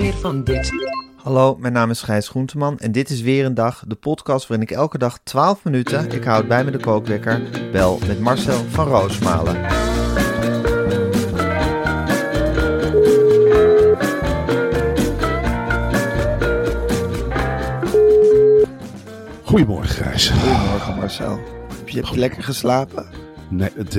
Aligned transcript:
Meer 0.00 0.12
van 0.14 0.44
dit. 0.44 0.72
Hallo, 1.16 1.56
mijn 1.56 1.72
naam 1.72 1.90
is 1.90 2.02
Gijs 2.02 2.28
Groenteman 2.28 2.78
en 2.78 2.92
dit 2.92 3.10
is 3.10 3.20
weer 3.20 3.44
een 3.44 3.54
dag, 3.54 3.84
de 3.86 3.94
podcast 3.94 4.46
waarin 4.46 4.66
ik 4.68 4.74
elke 4.76 4.98
dag 4.98 5.18
12 5.22 5.64
minuten, 5.64 6.10
ik 6.10 6.24
houd 6.24 6.48
bij 6.48 6.64
me 6.64 6.70
de 6.70 6.78
kookwekker, 6.78 7.40
bel 7.72 7.98
met 8.06 8.20
Marcel 8.20 8.64
van 8.68 8.86
Roosmalen. 8.86 9.56
Goedemorgen, 19.42 19.88
Gijs. 20.04 20.28
Goedemorgen 20.28 20.96
Marcel. 20.96 21.38
Heb 21.78 21.88
je, 21.88 21.96
heb 21.96 22.06
je 22.06 22.18
lekker 22.18 22.42
geslapen? 22.42 23.06
Nee, 23.48 23.68
het, 23.74 23.88
eh, 23.88 23.94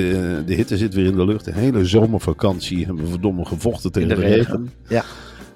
de 0.45 0.53
hitte 0.53 0.78
zit 0.78 0.94
weer 0.94 1.06
in 1.06 1.16
de 1.16 1.25
lucht. 1.25 1.45
De 1.45 1.53
hele 1.53 1.86
zomervakantie 1.86 2.86
hebben 2.86 3.03
we 3.03 3.09
verdomme 3.09 3.45
gevochten 3.45 3.92
tegen 3.92 4.09
In 4.09 4.16
de, 4.16 4.22
de 4.22 4.28
regen. 4.28 4.52
regen. 4.52 4.72
Ja. 4.88 5.03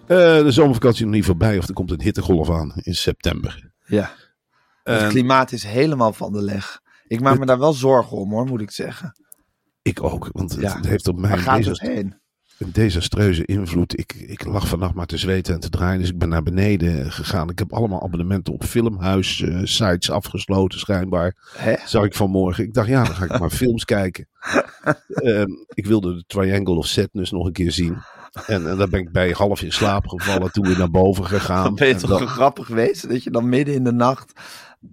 Eh, 0.08 0.18
de 0.18 0.52
zomervakantie 0.52 1.00
is 1.00 1.06
nog 1.06 1.16
niet 1.16 1.26
voorbij 1.26 1.58
of 1.58 1.68
er 1.68 1.74
komt 1.74 1.92
een 1.92 2.02
hittegolf 2.02 2.50
aan 2.50 2.74
in 2.76 2.96
september. 2.96 3.72
Ja. 3.86 4.12
Het 4.84 5.08
klimaat 5.08 5.52
is 5.52 5.64
helemaal 5.64 6.14
van 6.14 6.34
de 6.34 6.42
leg. 6.42 6.80
Ik 7.08 7.22
maak 7.22 7.40
me 7.40 7.46
daar 7.46 7.60
wel 7.60 7.74
zorgen 7.74 8.18
om 8.18 8.32
hoor, 8.32 8.46
moet 8.46 8.62
ik 8.62 8.72
zeggen. 8.72 9.16
ik 9.82 10.04
ook, 10.04 10.30
want 10.32 10.52
het, 10.52 10.62
Ja. 10.62 10.76
het 10.76 10.86
heeft 10.86 11.08
op 11.08 11.18
mij 11.18 11.40
heen? 11.74 12.16
een 12.58 12.72
desastreuze 12.72 13.46
invloed. 13.46 14.00
Ik, 14.00 14.14
ik 14.14 14.46
lag 14.46 14.68
vannacht 14.68 14.94
maar 14.94 15.06
te 15.06 15.18
zweten 15.18 15.54
en 15.54 15.60
te 15.60 15.70
draaien, 15.70 16.00
dus 16.00 16.10
ik 16.10 16.18
ben 16.18 16.30
naar 16.30 16.44
beneden 16.44 17.12
gegaan. 17.12 17.50
Ik 17.50 17.60
heb 17.60 17.74
allemaal 17.74 18.04
abonnementen 18.04 18.54
op 18.54 18.64
filmhuis, 18.64 19.42
eh, 19.42 19.60
sites 19.64 20.12
afgesloten 20.12 20.80
schijnbaar. 20.80 21.36
Hè? 21.58 21.76
Zag 21.86 22.04
ik 22.04 22.16
vanmorgen. 22.16 22.64
Ik 22.64 22.74
dacht, 22.74 22.88
ja, 22.88 23.04
dan 23.04 23.16
ga 23.16 23.24
ik 23.24 23.40
maar 23.40 23.52
films 23.64 23.86
kijken. 23.86 24.28
Ehm, 25.08 25.50
ik 25.74 25.86
wilde 25.86 26.16
de 26.16 26.24
Triangle 26.28 26.76
of 26.76 26.88
Sadness 26.88 27.32
nog 27.32 27.46
een 27.46 27.54
keer 27.54 27.72
zien. 27.72 27.98
En, 28.48 28.70
en 28.70 28.78
daar 28.78 28.88
ben 28.90 29.00
ik 29.00 29.12
bij 29.12 29.32
half 29.32 29.62
in 29.62 29.72
slaap 29.72 30.08
gevallen. 30.08 30.52
Toen 30.52 30.68
weer 30.68 30.78
naar 30.78 30.92
boven 30.92 31.26
gegaan. 31.26 31.64
Dan 31.64 31.76
ben 31.76 31.88
je 31.88 31.94
En 31.94 32.00
toch 32.00 32.20
zo 32.20 32.26
grappig 32.26 32.66
geweest 32.66 33.10
dat 33.10 33.24
je 33.24 33.32
dan 33.32 33.50
midden 33.50 33.74
in 33.76 33.84
de 33.84 33.92
nacht 33.92 34.32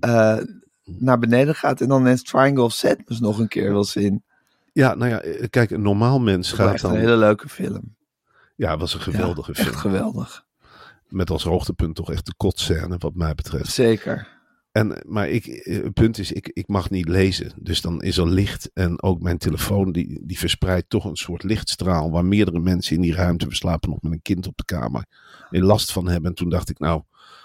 eh, 0.00 0.36
naar 0.84 1.18
beneden 1.18 1.54
gaat 1.54 1.80
en 1.80 1.88
dan 1.88 2.00
ineens 2.00 2.22
Triangle 2.22 2.62
of 2.62 2.72
Sadness 2.72 3.20
nog 3.20 3.38
een 3.38 3.48
keer 3.48 3.72
wil 3.72 3.84
zien. 3.84 4.24
ja, 4.72 4.94
nou 4.94 5.10
ja, 5.10 5.20
eh, 5.20 5.46
kijk, 5.50 5.70
een 5.70 5.82
normaal 5.82 6.20
mens 6.20 6.48
Dat 6.48 6.58
gaat 6.58 6.72
echt 6.72 6.82
dan... 6.82 6.92
een 6.92 6.98
hele 6.98 7.16
leuke 7.16 7.48
film. 7.48 7.96
Ja, 8.56 8.70
het 8.70 8.80
was 8.80 8.94
een 8.94 9.00
geweldige 9.00 9.50
Ja, 9.54 9.62
film. 9.62 9.68
Echt 9.68 9.80
geweldig. 9.80 10.44
Met 11.08 11.30
als 11.30 11.44
hoogtepunt 11.44 11.94
toch 11.94 12.10
echt 12.10 12.26
de 12.26 12.34
kotscène, 12.36 12.96
wat 12.98 13.14
mij 13.14 13.34
betreft. 13.34 13.72
Zeker. 13.72 14.28
En, 14.72 15.02
maar 15.06 15.28
ik, 15.28 15.46
eh, 15.46 15.82
het 15.82 15.92
punt 15.92 16.18
is, 16.18 16.32
ik, 16.32 16.50
ik 16.52 16.68
mag 16.68 16.90
niet 16.90 17.08
lezen. 17.08 17.52
Dus 17.60 17.80
dan 17.80 18.02
is 18.02 18.16
er 18.16 18.28
licht. 18.28 18.70
En 18.74 19.02
ook 19.02 19.22
mijn 19.22 19.38
telefoon, 19.38 19.92
die, 19.92 20.20
die 20.22 20.38
verspreidt 20.38 20.90
toch 20.90 21.04
een 21.04 21.16
soort 21.16 21.42
lichtstraal. 21.42 22.10
Waar 22.10 22.24
meerdere 22.24 22.60
mensen 22.60 22.96
in 22.96 23.02
die 23.02 23.14
ruimte, 23.14 23.46
we 23.46 23.54
slapen 23.54 23.90
nog 23.90 24.02
met 24.02 24.12
een 24.12 24.22
kind 24.22 24.46
op 24.46 24.56
de 24.56 24.64
kamer, 24.64 25.06
er 25.50 25.64
last 25.64 25.92
van 25.92 26.08
hebben. 26.08 26.30
En 26.30 26.36
toen 26.36 26.48
dacht 26.48 26.70
ik, 26.70 26.78
nou, 26.78 27.02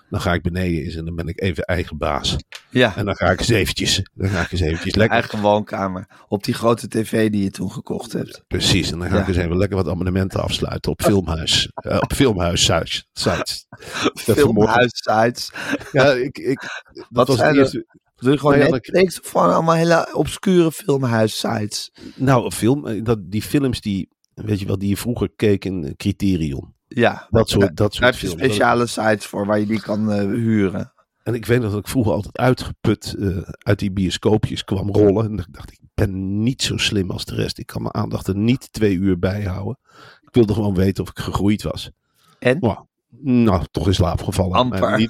dan 0.09 0.21
ga 0.21 0.33
ik 0.33 0.41
beneden 0.41 0.83
eens 0.83 0.95
en 0.95 1.05
dan 1.05 1.15
ben 1.15 1.27
ik 1.27 1.41
even 1.41 1.63
eigen 1.63 1.97
baas. 1.97 2.35
Ja, 2.69 2.95
En 2.95 3.05
dan 3.05 3.15
ga 3.15 3.31
ik 3.31 3.39
eens 3.39 3.49
eventjes, 3.49 4.09
dan 4.13 4.29
ga 4.29 4.41
ik 4.41 4.51
eens 4.51 4.61
eventjes 4.61 4.95
lekker. 4.95 5.13
eigen 5.19 5.41
woonkamer. 5.41 6.07
Op 6.27 6.43
die 6.43 6.53
grote 6.53 6.87
tv 6.87 7.29
die 7.29 7.43
je 7.43 7.51
toen 7.51 7.71
gekocht 7.71 8.13
hebt. 8.13 8.43
Precies, 8.47 8.91
en 8.91 8.99
dan 8.99 9.09
ga 9.09 9.19
ik 9.21 9.27
eens 9.27 9.37
even 9.37 9.57
lekker 9.57 9.77
wat 9.77 9.87
abonnementen 9.87 10.41
afsluiten 10.43 10.91
op 10.91 11.01
filmhuis. 11.09 11.71
eh, 11.73 11.97
op 11.99 12.13
filmhuis 12.13 12.63
sites. 12.65 13.07
sites. 13.13 13.65
Filmhuissites. 14.35 15.51
Ja, 15.91 16.11
ik, 16.11 16.37
ik, 16.37 16.59
dat 16.93 17.05
Wat 17.09 17.27
was 17.27 17.37
het 17.37 17.45
er? 17.47 17.55
eerste. 17.57 17.85
Doe 18.15 18.31
je 18.31 18.37
gewoon 18.37 18.53
Nou 18.57 18.65
ja, 18.65 18.71
Netflix 18.71 19.21
of 19.21 19.29
gewoon 19.29 19.53
allemaal 19.53 19.75
hele 19.75 20.09
obscure 20.15 20.71
filmhuissites? 20.71 21.91
Nou, 22.15 22.51
film, 22.51 22.87
eh, 22.87 23.03
dat, 23.03 23.19
die 23.31 23.41
films 23.41 23.81
die, 23.81 24.09
weet 24.33 24.59
je 24.59 24.65
wel, 24.65 24.77
die 24.77 24.89
je 24.89 24.97
vroeger 24.97 25.29
keek 25.35 25.65
in 25.65 25.93
Criterion. 25.97 26.75
Ja, 26.97 27.27
Dat 27.29 27.49
soort, 27.49 27.61
Ja, 27.63 27.67
dat 27.67 27.77
daar 27.77 27.91
soort 27.91 28.05
heb 28.05 28.13
je 28.13 28.27
films. 28.27 28.41
speciale 28.41 28.85
sites 28.87 29.25
voor 29.25 29.45
waar 29.45 29.59
je 29.59 29.65
die 29.65 29.81
kan 29.81 30.11
eh, 30.11 30.19
huren. 30.19 30.93
En 31.23 31.33
ik 31.33 31.45
weet 31.45 31.61
nog 31.61 31.71
dat 31.71 31.79
ik 31.79 31.87
vroeger 31.87 32.13
altijd 32.13 32.37
uitgeput 32.37 33.15
eh, 33.19 33.37
uit 33.57 33.79
die 33.79 33.91
bioscoopjes 33.91 34.63
kwam 34.63 34.89
rollen. 34.91 35.25
En 35.25 35.37
ik 35.37 35.45
dacht, 35.53 35.71
ik 35.71 35.79
ben 35.93 36.43
niet 36.43 36.61
zo 36.61 36.77
slim 36.77 37.11
als 37.11 37.25
de 37.25 37.35
rest. 37.35 37.57
Ik 37.57 37.65
kan 37.65 37.81
mijn 37.81 37.93
aandacht 37.93 38.27
er 38.27 38.35
niet 38.35 38.73
twee 38.73 38.95
uur 38.95 39.19
bij 39.19 39.43
houden. 39.43 39.77
Ik 40.21 40.29
wilde 40.31 40.53
gewoon 40.53 40.75
weten 40.75 41.03
of 41.03 41.09
ik 41.09 41.19
gegroeid 41.19 41.63
was. 41.63 41.91
En? 42.39 42.57
Nou, 42.59 42.77
nou 43.21 43.63
toch 43.71 43.87
in 43.87 43.93
slaap 43.93 44.23
gevallen. 44.23 44.57
Amper. 44.57 45.09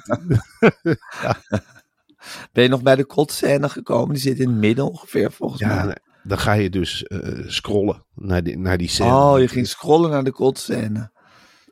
Ben 2.52 2.62
je 2.62 2.68
nog 2.68 2.82
bij 2.82 2.96
de 2.96 3.04
kotscène 3.04 3.68
gekomen? 3.68 4.14
Die 4.14 4.22
zit 4.22 4.38
in 4.38 4.48
het 4.48 4.58
midden 4.58 4.88
ongeveer 4.90 5.32
volgens 5.32 5.60
ja, 5.60 5.74
mij. 5.74 5.84
nee, 5.84 5.94
dan 6.22 6.38
ga 6.38 6.52
je 6.52 6.70
dus 6.70 7.02
eh, 7.02 7.44
scrollen 7.46 8.04
naar 8.14 8.42
die, 8.42 8.58
naar 8.58 8.78
die 8.78 8.88
scène. 8.88 9.14
Oh, 9.14 9.38
je 9.38 9.48
ging 9.48 9.66
scrollen 9.66 10.10
naar 10.10 10.24
de 10.24 10.32
kotscène. 10.32 11.10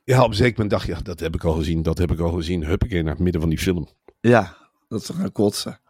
Ja, 0.06 0.22
op 0.22 0.28
een 0.28 0.34
zeker 0.34 0.52
moment 0.52 0.70
dacht 0.70 0.86
je, 0.86 0.92
ja, 0.92 1.00
dat 1.02 1.20
heb 1.20 1.34
ik 1.34 1.44
al 1.44 1.52
gezien, 1.52 1.82
dat 1.82 1.98
heb 1.98 2.10
ik 2.12 2.18
al 2.20 2.30
gezien. 2.32 2.64
Huppakee, 2.64 3.02
naar 3.02 3.12
het 3.12 3.22
midden 3.22 3.40
van 3.40 3.50
die 3.50 3.58
film. 3.58 3.88
Ja, 4.20 4.56
dat 4.88 5.00
is 5.00 5.06
toch 5.06 5.16
gaan 5.16 5.32
kotsen. 5.32 5.80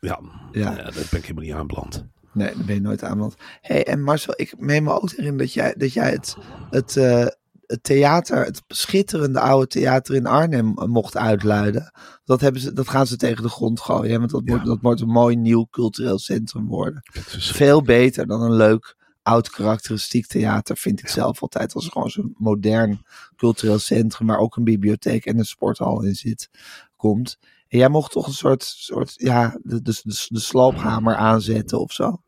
Ja, 0.00 0.20
Ja. 0.52 0.60
ja. 0.70 0.74
daar 0.76 0.92
ben 1.10 1.18
ik 1.18 1.22
helemaal 1.26 1.44
niet 1.44 1.52
aanbeland. 1.52 2.06
Nee, 2.32 2.54
daar 2.54 2.64
ben 2.64 2.74
je 2.74 2.80
nooit 2.80 3.02
aan. 3.04 3.18
Want... 3.18 3.34
hey, 3.60 3.86
en 3.86 4.02
Marcel, 4.02 4.34
ik 4.36 4.54
meen 4.58 4.82
me 4.82 4.92
ook 4.92 5.10
herinneren 5.10 5.38
dat 5.38 5.52
jij, 5.52 5.74
dat 5.78 5.92
jij 5.92 6.10
het, 6.10 6.36
het, 6.70 6.96
eh, 6.96 7.26
het 7.66 7.82
theater, 7.82 8.44
het 8.44 8.62
schitterende 8.68 9.40
oude 9.40 9.66
theater 9.66 10.14
in 10.14 10.26
Arnhem 10.26 10.78
eh, 10.78 10.86
mocht 10.86 11.16
uitluiden. 11.16 11.92
Dat, 12.24 12.40
hebben 12.40 12.60
ze, 12.60 12.72
dat 12.72 12.88
gaan 12.88 13.06
ze 13.06 13.16
tegen 13.16 13.42
de 13.42 13.48
grond 13.48 13.80
gooien. 13.80 14.10
hè, 14.12 14.18
Want 14.18 14.30
dat, 14.30 14.42
Ja. 14.44 14.56
moet, 14.56 14.64
dat 14.66 14.82
moet 14.82 15.00
een 15.00 15.08
mooi 15.08 15.36
nieuw 15.36 15.66
cultureel 15.70 16.18
centrum 16.18 16.66
worden. 16.66 17.00
Veel 17.38 17.82
beter 17.82 18.26
dan 18.26 18.42
een 18.42 18.54
leuk 18.56 18.96
oud 19.22 19.50
karakteristiek 19.50 20.26
theater 20.26 20.76
vind 20.76 21.00
ik 21.00 21.08
zelf 21.08 21.42
altijd. 21.42 21.74
Als 21.74 21.88
gewoon 21.88 22.10
zo'n 22.10 22.34
modern 22.38 23.06
cultureel 23.36 23.78
centrum 23.78 24.26
waar 24.26 24.38
ook 24.38 24.56
een 24.56 24.64
bibliotheek 24.64 25.26
en 25.26 25.38
een 25.38 25.44
sporthal 25.44 26.02
in 26.02 26.14
zit, 26.14 26.50
komt. 26.96 27.38
En 27.68 27.78
jij 27.78 27.88
mocht 27.88 28.12
toch 28.12 28.26
een 28.26 28.32
soort, 28.32 28.62
soort 28.62 29.14
ja, 29.16 29.58
de, 29.62 29.82
de, 29.82 30.00
de, 30.02 30.26
de 30.28 30.40
sloophamer 30.40 31.16
aanzetten 31.16 31.80
of 31.80 31.92
zo. 31.92 32.22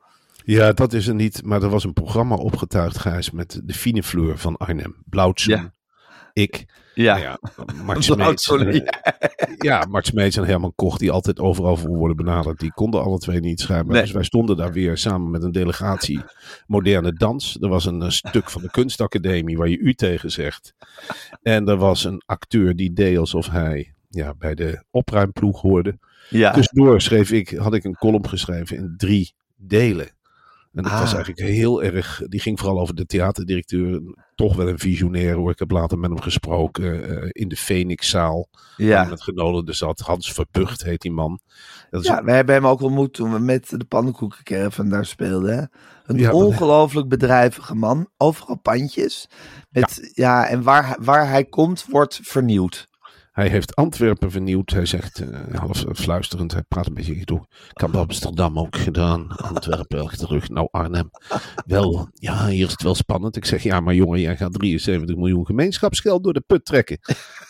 Ja, 0.45 0.73
dat 0.73 0.93
is 0.93 1.07
er 1.07 1.15
niet. 1.15 1.43
Maar 1.45 1.63
er 1.63 1.69
was 1.69 1.85
een 1.85 1.93
programma 1.93 2.35
opgetuigd, 2.35 2.99
Gijs, 2.99 3.31
met 3.31 3.61
de 3.65 3.75
fine 3.75 4.03
fleur 4.03 4.39
van 4.39 4.57
Arnhem. 4.57 4.97
Blauwtsoen. 5.05 5.55
Ja. 5.55 5.75
Ik. 6.33 6.67
Ja, 6.95 7.15
Nou 7.15 7.21
ja, 7.21 7.39
en, 8.69 8.75
ja. 8.85 9.03
eh, 9.37 9.55
ja, 9.59 9.87
Mart 9.89 10.07
Smeets 10.07 10.37
en 10.37 10.45
Herman 10.45 10.73
Koch, 10.75 10.99
die 10.99 11.11
altijd 11.11 11.41
overal 11.41 11.77
voor 11.77 11.97
worden 11.97 12.17
benaderd. 12.17 12.59
Die 12.61 12.73
konden 12.73 13.03
alle 13.03 13.19
twee 13.19 13.41
niet 13.41 13.61
schrijven. 13.61 13.89
Nee. 13.89 14.01
Dus 14.01 14.11
wij 14.11 14.23
stonden 14.23 14.57
daar 14.57 14.73
weer 14.73 14.97
samen 14.97 15.31
met 15.31 15.43
een 15.43 15.53
delegatie 15.53 16.23
moderne 16.67 17.13
dans. 17.13 17.57
Er 17.61 17.69
was 17.69 17.85
een, 17.85 18.03
eh, 18.03 18.09
stuk 18.09 18.51
van 18.51 18.63
de 18.63 18.71
kunstacademie 18.71 19.57
waar 19.57 19.69
je 19.69 19.79
u 19.79 19.95
tegen 19.95 20.31
zegt. 20.31 20.75
En 21.43 21.69
er 21.69 21.77
was 21.77 22.05
een 22.05 22.23
acteur 22.27 22.77
die 22.77 22.93
deed 22.93 23.19
alsof 23.19 23.49
hij 23.51 23.95
ja, 24.09 24.35
bij 24.35 24.55
de 24.55 24.85
opruimploeg 24.91 25.61
hoorde. 25.61 25.99
ja. 26.31 26.53
Tussendoor 26.53 27.01
schreef 27.01 27.31
ik, 27.31 27.51
had 27.51 27.75
ik 27.75 27.85
een 27.85 27.97
column 27.97 28.29
geschreven 28.29 28.77
in 28.77 28.95
drie 28.97 29.35
delen. 29.57 30.09
En 30.75 30.83
dat 30.83 30.93
Ah. 30.93 31.01
was 31.01 31.15
eigenlijk 31.15 31.49
heel 31.49 31.83
erg. 31.83 32.23
Die 32.29 32.41
ging 32.41 32.59
vooral 32.59 32.81
over 32.81 32.95
de 32.95 33.07
theaterdirecteur. 33.07 34.01
Toch 34.35 34.57
wel 34.57 34.69
een 34.69 34.79
visionair 34.79 35.35
hoor. 35.35 35.51
Ik 35.51 35.59
heb 35.59 35.71
later 35.71 35.99
met 35.99 36.11
hem 36.11 36.21
gesproken 36.21 37.09
eh, 37.23 37.29
in 37.33 37.49
de 37.49 37.57
Phoenixzaal. 37.57 38.49
Ja. 38.77 39.05
met 39.05 39.23
genodigden 39.23 39.75
zat. 39.77 40.01
Hans 40.01 40.33
Verbucht 40.33 40.83
heet 40.85 41.01
die 41.01 41.13
man. 41.13 41.41
Dat 41.91 42.01
is 42.03 42.07
Ja, 42.09 42.25
we 42.25 42.33
hebben 42.33 42.55
hem 42.55 42.67
ook 42.67 42.81
ontmoet 42.81 43.13
toen 43.13 43.33
we 43.33 43.39
met 43.39 43.71
de 43.71 43.85
pannenkoekencaravan 43.85 44.89
daar 44.89 45.07
speelden. 45.07 45.57
hè. 45.57 45.63
Een 46.05 46.17
Ja, 46.19 46.23
maar- 46.25 46.33
ongelooflijk 46.35 47.09
bedrijvige 47.09 47.75
man. 47.75 48.09
Overal 48.17 48.59
pandjes. 48.59 49.27
Met, 49.71 50.11
ja. 50.15 50.47
en 50.49 50.63
waar, 50.63 50.97
waar 51.01 51.29
hij 51.29 51.45
komt, 51.45 51.85
wordt 51.91 52.21
vernieuwd. 52.23 52.89
Hij 53.35 53.49
heeft 53.49 53.75
Antwerpen 53.75 54.31
vernieuwd. 54.31 54.71
Hij 54.71 54.87
zegt, 54.87 55.19
eh, 55.19 55.59
half 55.59 55.85
fluisterend, 55.93 56.53
hij 56.53 56.63
praat 56.63 56.87
een 56.87 56.95
beetje 56.95 57.25
door. 57.25 57.47
Ik 57.75 57.81
heb 57.81 57.97
Amsterdam 57.97 58.59
ook 58.59 58.77
gedaan. 58.77 59.29
Antwerpen 59.29 60.09
terug. 60.19 60.49
Nou, 60.49 60.69
Arnhem. 60.71 61.11
Wel, 61.67 62.09
ja, 62.13 62.47
hier 62.47 62.65
is 62.65 62.71
het 62.71 62.83
wel 62.83 62.95
spannend. 62.95 63.37
Ik 63.37 63.45
zeg, 63.45 63.63
ja, 63.63 63.81
maar 63.81 63.95
jongen, 63.95 64.21
jij 64.21 64.37
gaat 64.37 64.53
73 64.53 65.17
miljoen 65.17 65.47
gemeenschapsgeld 65.47 66.25
door 66.25 66.33
de 66.33 66.43
put 66.47 66.65
trekken. 66.65 66.99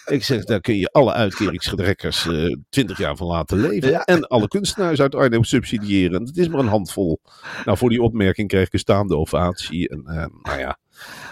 Ik 0.04 0.24
zeg, 0.24 0.44
daar 0.44 0.60
kun 0.60 0.76
je 0.76 0.88
alle 0.88 1.12
uitkeringsgetrekkers 1.12 2.26
eh 2.26 2.56
20 2.68 2.98
jaar 2.98 3.16
van 3.16 3.26
laten 3.26 3.60
leven. 3.60 3.90
Ja. 3.90 4.04
En 4.04 4.26
alle 4.26 4.48
kunstenaars 4.48 5.00
uit 5.00 5.14
Arnhem 5.14 5.44
subsidiëren. 5.44 6.20
En 6.20 6.26
het 6.26 6.36
is 6.36 6.48
maar 6.48 6.60
een 6.60 6.66
handvol. 6.66 7.20
Nou, 7.64 7.78
voor 7.78 7.88
die 7.88 8.02
opmerking 8.02 8.48
kreeg 8.48 8.66
ik 8.66 8.72
een 8.72 8.78
staande 8.78 9.16
ovatie. 9.16 9.88
En 9.88 10.02
eh, 10.06 10.26
nou 10.42 10.58
ja, 10.58 10.78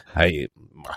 hij, 0.05 0.49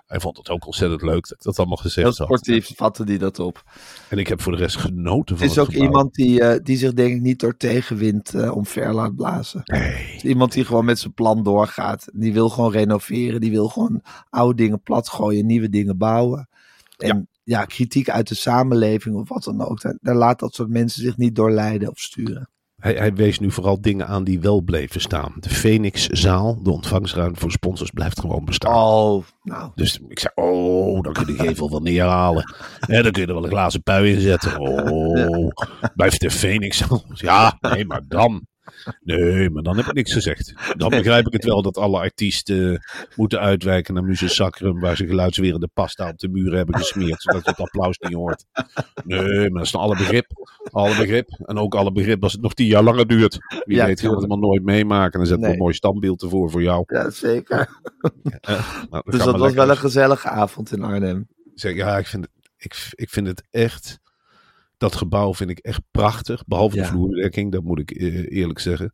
hij 0.06 0.20
vond 0.20 0.38
het 0.38 0.50
ook 0.50 0.66
ontzettend 0.66 1.02
leuk 1.02 1.28
dat 1.28 1.38
ik 1.38 1.44
dat 1.44 1.58
allemaal 1.58 1.78
gezegd 1.78 2.18
Heel 2.18 2.28
had. 2.28 2.40
sportief 2.40 2.72
vatte 2.76 3.06
die 3.06 3.18
dat 3.18 3.40
op. 3.40 3.64
En 4.10 4.18
ik 4.18 4.28
heb 4.28 4.42
voor 4.42 4.52
de 4.52 4.58
rest 4.58 4.76
genoten 4.78 5.38
van 5.38 5.48
Het 5.48 5.56
is 5.56 5.62
het 5.62 5.66
ook 5.66 5.72
gebouw. 5.74 5.88
iemand 5.88 6.14
die, 6.14 6.42
eh, 6.42 6.60
die 6.64 6.78
zich 6.78 6.94
denk 6.94 7.16
ik 7.16 7.22
niet 7.22 7.40
door 7.40 7.58
tegenwind 7.58 8.34
eh 8.34 8.56
omver 8.56 8.94
laat 8.94 9.16
blazen. 9.16 9.62
Nee. 9.64 10.20
Iemand 10.22 10.52
die 10.52 10.66
gewoon 10.66 10.86
met 10.86 11.00
zijn 11.00 11.14
plan 11.14 11.44
doorgaat. 11.44 12.08
Die 12.14 12.34
wil 12.34 12.50
gewoon 12.50 12.72
renoveren. 12.72 13.42
Die 13.42 13.52
wil 13.52 13.68
gewoon 13.68 14.02
oude 14.30 14.56
dingen 14.56 14.82
platgooien. 14.82 15.46
Nieuwe 15.46 15.70
dingen 15.70 15.98
bouwen. 15.98 16.50
En 16.98 17.28
ja. 17.44 17.66
kritiek 17.66 18.10
uit 18.10 18.28
de 18.28 18.36
samenleving 18.36 19.16
of 19.16 19.30
wat 19.30 19.44
dan 19.44 19.62
ook. 19.62 19.82
Daar 20.02 20.16
laat 20.16 20.40
dat 20.40 20.54
soort 20.56 20.70
mensen 20.70 21.02
zich 21.02 21.18
niet 21.18 21.36
door 21.36 21.52
leiden 21.52 21.90
of 21.90 22.00
sturen. 22.00 22.50
Hij, 22.86 22.94
hij 22.94 23.14
wees 23.14 23.40
nu 23.40 23.52
vooral 23.52 23.82
dingen 23.82 24.08
aan 24.08 24.24
die 24.24 24.40
wel 24.40 24.62
bleven 24.62 25.02
staan. 25.02 25.34
De 25.40 25.50
Phoenixzaal, 25.50 26.64
de 26.64 26.72
ontvangstruimte 26.72 27.40
voor 27.40 27.52
sponsors, 27.52 27.90
blijft 27.90 28.20
gewoon 28.20 28.46
bestaan. 28.46 28.76
Oh, 28.76 29.24
nou. 29.42 29.72
Dus 29.76 30.00
ik 30.08 30.20
zei, 30.20 30.34
oh, 30.36 31.02
dan 31.02 31.14
kun 31.14 31.26
je 31.28 31.36
de 31.36 31.48
gevel 31.48 31.70
wel 31.70 31.80
neerhalen. 31.80 32.54
Ja, 32.88 33.02
dan 33.02 33.12
kun 33.12 33.22
je 33.22 33.28
er 33.28 33.34
wel 33.34 33.44
een 33.44 33.50
glazen 33.50 33.84
pui 33.84 34.14
in 34.14 34.20
zetten. 34.20 34.60
Oh, 34.60 35.48
blijft 35.96 36.22
de 36.22 36.32
Phoenixzaal. 36.32 37.04
Ja, 37.14 37.58
nee, 37.60 37.86
maar 37.86 38.02
dan. 38.08 38.48
Nee, 39.02 39.50
maar 39.50 39.64
dan 39.64 39.78
heb 39.78 39.86
ik 39.86 39.94
niks 39.94 40.14
gezegd. 40.14 40.54
Dan 40.78 40.90
begrijp 40.90 41.26
ik 41.28 41.34
het 41.34 41.44
wel 41.44 41.62
dat 41.62 41.78
alle 41.78 42.00
artiesten 42.00 42.80
moeten 43.16 43.40
uitwijken 43.40 43.94
naar 43.94 44.04
Muses 44.04 44.36
Sacrum, 44.36 44.80
waar 44.80 44.96
ze 44.96 45.08
geluidswerende 45.08 45.70
pasta 45.74 46.10
op 46.10 46.18
de 46.20 46.30
muren 46.30 46.58
hebben 46.58 46.76
gesmeerd, 46.78 47.22
zodat 47.22 47.44
je 47.44 47.50
het 47.50 47.60
applaus 47.60 47.98
niet 48.00 48.14
hoort. 48.14 48.46
Nee, 49.04 49.20
maar 49.40 49.50
dat 49.50 49.66
is 49.66 49.72
dan 49.72 49.82
alle 49.82 49.98
begrip. 49.98 50.26
Alle 50.72 50.96
begrip. 50.98 51.30
En 51.46 51.58
ook 51.58 51.76
alle 51.76 51.92
begrip 51.92 52.24
als 52.24 52.32
het 52.32 52.42
nog 52.42 52.54
tien 52.54 52.68
jaar 52.68 52.84
langer 52.84 53.08
duurt. 53.08 53.38
Wie 53.66 53.76
Ja, 53.78 53.86
weet, 53.86 54.00
gaan 54.00 54.10
we 54.12 54.18
het 54.18 54.28
maar 54.28 54.38
nooit 54.38 54.64
meemaken. 54.64 55.20
Dan 55.20 55.28
zetten 55.28 55.38
we 55.38 55.44
Nee. 55.46 55.54
een 55.54 55.62
mooi 55.64 55.74
standbeeld 55.74 56.22
ervoor 56.22 56.52
voor 56.52 56.62
jou. 56.62 56.84
Ja, 56.88 57.10
zeker. 57.10 57.70
Nou, 58.90 59.02
Dus 59.06 59.24
dat 59.24 59.38
was 59.38 59.54
wel 59.54 59.70
een 59.70 59.78
gezellige 59.78 60.30
avond 60.30 60.72
in 60.72 60.84
Arnhem. 60.84 61.28
Zeg, 61.54 61.76
ja, 61.76 61.98
ik 61.98 62.06
vind, 62.08 62.24
het, 62.26 62.50
ik, 62.58 62.88
ik 62.92 63.10
vind 63.10 63.28
het 63.28 63.44
echt. 63.52 64.00
Dat 64.78 64.96
gebouw 64.96 65.34
vind 65.34 65.50
ik 65.50 65.60
echt 65.60 65.82
prachtig. 65.92 66.46
Behalve 66.46 66.76
Ja. 66.76 66.82
de 66.82 66.88
vloerbedekking, 66.88 67.52
dat 67.52 67.64
moet 67.64 67.80
ik 67.80 67.92
eh, 67.92 68.38
eerlijk 68.38 68.60
zeggen. 68.60 68.92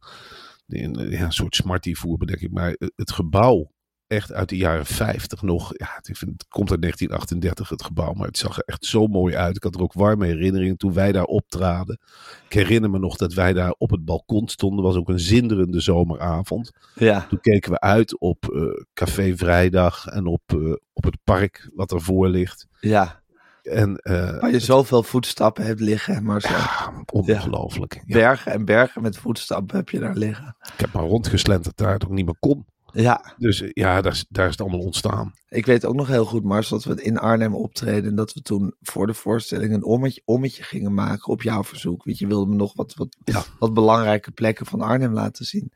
Een, 0.68 0.96
eh, 0.96 1.12
ja, 1.12 1.24
een 1.26 1.32
soort 1.32 1.56
smarty 1.56 1.94
vloerbedekking. 1.94 2.52
Maar 2.52 2.70
het- 2.78 2.94
het 2.96 3.12
gebouw, 3.12 3.72
echt 4.08 4.32
uit 4.34 4.50
de 4.50 4.58
jaren 4.58 4.86
50 4.86 5.42
nog. 5.42 5.72
Ja, 5.78 5.98
ik 6.02 6.16
vind, 6.18 6.32
het 6.32 6.48
komt 6.48 6.72
uit 6.72 6.82
1938, 6.82 7.70
het 7.70 7.84
gebouw. 7.84 8.14
Maar 8.14 8.28
het 8.28 8.38
zag 8.38 8.58
er 8.58 8.64
echt 8.66 8.86
zo 8.86 9.08
mooi 9.08 9.36
uit. 9.36 9.56
Ik 9.56 9.64
had 9.64 9.76
er 9.76 9.82
ook 9.82 9.94
warme 9.94 10.26
herinneringen 10.26 10.78
toen 10.78 10.94
wij 10.94 11.12
daar 11.12 11.24
optraden. 11.24 12.00
Ik 12.46 12.54
herinner 12.54 12.90
me 12.90 13.00
nog 13.00 13.16
dat 13.18 13.34
wij 13.34 13.54
daar 13.54 13.76
op 13.78 13.90
het 13.90 14.06
balkon 14.06 14.48
stonden. 14.48 14.84
was 14.86 14.96
ook 14.96 15.10
een 15.10 15.20
zinderende 15.20 15.80
zomeravond. 15.80 16.72
Ja. 16.96 17.26
Toen 17.30 17.40
keken 17.42 17.72
we 17.72 17.80
uit 17.80 18.20
op 18.20 18.50
eh, 18.54 18.62
Café 18.94 19.36
Vrijdag 19.38 20.06
en 20.08 20.26
op, 20.26 20.42
eh, 20.46 20.58
op 20.94 21.04
het 21.04 21.18
park 21.24 21.70
wat 21.76 21.92
ervoor 21.92 22.28
ligt. 22.30 22.68
Ja. 22.80 23.21
En 23.64 23.96
eh, 23.96 24.40
Waar 24.40 24.52
je 24.52 24.60
zoveel 24.60 25.04
voetstappen 25.04 25.66
hebt 25.66 25.80
liggen, 25.80 26.24
maar 26.24 26.46
ja, 26.50 26.92
ongelooflijk. 27.12 27.94
Ja, 28.06 28.14
Bergen 28.18 28.52
en 28.52 28.66
bergen 28.66 29.02
met 29.02 29.18
voetstappen 29.18 29.76
heb 29.76 29.90
je 29.90 30.00
daar 30.00 30.16
liggen. 30.16 30.56
ik 30.74 30.80
heb 30.80 30.94
maar 30.94 31.04
rondgeslenterd 31.04 31.78
daar 31.78 31.94
het 31.94 32.06
ook 32.06 32.12
niet 32.12 32.26
meer 32.26 32.38
kon. 32.40 32.66
Ja, 32.94 33.34
Dus 33.38 33.62
eh, 33.62 33.70
ja, 33.74 34.02
daar 34.02 34.12
is, 34.12 34.26
daar 34.30 34.46
is 34.46 34.52
het 34.52 34.62
allemaal 34.62 34.80
ontstaan. 34.80 35.34
ik 35.50 35.66
weet 35.66 35.86
ook 35.86 35.96
nog 35.96 36.08
heel 36.08 36.26
goed, 36.26 36.44
Mars, 36.44 36.70
dat 36.70 36.84
we 36.84 37.04
in 37.04 37.18
Arnhem 37.18 37.56
optreden. 37.56 38.10
En 38.10 38.16
dat 38.16 38.34
we 38.34 38.42
toen 38.42 38.74
voor 38.82 39.08
de 39.08 39.14
voorstelling 39.14 39.74
een 39.74 39.84
ommetje, 39.84 40.22
ommetje 40.26 40.64
gingen 40.64 40.94
maken 40.94 41.28
op 41.32 41.42
jouw 41.42 41.64
verzoek. 41.64 42.04
Want 42.04 42.18
je 42.18 42.28
wilde 42.28 42.50
me 42.50 42.56
nog 42.56 42.74
wat, 42.76 42.94
wat, 42.96 43.16
Ja. 43.24 43.44
wat 43.60 43.74
belangrijke 43.74 44.32
plekken 44.32 44.66
van 44.66 44.82
Arnhem 44.82 45.14
laten 45.14 45.46
zien. 45.46 45.72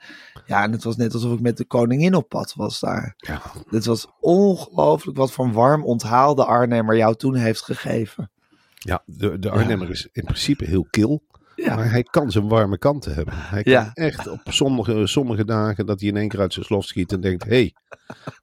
Ja, 0.46 0.64
en 0.64 0.72
het 0.72 0.84
was 0.84 0.96
net 0.96 1.14
alsof 1.14 1.34
ik 1.34 1.40
met 1.42 1.58
de 1.58 1.66
koningin 1.66 2.16
op 2.16 2.30
pad 2.30 2.54
was 2.56 2.80
daar. 2.80 3.14
Ja, 3.18 3.42
Het 3.70 3.86
was 3.86 4.08
ongelooflijk 4.20 5.18
wat 5.18 5.32
voor 5.32 5.52
warm 5.52 5.84
onthaal 5.84 6.36
de 6.36 6.46
Arnhemmer 6.46 6.98
jou 6.98 7.16
toen 7.16 7.36
heeft 7.36 7.62
gegeven. 7.62 8.32
ja 8.74 9.02
de, 9.06 9.40
de 9.40 9.50
Arnhemmer 9.50 9.90
is 9.90 10.08
in 10.12 10.24
principe 10.24 10.66
heel 10.66 10.88
kil. 10.90 11.22
Ja, 11.56 11.76
Maar 11.76 11.92
hij 11.92 12.04
kan 12.04 12.32
zijn 12.32 12.48
warme 12.48 12.78
kanten 12.78 13.14
hebben. 13.14 13.34
Hij 13.38 13.64
kan 13.64 13.74
Ja. 13.74 13.92
echt 13.94 14.28
op 14.28 14.40
sommige, 14.44 15.08
sommige 15.08 15.46
dagen 15.46 15.86
dat 15.86 16.00
hij 16.00 16.10
in 16.10 16.18
één 16.18 16.28
keer 16.28 16.40
uit 16.40 16.54
zijn 16.54 16.66
slof 16.66 16.86
schiet 16.86 17.12
en 17.12 17.22
denkt: 17.22 17.44
hé, 17.44 17.50
hey, 17.50 17.74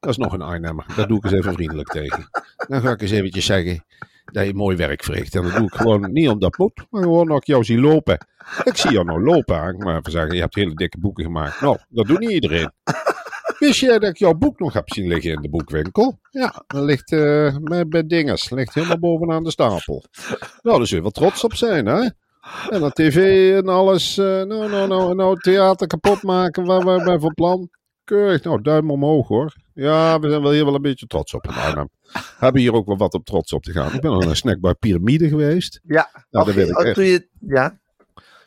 dat 0.01 0.11
is 0.11 0.17
nog 0.17 0.33
een 0.33 0.43
Arnhemmer. 0.43 0.85
Daar 0.97 1.07
doe 1.09 1.17
ik 1.17 1.25
eens 1.25 1.33
even 1.33 1.53
vriendelijk 1.53 1.89
tegen. 1.89 2.29
Dan 2.69 2.81
ga 2.81 2.91
ik 2.91 3.01
eens 3.03 3.11
eventjes 3.11 3.45
zeggen 3.47 3.85
dat 4.25 4.47
je 4.47 4.55
mooi 4.55 4.77
werk 4.77 5.05
verricht. 5.05 5.35
En 5.35 5.43
dat 5.43 5.55
doe 5.57 5.67
ik 5.67 5.75
gewoon 5.75 6.13
niet 6.13 6.29
omdat 6.29 6.59
moet, 6.59 6.87
maar 6.91 7.03
gewoon 7.03 7.27
dat 7.29 7.37
ik 7.37 7.47
jou 7.47 7.65
zie 7.65 7.81
lopen. 7.81 8.27
Ik 8.65 8.77
zie 8.77 8.91
jou 8.93 9.05
nou 9.05 9.23
lopen. 9.25 9.77
maar 9.79 9.97
even 9.99 10.13
zeggen: 10.13 10.35
je 10.35 10.41
hebt 10.41 10.55
hele 10.55 10.75
dikke 10.75 10.99
boeken 10.99 11.25
gemaakt. 11.25 11.61
Nou, 11.61 11.79
dat 11.89 12.07
doet 12.07 12.19
niet 12.19 12.31
iedereen. 12.31 12.71
Wist 13.59 13.81
jij 13.81 13.99
dat 13.99 14.11
ik 14.11 14.17
jouw 14.17 14.35
boek 14.35 14.59
nog 14.59 14.73
heb 14.73 14.93
zien 14.93 15.07
liggen 15.09 15.33
in 15.33 15.41
de 15.41 15.49
boekwinkel? 15.49 16.19
Ja, 16.31 16.63
dat 16.67 16.83
ligt 16.83 17.13
eh, 17.13 17.57
bij, 17.61 17.87
bij 17.89 18.07
Dinges. 18.07 18.51
Ligt 18.51 18.75
helemaal 18.75 18.99
bovenaan 18.99 19.45
de 19.45 19.51
stapel. 19.51 20.05
Nou, 20.63 20.79
daar 20.79 20.87
zul 20.87 20.97
je 20.97 21.03
wel 21.03 21.11
trots 21.11 21.45
op 21.45 21.55
zijn, 21.55 21.87
hè? 21.87 22.09
En 22.71 22.81
dan 22.81 22.91
tv 22.93 23.51
en 23.57 23.69
alles. 23.69 24.17
nou, 24.17 24.47
nou, 24.47 24.89
nou, 24.89 25.15
nou, 25.15 25.41
theater 25.41 25.87
kapot 25.87 26.23
maken. 26.23 26.65
Waar 26.65 26.85
wij 26.85 27.05
bij 27.05 27.19
van 27.19 27.35
plan. 27.35 27.69
Keurig. 28.05 28.43
Nou, 28.43 28.63
duim 28.63 28.91
omhoog 28.91 29.29
hoor. 29.29 29.55
Ja, 29.75 30.19
we 30.19 30.29
zijn 30.31 30.43
wel 30.43 30.53
hier 30.53 30.65
wel 30.65 30.75
een 30.75 30.83
beetje 30.83 31.07
trots 31.07 31.35
op 31.35 31.45
in 31.45 31.51
Arnhem. 31.55 31.89
We 32.13 32.21
hebben 32.39 32.61
hier 32.61 32.73
ook 32.75 32.87
wel 32.87 32.97
wat 32.97 33.15
op 33.15 33.25
trots 33.25 33.53
op 33.53 33.63
te 33.63 33.73
gaan. 33.73 33.93
Ik 33.95 34.01
ben 34.01 34.11
al 34.11 34.19
naar 34.19 34.29
een 34.29 34.37
snackbar 34.37 34.75
Pyramide 34.75 35.29
geweest. 35.29 35.81
ja. 35.85 36.11
Nou, 36.31 36.47
dat 36.47 36.55
weet 36.55 36.69
ik 36.69 36.79
echt. 36.79 36.97
je, 36.97 37.29
ja, 37.41 37.79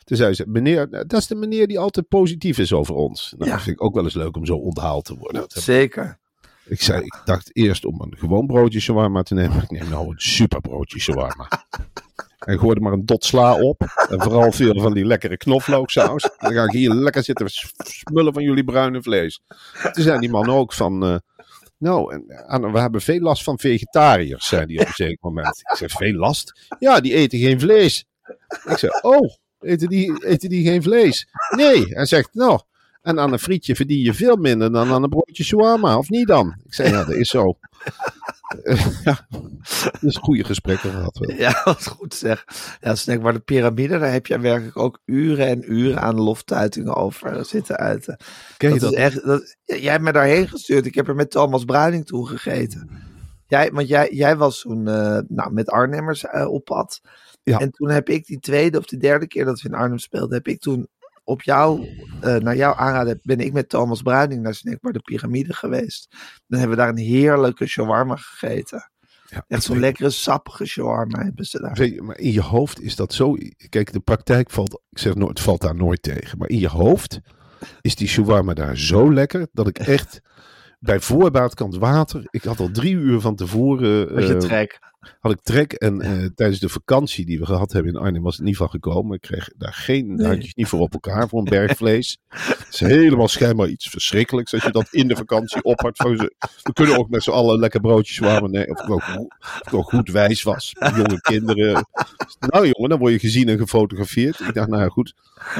Toen 0.04 0.16
zei 0.16 0.34
ze, 0.34 0.44
meneer, 0.48 0.90
dat 0.90 1.12
is 1.12 1.26
de 1.26 1.34
meneer 1.34 1.66
die 1.66 1.78
altijd 1.78 2.08
positief 2.08 2.58
is 2.58 2.72
over 2.72 2.94
ons. 2.94 3.34
Nou, 3.38 3.50
Ja. 3.50 3.56
dat 3.56 3.64
vind 3.64 3.76
ik 3.76 3.82
ook 3.84 3.94
wel 3.94 4.04
eens 4.04 4.14
leuk 4.14 4.36
om 4.36 4.46
zo 4.46 4.56
onthaald 4.56 5.04
te 5.04 5.16
worden. 5.16 5.44
Zeker. 5.48 6.18
Ik 6.64 6.82
zei, 6.82 7.02
ik 7.04 7.20
dacht 7.24 7.56
eerst 7.56 7.84
om 7.84 8.00
een 8.00 8.14
gewoon 8.18 8.46
broodje 8.46 8.80
shawarma 8.80 9.22
te 9.22 9.34
nemen. 9.34 9.62
Ik 9.62 9.70
neem 9.70 9.88
nou 9.88 10.08
een 10.08 10.18
super 10.20 10.60
broodje 10.60 10.98
shawarma. 11.00 11.48
En 12.46 12.58
gooi 12.58 12.80
maar 12.80 12.92
een 12.92 13.06
dot 13.06 13.24
sla 13.24 13.60
op. 13.60 13.82
En 14.10 14.22
vooral 14.22 14.52
veel 14.52 14.80
van 14.80 14.94
die 14.94 15.04
lekkere 15.04 15.36
knoflooksaus. 15.36 16.30
Dan 16.38 16.52
ga 16.52 16.64
ik 16.64 16.70
hier 16.70 16.94
lekker 16.94 17.24
zitten 17.24 17.46
smullen 17.76 18.32
van 18.32 18.42
jullie 18.42 18.64
bruine 18.64 19.02
vlees. 19.02 19.40
Toen 19.92 20.02
zei 20.02 20.18
die 20.18 20.30
man 20.30 20.50
ook 20.50 20.72
van... 20.72 21.04
eh, 21.04 21.16
nou, 21.78 22.22
Anne, 22.46 22.72
we 22.72 22.78
hebben 22.78 23.00
veel 23.00 23.20
last 23.20 23.42
van 23.42 23.58
vegetariërs, 23.58 24.46
zei 24.46 24.64
hij 24.66 24.80
op 24.80 24.86
een 24.86 24.92
zeker 24.94 25.18
moment. 25.20 25.60
Ik 25.70 25.76
zeg, 25.76 25.90
veel 25.90 26.12
last? 26.12 26.66
Ja, 26.78 27.00
die 27.00 27.14
eten 27.14 27.38
geen 27.38 27.60
vlees. 27.60 28.04
Ik 28.64 28.78
zeg, 28.78 29.02
oh, 29.02 29.34
eten 29.60 29.88
die, 29.88 30.26
eten 30.26 30.48
die 30.48 30.66
geen 30.66 30.82
vlees? 30.82 31.28
Nee. 31.56 31.84
Hij 31.88 32.06
zegt, 32.06 32.34
nou, 32.34 32.60
en 33.02 33.20
aan 33.20 33.32
een 33.32 33.38
frietje 33.38 33.76
verdien 33.76 34.02
je 34.02 34.14
veel 34.14 34.36
minder 34.36 34.72
dan 34.72 34.92
aan 34.92 35.02
een 35.02 35.08
broodje 35.08 35.44
shawarma, 35.44 35.98
of 35.98 36.08
niet 36.08 36.26
dan? 36.26 36.60
Ik 36.64 36.74
zei, 36.74 36.88
ja, 36.88 37.04
dat 37.04 37.14
is 37.14 37.28
zo. 37.28 37.58
ja, 39.04 39.26
dus 40.00 40.16
goede 40.16 40.44
gesprekken 40.44 40.90
gehad. 40.90 41.18
wel. 41.18 41.36
Ja, 41.36 41.60
wat 41.64 41.86
goed 41.86 42.14
zeg. 42.14 42.44
Ja, 42.80 42.94
snackbar 42.94 43.32
de 43.32 43.40
piramide, 43.40 43.98
daar 43.98 44.12
heb 44.12 44.26
je 44.26 44.38
werkelijk 44.38 44.76
ook 44.76 45.00
uren 45.04 45.46
en 45.46 45.72
uren 45.72 46.00
aan 46.00 46.20
loftuitingen 46.20 46.94
over 46.94 47.44
zitten 47.44 47.76
uiten. 47.76 48.16
Ken 48.56 48.72
je 48.72 48.78
dat 48.78 48.90
dat? 48.90 48.98
is 48.98 49.04
echt, 49.04 49.24
dat, 49.24 49.56
jij 49.64 49.92
hebt 49.92 50.04
me 50.04 50.12
daarheen 50.12 50.48
gestuurd. 50.48 50.86
Ik 50.86 50.94
heb 50.94 51.08
er 51.08 51.14
met 51.14 51.30
Thomas 51.30 51.64
Bruining 51.64 52.06
toe 52.06 52.28
gegeten. 52.28 52.90
Jij, 53.46 53.70
want 53.72 53.88
jij, 53.88 54.12
jij 54.12 54.36
was 54.36 54.60
toen 54.60 54.88
eh, 54.88 55.18
nou, 55.28 55.52
met 55.52 55.70
Arnhemmers 55.70 56.24
eh, 56.24 56.52
op 56.52 56.64
pad. 56.64 57.00
Ja. 57.42 57.58
En 57.58 57.70
toen 57.70 57.90
heb 57.90 58.08
ik 58.08 58.26
die 58.26 58.40
tweede 58.40 58.78
of 58.78 58.84
die 58.84 58.98
derde 58.98 59.26
keer 59.26 59.44
dat 59.44 59.60
we 59.60 59.68
in 59.68 59.74
Arnhem 59.74 59.98
speelden, 59.98 60.36
heb 60.36 60.48
ik 60.48 60.60
toen 60.60 60.88
op 61.26 61.42
jou, 61.42 61.86
eh, 62.20 62.36
naar 62.36 62.56
jouw 62.56 62.74
aanraden, 62.74 63.20
ben 63.22 63.38
ik 63.40 63.52
met 63.52 63.68
Thomas 63.68 64.02
Bruining 64.02 64.42
naar 64.42 64.54
Snackbar 64.54 64.92
de 64.92 65.00
Piramide 65.00 65.52
geweest. 65.52 66.16
Dan 66.46 66.58
hebben 66.58 66.76
we 66.76 66.82
daar 66.82 66.92
een 66.92 66.98
heerlijke 66.98 67.66
shawarma 67.66 68.16
gegeten. 68.16 68.90
Ja, 69.26 69.44
Echt 69.48 69.62
zo'n 69.62 69.78
lekkere 69.78 70.10
sappige 70.10 70.64
shawarma 70.64 71.22
hebben 71.22 71.44
ze 71.44 71.60
daar. 71.60 71.74
weet 71.74 72.00
maar 72.00 72.18
in 72.18 72.32
je 72.32 72.40
hoofd 72.40 72.80
is 72.80 72.96
dat 72.96 73.14
zo. 73.14 73.36
Kijk, 73.68 73.92
de 73.92 74.00
praktijk 74.00 74.50
valt, 74.50 74.82
ik 74.90 74.98
zeg 74.98 75.14
nooit, 75.14 75.40
valt 75.40 75.60
daar 75.60 75.74
nooit 75.76 76.02
tegen. 76.02 76.38
Maar 76.38 76.48
in 76.48 76.58
je 76.58 76.68
hoofd 76.68 77.20
is 77.80 77.94
die 77.94 78.08
shawarma 78.08 78.54
daar 78.54 78.76
zo 78.76 79.12
lekker 79.12 79.46
dat 79.52 79.68
ik 79.68 79.78
echt 79.78 80.20
bij 80.78 81.00
voorbaat 81.00 81.54
kan 81.54 81.78
water. 81.78 82.26
Ik 82.30 82.42
had 82.42 82.60
al 82.60 82.70
drie 82.70 82.94
uur 82.94 83.20
van 83.20 83.36
tevoren. 83.36 84.14
Met 84.14 84.26
je 84.26 84.32
eh, 84.34 84.38
trek. 84.38 84.78
Had 85.20 85.32
ik 85.32 85.40
trek. 85.42 85.72
En 85.72 86.00
eh, 86.00 86.24
tijdens 86.34 86.60
de 86.60 86.68
vakantie 86.68 87.26
die 87.26 87.38
we 87.38 87.46
gehad 87.46 87.72
hebben 87.72 87.92
in 87.92 88.00
Arnhem 88.00 88.22
was 88.22 88.36
het 88.36 88.44
niet 88.44 88.56
van 88.56 88.70
gekomen. 88.70 89.14
Ik 89.14 89.20
kreeg 89.20 89.50
daar 89.56 89.74
geen 89.74 90.24
handjes 90.24 90.54
niet 90.54 90.66
voor 90.66 90.80
op 90.80 90.92
elkaar 90.92 91.28
voor 91.28 91.38
een 91.38 91.44
bergvlees. 91.44 92.18
Het 92.28 92.66
is 92.70 92.80
helemaal 92.80 93.28
schijnbaar 93.28 93.68
iets 93.68 93.88
verschrikkelijks 93.88 94.54
als 94.54 94.62
je 94.62 94.70
dat 94.70 94.88
in 94.90 95.08
de 95.08 95.16
vakantie 95.16 95.60
ze, 95.60 96.34
we 96.62 96.72
kunnen 96.72 96.98
ook 96.98 97.08
met 97.08 97.22
z'n 97.22 97.30
allen 97.30 97.58
lekker 97.58 97.80
broodjes 97.80 98.18
warmen. 98.18 98.50
Nee, 98.50 98.70
of 98.70 98.80
ik 98.80 98.90
ook, 98.90 99.02
of 99.40 99.60
ik 99.66 99.74
ook 99.74 99.88
goed 99.88 100.10
wijs 100.10 100.42
was. 100.42 100.72
Jonge 100.96 101.20
kinderen. 101.20 101.86
Nou 102.38 102.68
jongen, 102.68 102.88
dan 102.90 102.98
word 102.98 103.12
je 103.12 103.18
gezien 103.18 103.48
en 103.48 103.58
gefotografeerd. 103.58 104.40
Ik 104.40 104.54
dacht, 104.54 104.68
nou 104.68 104.82
ja, 104.82 104.88
goed. 104.88 105.14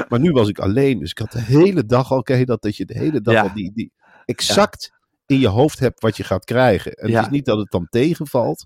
Maar 0.09 0.19
nu 0.19 0.31
was 0.31 0.49
ik 0.49 0.59
alleen. 0.59 0.99
Dus 0.99 1.11
ik 1.11 1.17
had 1.17 1.31
de 1.31 1.41
hele 1.41 1.85
dag 1.85 2.11
al, 2.11 2.21
ken 2.23 2.37
je 2.39 2.45
dat, 2.45 2.61
dat 2.61 2.77
je 2.77 2.85
de 2.85 2.97
hele 2.97 3.21
dag 3.21 3.33
Ja. 3.33 3.41
al 3.41 3.53
die, 3.53 3.71
die 3.73 3.91
exact 4.25 4.91
in 5.27 5.39
je 5.39 5.47
hoofd 5.47 5.79
hebt 5.79 6.01
wat 6.01 6.17
je 6.17 6.23
gaat 6.23 6.45
krijgen. 6.45 6.91
En 6.91 7.09
Ja. 7.09 7.15
het 7.17 7.25
is 7.25 7.31
niet 7.31 7.45
dat 7.45 7.57
het 7.57 7.71
dan 7.71 7.87
tegenvalt. 7.89 8.65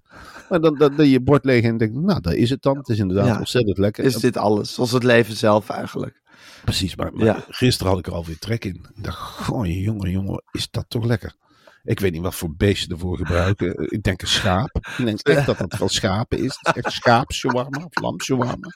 Maar 0.50 0.62
dan, 0.62 0.75
dan, 0.77 0.96
dan 0.96 1.08
je 1.08 1.22
bord 1.22 1.46
leeg 1.46 1.63
en 1.63 1.77
denkt, 1.77 1.96
nou, 1.96 2.22
daar 2.22 2.34
is 2.36 2.50
het 2.50 2.62
dan. 2.62 2.77
Het 2.77 2.89
is 2.89 3.00
inderdaad 3.00 3.27
Ja. 3.27 3.38
ontzettend 3.39 3.77
lekker. 3.77 4.03
Is 4.03 4.15
dit 4.15 4.38
alles? 4.38 4.74
Zoals 4.74 4.91
het 4.91 5.03
leven 5.03 5.36
zelf 5.36 5.70
eigenlijk. 5.70 6.22
Precies, 6.63 6.96
maar, 6.96 7.13
maar 7.13 7.25
Ja. 7.25 7.44
gisteren 7.48 7.91
had 7.91 8.00
ik 8.00 8.08
er 8.08 8.13
alweer 8.13 8.39
trek 8.39 8.65
in. 8.65 8.86
Ik 8.96 9.03
dacht, 9.03 9.20
goh, 9.20 9.65
jongen, 9.84 10.10
jongen, 10.12 10.44
is 10.51 10.68
dat 10.72 10.86
toch 10.88 11.06
lekker? 11.06 11.36
Ik 11.84 12.00
weet 12.00 12.12
niet 12.12 12.22
wat 12.22 12.36
voor 12.36 12.56
beesten 12.56 12.91
ervoor 12.91 13.18
gebruiken. 13.18 13.75
Eh, 13.75 13.86
Ik 13.89 14.03
denk 14.03 14.22
een 14.22 14.27
schaap. 14.27 14.75
Ik 14.98 15.06
denk 15.06 15.20
echt 15.20 15.46
dat 15.46 15.58
dat 15.58 15.75
van 15.77 15.89
schapen 15.89 16.38
is. 16.38 16.58
Het 16.62 16.75
is 16.75 16.82
echt 16.84 16.94
schaapshawarma 16.96 17.77
of 17.86 18.01
lamshawarma. 18.01 18.68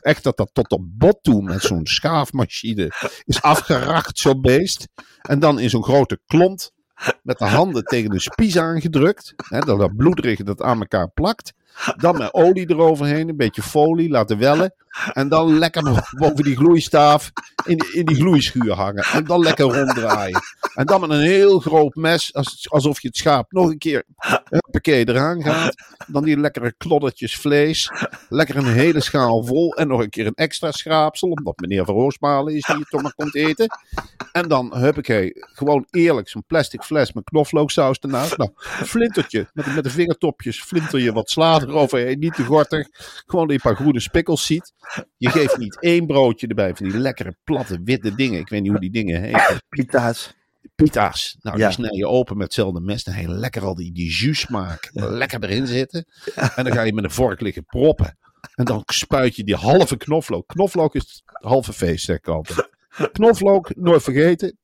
Echt 0.00 0.22
dat 0.24 0.36
dat 0.36 0.50
tot 0.52 0.70
op 0.70 0.82
bot 0.98 1.18
toe 1.22 1.42
met 1.42 1.62
zo'n 1.62 1.86
schaafmachine 1.86 2.90
is 3.24 3.42
afgerakt, 3.42 4.18
zo'n 4.18 4.40
beest. 4.40 4.88
En 5.22 5.38
dan 5.38 5.58
in 5.58 5.70
zo'n 5.70 5.84
grote 5.84 6.20
klont 6.26 6.72
met 7.22 7.38
de 7.38 7.44
handen 7.44 7.84
tegen 7.84 8.10
de 8.10 8.20
spies 8.20 8.58
aangedrukt. 8.58 9.34
Hè, 9.36 9.58
dat 9.58 9.78
dat 9.78 9.96
bloederige 9.96 10.44
dat 10.44 10.62
aan 10.62 10.78
elkaar 10.78 11.08
plakt. 11.08 11.52
Dan 11.96 12.18
met 12.18 12.34
olie 12.34 12.70
eroverheen, 12.70 13.28
een 13.28 13.36
beetje 13.36 13.62
folie, 13.62 14.10
laten 14.10 14.38
wellen. 14.38 14.74
En 15.12 15.28
dan 15.28 15.58
lekker 15.58 16.08
boven 16.18 16.44
die 16.44 16.56
gloeistaaf 16.56 17.32
in 17.64 17.78
in 17.92 18.04
die 18.04 18.16
gloeischuur 18.16 18.72
hangen. 18.72 19.04
En 19.04 19.24
dan 19.24 19.40
lekker 19.40 19.64
ronddraaien. 19.64 20.40
En 20.74 20.86
dan 20.86 21.00
met 21.00 21.10
een 21.10 21.20
heel 21.20 21.58
groot 21.58 21.94
mes, 21.94 22.34
als, 22.34 22.70
alsof 22.70 23.00
je 23.00 23.08
het 23.08 23.16
schaap 23.16 23.52
nog 23.52 23.70
een 23.70 23.78
keer 23.78 24.04
huppakee 24.72 25.08
eraan 25.08 25.42
gaat. 25.42 25.74
Dan 26.06 26.24
die 26.24 26.36
lekkere 26.36 26.74
kloddertjes 26.76 27.36
vlees. 27.36 27.90
Lekker 28.28 28.56
een 28.56 28.72
hele 28.72 29.00
schaal 29.00 29.44
vol. 29.44 29.74
En 29.74 29.88
nog 29.88 30.00
een 30.00 30.10
keer 30.10 30.26
een 30.26 30.34
extra 30.34 30.70
schraapsel, 30.70 31.28
omdat 31.28 31.58
meneer 31.60 31.84
Van 31.84 31.94
Roosmalen 31.94 32.54
is 32.54 32.64
die 32.64 32.78
je 32.78 32.84
toch 32.84 33.02
maar 33.02 33.14
komt 33.14 33.34
eten. 33.34 33.68
En 34.32 34.48
dan 34.48 34.76
huppakee, 34.76 35.32
gewoon 35.34 35.86
eerlijk 35.90 36.28
zo'n 36.28 36.44
plastic 36.46 36.82
fles 36.82 37.12
met 37.12 37.24
knoflooksaus 37.24 37.98
ernaast. 37.98 38.36
Nou, 38.36 38.50
flintertje 38.84 39.50
met, 39.52 39.74
met 39.74 39.84
de 39.84 39.90
vingertopjes, 39.90 40.62
flinter 40.62 41.00
je 41.00 41.12
wat 41.12 41.30
sla 41.30 41.60
eroverheen. 41.60 42.18
Niet 42.18 42.34
te 42.34 42.44
gortig. 42.44 42.88
Gewoon 43.26 43.46
dat 43.46 43.56
je 43.56 43.62
een 43.62 43.70
paar 43.72 43.82
groene 43.82 44.00
spikkels 44.00 44.46
ziet. 44.46 44.72
Je 45.16 45.30
geeft 45.30 45.58
niet 45.58 45.80
één 45.80 46.06
broodje 46.06 46.46
erbij 46.46 46.74
van 46.74 46.88
die 46.88 46.98
lekkere 46.98 47.36
platte 47.44 47.80
witte 47.84 48.14
dingen. 48.14 48.40
Ik 48.40 48.48
weet 48.48 48.62
niet 48.62 48.70
hoe 48.70 48.80
die 48.80 48.90
dingen 48.90 49.20
heten. 49.22 49.62
Pita's. 49.68 50.34
Pita's. 50.74 51.36
Nou, 51.40 51.58
Ja. 51.58 51.66
die 51.66 51.74
snij 51.74 51.96
je 51.96 52.06
open 52.06 52.36
met 52.36 52.44
hetzelfde 52.46 52.80
mes. 52.80 53.04
Dan 53.04 53.14
heb 53.14 53.24
je 53.26 53.34
lekker 53.34 53.64
al 53.64 53.74
die, 53.74 53.92
die 53.92 54.10
jus 54.10 54.40
smaak 54.40 54.90
lekker 54.92 55.44
erin 55.44 55.66
zitten. 55.66 56.04
En 56.34 56.64
dan 56.64 56.72
ga 56.72 56.82
je 56.82 56.92
met 56.92 57.04
een 57.04 57.10
vork 57.10 57.40
liggen 57.40 57.64
proppen. 57.64 58.16
En 58.54 58.64
dan 58.64 58.82
spuit 58.86 59.36
je 59.36 59.44
die 59.44 59.54
halve 59.56 59.96
knoflook. 59.96 60.46
Knoflook 60.46 60.94
is 60.94 61.02
het 61.02 61.22
halve 61.32 61.72
feest, 61.72 62.04
zeg 62.04 62.16
ik 62.16 62.28
altijd. 62.28 62.68
Knoflook, 63.12 63.76
nooit 63.76 64.02
vergeten. 64.02 64.58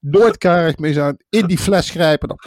Nooit 0.00 0.38
karig 0.38 0.76
mee 0.78 0.92
zijn. 0.92 1.24
In 1.28 1.46
die 1.46 1.58
fles 1.58 1.90
grijpen. 1.90 2.28
Dan 2.28 2.38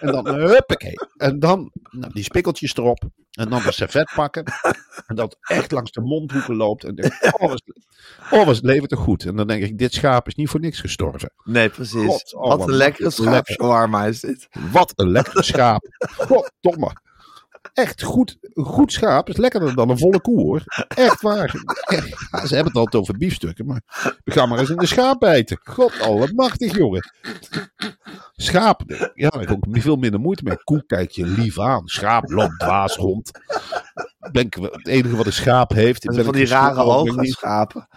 en 0.00 0.12
dan, 0.12 0.26
huppakee. 0.34 0.94
En 1.16 1.38
dan 1.38 1.70
nou, 1.90 2.12
die 2.12 2.22
spikkeltjes 2.24 2.76
erop. 2.76 3.02
En 3.36 3.48
dan 3.48 3.62
de 3.62 3.72
servet 3.72 4.12
pakken. 4.14 4.44
En 5.06 5.16
dat 5.16 5.36
echt 5.40 5.70
langs 5.70 5.90
de 5.92 6.00
mondhoeken 6.00 6.56
loopt. 6.56 6.84
En 6.84 6.94
denk, 6.94 7.18
oh, 7.38 7.48
was, 7.48 7.62
oh, 8.30 8.46
het 8.46 8.62
leven 8.62 8.88
toch 8.88 9.00
goed. 9.00 9.24
En 9.24 9.36
dan 9.36 9.46
denk 9.46 9.62
ik, 9.62 9.78
dit 9.78 9.94
schaap 9.94 10.26
is 10.26 10.34
niet 10.34 10.48
voor 10.48 10.60
niks 10.60 10.80
gestorven. 10.80 11.32
Nee, 11.44 11.68
precies. 11.68 12.06
God, 12.06 12.34
oh, 12.34 12.48
Wat 12.48 12.58
wat 12.58 12.68
een 12.68 12.74
lekkere 12.74 13.04
lekker. 13.08 13.24
schaapshawarma 13.24 14.04
is 14.06 14.20
dit. 14.20 14.48
Wat 14.72 14.92
een 14.96 15.10
lekkere 15.10 15.42
schaap. 15.42 15.86
Goddomme. 15.98 17.04
Echt 17.72 18.02
goed, 18.02 18.36
een 18.40 18.64
goed 18.64 18.92
schaap 18.92 19.28
is 19.28 19.36
lekkerder 19.36 19.74
dan 19.74 19.90
een 19.90 19.98
volle 19.98 20.20
koe 20.20 20.40
hoor. 20.40 20.62
Echt 20.88 21.20
waar. 21.20 21.64
Echt. 21.80 22.08
Ja, 22.30 22.46
ze 22.46 22.54
hebben 22.54 22.72
het 22.72 22.76
altijd 22.82 23.02
over 23.02 23.16
biefstukken, 23.16 23.66
maar 23.66 23.80
we 24.24 24.32
gaan 24.32 24.48
maar 24.48 24.58
eens 24.58 24.70
in 24.70 24.76
de 24.76 24.86
schaap 24.86 25.18
bijten. 25.20 25.60
God, 25.62 26.00
oh, 26.00 26.18
wat 26.18 26.32
machtig 26.32 26.76
jongen. 26.76 27.10
Schaap, 28.36 28.82
ja, 28.86 29.28
daar 29.28 29.40
heb 29.40 29.50
ik 29.50 29.50
ook 29.50 29.64
veel 29.70 29.96
minder 29.96 30.20
moeite 30.20 30.42
mee. 30.44 30.64
Koe 30.64 30.86
kijk 30.86 31.10
je 31.10 31.26
lief 31.26 31.60
aan. 31.60 31.86
Schaap 31.88 32.30
loopt 32.30 32.58
dwaas 32.58 32.96
rond. 32.96 33.30
Denk, 34.32 34.54
het 34.54 34.86
enige 34.86 35.16
wat 35.16 35.26
een 35.26 35.32
schaap 35.32 35.72
heeft. 35.72 36.04
Van 36.14 36.32
die 36.32 36.46
rare 36.46 36.82
ogen 36.82 37.26
schapen. 37.26 37.88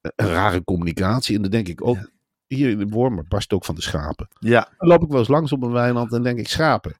Een 0.00 0.28
rare 0.28 0.64
communicatie. 0.64 1.36
En 1.36 1.42
dan 1.42 1.50
denk 1.50 1.68
ik 1.68 1.86
ook, 1.86 2.10
hier 2.46 2.70
in 2.70 2.78
de 2.78 2.86
Wormer 2.86 3.24
barst 3.28 3.52
ook 3.52 3.64
van 3.64 3.74
de 3.74 3.82
schapen. 3.82 4.28
Ja, 4.38 4.68
Dan 4.78 4.88
loop 4.88 5.02
ik 5.02 5.08
wel 5.08 5.18
eens 5.18 5.28
langs 5.28 5.52
op 5.52 5.62
een 5.62 5.72
weiland 5.72 6.12
en 6.12 6.22
denk 6.22 6.38
ik, 6.38 6.48
schapen. 6.48 6.98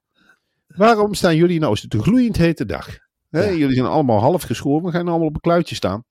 Waarom 0.67 1.13
staan 1.13 1.35
jullie 1.35 1.59
nou? 1.59 1.73
Is 1.73 1.81
het 1.81 1.93
een 1.93 2.03
gloeiend 2.03 2.37
hete 2.37 2.65
dag? 2.65 2.87
Ja. 3.29 3.49
Jullie 3.51 3.75
zijn 3.75 3.87
allemaal 3.87 4.19
half 4.19 4.43
geschoren, 4.43 4.85
we 4.85 4.91
gaan 4.91 5.07
allemaal 5.07 5.27
op 5.27 5.35
een 5.35 5.41
kluitje 5.41 5.75
staan. 5.75 6.03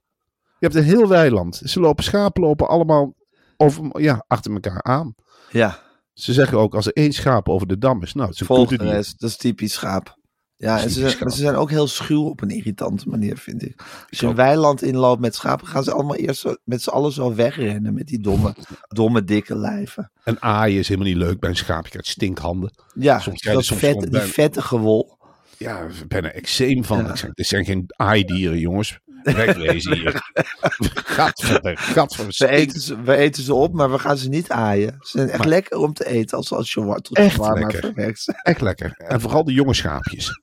Je 0.58 0.66
hebt 0.70 0.74
een 0.74 0.82
heel 0.82 1.08
weiland. 1.08 1.62
Ze 1.64 1.80
lopen, 1.80 2.04
schapen 2.04 2.42
lopen 2.42 2.68
allemaal 2.68 3.14
over, 3.56 4.00
ja, 4.00 4.24
achter 4.26 4.52
elkaar 4.52 4.82
aan. 4.82 5.14
ja. 5.50 5.82
Ze 6.14 6.32
zeggen 6.32 6.58
ook, 6.58 6.74
als 6.74 6.86
er 6.86 6.92
één 6.92 7.12
schaap 7.12 7.48
over 7.48 7.66
de 7.66 7.78
dam 7.78 8.02
is, 8.02 8.12
nou, 8.14 8.26
het 8.26 8.34
is 8.34 8.40
een 8.40 8.46
Volg 8.46 8.58
koete 8.58 8.76
de 8.76 8.84
die- 8.84 8.92
rest. 8.92 9.20
Dat 9.20 9.30
is 9.30 9.36
typisch 9.36 9.72
schaap. 9.72 10.22
Ja, 10.56 10.80
en 10.82 10.90
ze, 10.90 11.08
ze 11.10 11.28
zijn 11.30 11.54
ook 11.54 11.70
heel 11.70 11.86
schuw 11.86 12.24
op 12.24 12.40
een 12.42 12.50
irritante 12.50 13.08
manier, 13.08 13.36
vind 13.38 13.62
ik. 13.62 13.82
Als 14.10 14.20
je 14.20 14.26
een 14.26 14.34
weiland 14.34 14.82
inloopt 14.82 15.20
met 15.20 15.34
schapen, 15.34 15.66
gaan 15.66 15.84
ze 15.84 15.92
allemaal 15.92 16.16
eerst 16.16 16.40
zo, 16.40 16.54
met 16.64 16.82
z'n 16.82 16.88
allen 16.90 17.12
zo 17.12 17.34
wegrennen 17.34 17.94
met 17.94 18.06
die 18.06 18.20
domme, 18.20 18.54
domme 18.88 19.24
dikke 19.24 19.56
lijven. 19.56 20.10
En 20.24 20.42
aaien 20.42 20.78
is 20.78 20.88
helemaal 20.88 21.08
niet 21.08 21.18
leuk 21.18 21.40
bij 21.40 21.50
een 21.50 21.56
schaap. 21.56 21.84
Je 21.84 21.90
krijgt 21.90 22.08
stinkhanden. 22.08 22.70
Ja, 22.94 23.18
Soms 23.18 23.42
dat 23.42 23.64
soms 23.64 23.80
vet, 23.80 24.10
die 24.10 24.20
vettige 24.20 24.78
wol. 24.78 25.16
Ja, 25.58 25.86
bijna 26.08 26.30
eczeem 26.32 26.84
van. 26.84 27.10
Ik 27.10 27.16
zeg, 27.16 27.30
dit 27.32 27.46
zijn 27.46 27.64
geen 27.64 27.84
aaidieren, 27.86 28.58
jongens. 28.58 28.98
Wegwezen 29.32 29.92
hier. 29.94 30.22
Gadverder, 30.94 31.76
gadverder. 31.78 32.34
We 32.38 32.48
eten, 32.48 32.80
ze, 32.80 33.00
we 33.02 33.16
eten 33.16 33.42
ze 33.42 33.54
op, 33.54 33.74
maar 33.74 33.90
we 33.90 33.98
gaan 33.98 34.16
ze 34.16 34.28
niet 34.28 34.50
aaien. 34.50 34.96
Ze 34.98 35.18
zijn 35.18 35.28
echt 35.28 35.44
lekker 35.44 35.78
om 35.78 35.92
te 35.92 36.06
eten 36.06 36.36
als, 36.36 36.52
als 36.52 36.72
je 36.72 36.84
wa- 36.84 36.94
tot 36.94 37.16
Echt 37.16 37.34
shawarma 37.34 37.60
lekker. 37.60 37.80
verwerkt. 37.80 38.32
Echt 38.42 38.60
lekker. 38.60 38.92
En 38.96 39.20
vooral 39.20 39.44
de 39.44 39.52
jonge 39.52 39.74
schaapjes. 39.74 40.40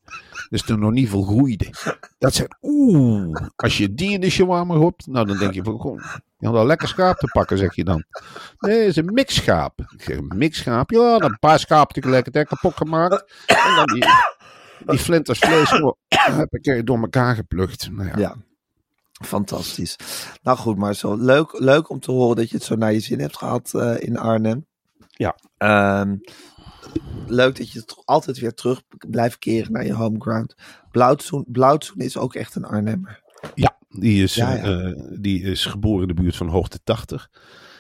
Dus 0.50 0.64
de 0.64 0.78
nog 0.78 0.92
niet 0.92 1.10
volgroeide. 1.10 1.70
Dat 2.18 2.34
zijn, 2.34 2.48
oeh, 2.62 3.36
als 3.56 3.78
je 3.78 3.94
die 3.94 4.12
in 4.12 4.22
de 4.22 4.30
shawarma 4.30 4.76
hopt, 4.76 5.08
nou 5.08 5.26
dan 5.26 5.38
denk 5.38 5.54
je 5.54 5.64
van, 5.64 5.80
goh, 5.80 6.02
je 6.38 6.46
had 6.46 6.56
wel 6.56 6.66
lekker 6.66 6.88
schaap 6.88 7.18
te 7.18 7.28
pakken, 7.32 7.58
zeg 7.58 7.76
je 7.76 7.84
dan. 7.84 8.04
Nee, 8.60 8.78
het 8.80 8.88
is 8.88 8.96
een 8.96 9.14
mixschaap. 9.14 9.80
Ik 9.80 10.02
zeg, 10.04 10.18
een 10.18 10.32
mixschaap? 10.36 10.92
Ja, 10.92 11.18
dan 11.18 11.30
een 11.32 11.40
paar 11.40 11.60
schapen 11.60 11.94
tegelijkertijd 11.94 12.48
kapot 12.48 12.76
gemaakt. 12.78 13.34
En 13.46 13.76
dan 13.76 13.86
die, 13.86 14.06
die 14.86 15.00
flinters 15.00 15.40
vlees 15.40 15.70
gewoon, 15.70 15.96
heb 16.08 16.54
ik 16.54 16.86
door 16.86 17.00
elkaar 17.02 17.36
geplukt. 17.36 17.90
Nou 17.92 18.08
ja, 18.08 18.18
Ja. 18.18 18.36
Fantastisch. 19.22 19.96
Nou 20.42 20.58
goed, 20.58 20.78
maar 20.78 20.96
zo 20.96 21.16
leuk, 21.16 21.60
leuk 21.60 21.90
om 21.90 22.00
te 22.00 22.12
horen 22.12 22.36
dat 22.36 22.50
je 22.50 22.56
het 22.56 22.66
zo 22.66 22.76
naar 22.76 22.94
je 22.94 23.00
zin 23.00 23.20
hebt 23.20 23.38
gehad 23.38 23.74
eh, 23.74 23.96
in 24.00 24.18
Arnhem. 24.18 24.66
Ja. 25.10 25.36
Ehm, 25.58 26.16
leuk 27.28 27.58
dat 27.58 27.72
je 27.72 27.84
altijd 28.06 28.40
weer 28.40 28.54
terug 28.54 28.82
blijft 29.10 29.38
keren 29.40 29.72
naar 29.72 29.86
je 29.86 29.94
homeground. 29.94 30.56
Blauwtsoen, 30.92 31.46
Blauwtsoen 31.48 31.98
is 32.00 32.18
ook 32.18 32.36
echt 32.36 32.56
een 32.56 32.66
Arnhemmer. 32.66 33.22
Ja, 33.56 33.78
die 33.90 34.24
is, 34.24 34.36
Ja, 34.36 34.54
ja. 34.54 34.64
eh, 34.64 35.02
die 35.20 35.42
is 35.44 35.66
geboren 35.66 36.02
in 36.10 36.16
de 36.16 36.22
buurt 36.22 36.36
van 36.36 36.48
Hoogte 36.48 36.80
80. 36.84 37.30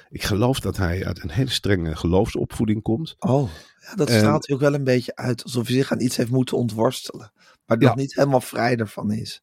Ik 0.09 0.23
geloof 0.23 0.59
dat 0.59 0.77
hij 0.77 1.05
uit 1.05 1.23
een 1.23 1.29
hele 1.31 1.49
strenge 1.49 1.95
geloofsopvoeding 1.95 2.81
komt. 2.81 3.15
Oh, 3.19 3.49
ja, 3.87 3.95
dat 3.95 4.09
En- 4.09 4.17
straalt 4.17 4.47
hij 4.47 4.55
ook 4.55 4.61
wel 4.61 4.73
een 4.73 4.83
beetje 4.83 5.15
uit. 5.15 5.43
Alsof 5.43 5.67
hij 5.67 5.75
zich 5.75 5.91
aan 5.91 6.01
iets 6.01 6.15
heeft 6.17 6.29
moeten 6.31 6.57
ontworstelen. 6.57 7.31
Maar 7.65 7.77
nog 7.77 7.95
niet 7.95 8.15
helemaal 8.15 8.41
vrij 8.41 8.75
ervan 8.77 9.11
is. 9.11 9.41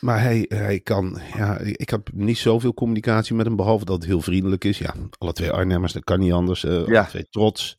Maar 0.00 0.20
hij, 0.22 0.44
hij 0.48 0.80
kan, 0.80 1.18
ja, 1.36 1.58
ik 1.58 1.90
heb 1.90 2.08
niet 2.12 2.38
zoveel 2.38 2.74
communicatie 2.74 3.34
met 3.34 3.46
hem, 3.46 3.56
behalve 3.56 3.84
dat 3.84 3.96
het 3.96 4.04
heel 4.06 4.20
vriendelijk 4.20 4.64
is. 4.64 4.78
Ja, 4.78 4.94
alle 5.18 5.32
twee 5.32 5.50
Arnhemmers, 5.50 5.92
dat 5.92 6.04
kan 6.04 6.18
niet 6.18 6.32
anders. 6.32 6.64
eh 6.64 6.86
Ja. 6.86 6.98
Alle 7.00 7.08
twee 7.08 7.26
trots. 7.30 7.78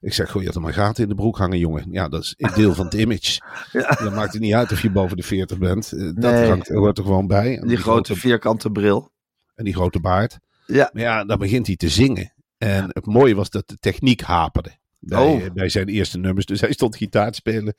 Ik 0.00 0.12
zeg, 0.12 0.30
goh, 0.30 0.40
je 0.40 0.46
had 0.46 0.56
er 0.56 0.62
maar 0.62 0.72
gaten 0.72 1.02
in 1.02 1.08
de 1.08 1.14
broek 1.14 1.38
hangen, 1.38 1.58
jongen. 1.58 1.86
Ja, 1.90 2.08
dat 2.08 2.22
is 2.22 2.34
een 2.36 2.50
deel 2.54 2.74
van 2.74 2.84
het 2.84 2.94
image. 2.94 3.40
Ja. 3.72 3.88
Dan 3.88 4.14
maakt 4.14 4.32
het 4.32 4.42
niet 4.42 4.54
uit 4.54 4.72
of 4.72 4.82
je 4.82 4.90
boven 4.90 5.16
de 5.16 5.22
40 5.22 5.58
bent. 5.58 5.92
Eh, 5.92 5.98
Dat 6.04 6.14
Nee. 6.32 6.48
hangt, 6.48 6.68
hoort 6.68 6.98
er 6.98 7.04
gewoon 7.04 7.26
bij. 7.26 7.58
En 7.58 7.68
Die 7.68 7.76
grote 7.76 8.16
vierkante 8.16 8.70
bril. 8.70 9.10
en 9.54 9.64
die 9.64 9.74
grote 9.74 10.00
baard. 10.00 10.38
Ja. 10.66 10.90
Maar 10.92 11.02
ja, 11.02 11.24
dan 11.24 11.38
begint 11.38 11.66
hij 11.66 11.76
te 11.76 11.88
zingen. 11.88 12.32
En 12.58 12.84
het 12.88 13.06
mooie 13.06 13.34
was 13.34 13.50
dat 13.50 13.68
de 13.68 13.76
techniek 13.76 14.20
haperde. 14.20 14.76
Bij, 15.00 15.18
Oh. 15.26 15.44
eh, 15.44 15.50
bij 15.52 15.68
zijn 15.68 15.88
eerste 15.88 16.18
nummers. 16.18 16.46
Dus 16.46 16.60
hij 16.60 16.72
stond 16.72 16.96
gitaar 16.96 17.30
te 17.30 17.36
spelen. 17.36 17.74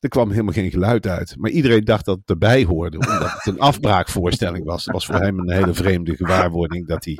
Er 0.00 0.08
kwam 0.08 0.30
helemaal 0.30 0.52
geen 0.52 0.70
geluid 0.70 1.06
uit. 1.06 1.34
Maar 1.38 1.50
iedereen 1.50 1.84
dacht 1.84 2.04
dat 2.04 2.18
het 2.18 2.30
erbij 2.30 2.64
hoorde, 2.64 2.96
omdat 2.98 3.32
het 3.32 3.46
een 3.46 3.60
afbraakvoorstelling 3.60 4.64
was. 4.64 4.84
Het 4.84 4.94
was 4.94 5.06
voor 5.06 5.20
hem 5.20 5.38
een 5.38 5.50
hele 5.52 5.74
vreemde 5.74 6.16
gewaarwording 6.16 6.86
dat 6.86 7.04
hij... 7.04 7.18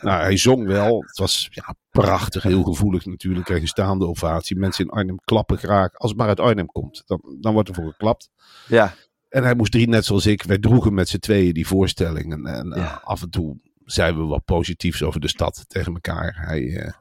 Nou, 0.00 0.22
hij 0.22 0.36
zong 0.36 0.66
wel. 0.66 1.02
Het 1.06 1.18
was 1.18 1.48
ja, 1.50 1.74
prachtig, 1.90 2.42
heel 2.42 2.62
gevoelig 2.62 3.06
natuurlijk. 3.06 3.44
Kreeg 3.46 3.60
een 3.60 3.66
staande 3.68 4.06
ovatie. 4.06 4.56
Mensen 4.56 4.84
in 4.84 4.90
Arnhem 4.90 5.16
klappen 5.24 5.58
graag. 5.58 5.94
Als 5.94 6.10
het 6.10 6.18
maar 6.20 6.28
uit 6.28 6.40
Arnhem 6.40 6.66
komt, 6.66 7.02
dan, 7.06 7.36
dan 7.40 7.52
wordt 7.52 7.68
er 7.68 7.74
voor 7.74 7.90
geklapt. 7.90 8.30
Ja, 8.68 8.94
En 9.28 9.42
hij 9.42 9.54
moest 9.54 9.72
drie, 9.72 9.88
net 9.88 10.04
zoals 10.04 10.26
ik. 10.26 10.42
Wij 10.42 10.58
droegen 10.58 10.94
met 10.94 11.08
z'n 11.08 11.18
tweeën 11.18 11.52
die 11.54 11.66
voorstelling. 11.66 12.32
En, 12.32 12.46
en 12.46 12.68
Ja. 12.68 12.74
eh, 13.00 13.04
af 13.04 13.22
en 13.22 13.30
toe 13.30 13.56
zeiden 13.84 14.20
we 14.22 14.26
wat 14.28 14.44
positiefs 14.44 15.02
over 15.02 15.20
de 15.20 15.28
stad 15.28 15.64
tegen 15.68 15.92
elkaar. 15.92 16.34
Hij, 16.46 16.76
eh, 16.76 16.92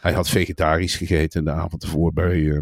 hij 0.00 0.12
had 0.12 0.28
vegetarisch 0.28 0.96
gegeten 0.96 1.44
de 1.44 1.50
avond 1.50 1.82
ervoor 1.82 2.12
bij, 2.12 2.50
eh, 2.50 2.58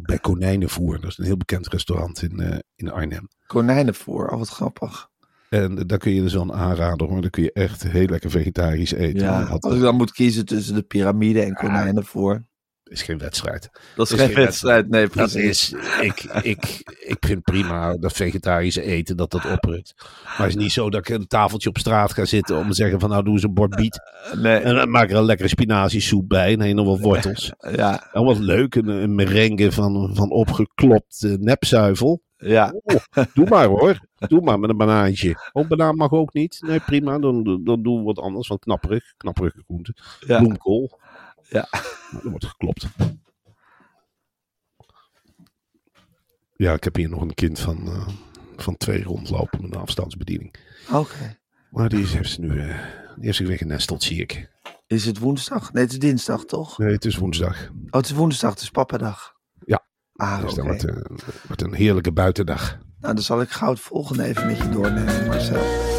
bij 0.00 0.18
Konijnenvoer. 0.18 1.00
Dat 1.00 1.10
is 1.10 1.18
een 1.18 1.24
heel 1.24 1.36
bekend 1.36 1.68
restaurant 1.68 2.22
in, 2.22 2.40
eh, 2.40 2.58
in 2.74 2.90
Arnhem. 2.90 3.28
konijnenvoer. 3.46 4.28
Oh, 4.28 4.38
wat 4.38 4.48
grappig. 4.48 5.10
En 5.50 5.86
daar 5.86 5.98
kun 5.98 6.12
je 6.12 6.22
dus 6.22 6.32
wel 6.32 6.42
een 6.42 6.52
aanrader 6.52 7.08
hoor. 7.08 7.20
Daar 7.20 7.30
kun 7.30 7.42
je 7.42 7.52
echt 7.52 7.82
heel 7.82 8.06
lekker 8.06 8.30
vegetarisch 8.30 8.92
eten. 8.92 9.20
Ja, 9.20 9.42
als 9.42 9.74
ik 9.74 9.80
dan 9.80 9.96
moet 9.96 10.12
kiezen 10.12 10.46
tussen 10.46 10.74
de 10.74 10.82
piramide 10.82 11.42
en 11.42 11.54
konijnenvoer. 11.54 12.44
Is 12.92 13.02
geen 13.02 13.18
wedstrijd. 13.18 13.70
Dat 13.96 14.10
is 14.10 14.18
is 14.18 14.20
geen 14.26 14.34
wedstrijd, 14.34 14.88
nee, 14.88 15.02
Dat 15.02 15.10
precies. 15.12 15.72
is, 15.72 15.74
ik, 16.00 16.22
ik, 16.42 16.82
ik 17.00 17.16
vind 17.20 17.42
prima 17.42 17.96
dat 17.96 18.12
vegetarische 18.12 18.82
eten, 18.82 19.16
dat 19.16 19.30
dat 19.30 19.44
oprukt. 19.50 19.94
Maar 20.24 20.36
het 20.46 20.48
is 20.48 20.54
niet 20.62 20.72
zo 20.72 20.90
dat 20.90 21.08
ik 21.08 21.14
een 21.16 21.26
tafeltje 21.26 21.68
op 21.68 21.78
straat 21.78 22.12
ga 22.12 22.24
zitten 22.24 22.56
om 22.56 22.68
te 22.68 22.74
zeggen 22.74 23.00
van 23.00 23.08
nou 23.10 23.22
doe 23.24 23.32
eens 23.32 23.42
een 23.42 23.54
bord 23.54 23.74
biet. 23.76 24.00
Nee, 24.36 24.56
En 24.58 24.74
dan 24.74 24.90
maak 24.90 25.10
er 25.10 25.16
een 25.16 25.24
lekkere 25.24 25.48
spinaziesoep 25.48 26.28
bij 26.28 26.56
en 26.58 26.74
nog 26.74 26.86
wat 26.86 27.00
wortels. 27.00 27.52
ja, 27.76 28.08
En 28.12 28.24
wat 28.24 28.38
leuk, 28.38 28.74
een, 28.74 28.88
een 28.88 29.14
merengue 29.14 29.72
van, 29.72 30.10
van 30.14 30.30
opgeklopt 30.30 31.24
eh, 31.24 31.32
nepzuivel. 31.38 32.22
ja. 32.36 32.74
Oh, 32.82 33.24
doe 33.34 33.48
maar 33.48 33.66
hoor. 33.66 34.10
Doe 34.28 34.40
maar 34.40 34.58
met 34.58 34.70
een 34.70 34.76
banaantje. 34.76 35.36
Oh, 35.52 35.68
banaan 35.68 35.96
mag 35.96 36.10
ook 36.10 36.32
niet. 36.32 36.58
Nee, 36.66 36.80
prima. 36.80 37.18
Dan, 37.18 37.60
dan 37.64 37.82
doen 37.82 37.98
we 37.98 38.02
wat 38.04 38.18
anders. 38.18 38.46
Van 38.46 38.58
knapperig. 38.58 39.04
Knapperige 39.16 39.62
groente. 39.64 39.94
Ja. 40.26 40.38
Bloemkool. 40.38 40.98
Ja. 41.52 41.68
Nou, 42.10 42.24
er 42.24 42.30
wordt 42.30 42.46
geklopt. 42.46 42.86
Ja, 46.56 46.72
ik 46.72 46.84
heb 46.84 46.94
hier 46.96 47.08
nog 47.08 47.20
een 47.20 47.34
kind 47.34 47.58
van, 47.58 47.86
eh, 47.86 48.08
van 48.56 48.76
twee 48.76 49.02
rondlopen 49.02 49.62
met 49.62 49.74
een 49.74 49.80
afstandsbediening. 49.80 50.54
Oké. 50.92 51.38
Maar 51.70 51.88
die 51.88 52.06
heeft, 52.06 52.30
ze 52.30 52.40
nu, 52.40 52.60
eh, 52.60 52.76
die 53.14 53.24
heeft 53.24 53.36
zich 53.36 53.46
weer 53.46 53.56
genesteld, 53.56 54.02
zie 54.02 54.20
ik. 54.20 54.50
Is 54.86 55.04
het 55.04 55.18
woensdag? 55.18 55.72
Nee, 55.72 55.82
het 55.82 55.92
is 55.92 55.98
dinsdag, 55.98 56.44
toch? 56.44 56.78
Nee, 56.78 56.92
het 56.92 57.04
is 57.04 57.16
woensdag. 57.16 57.68
Oh, 57.70 57.90
het 57.90 58.04
is 58.04 58.12
woensdag, 58.12 58.50
het 58.50 58.60
is 58.60 58.70
pappadag. 58.70 59.34
Ja. 59.64 59.86
Ah, 60.12 60.40
Dus 60.40 60.54
wordt, 60.54 60.84
eh, 60.84 60.96
wordt 61.46 61.62
een 61.62 61.74
heerlijke 61.74 62.12
buitendag. 62.12 62.78
Nou, 63.00 63.14
dan 63.14 63.22
zal 63.24 63.40
ik 63.40 63.50
gauw 63.50 63.70
het 63.70 63.80
volgende 63.80 64.24
even 64.24 64.46
met 64.46 64.56
je 64.56 64.68
doornemen, 64.68 65.26
Marcel. 65.26 65.91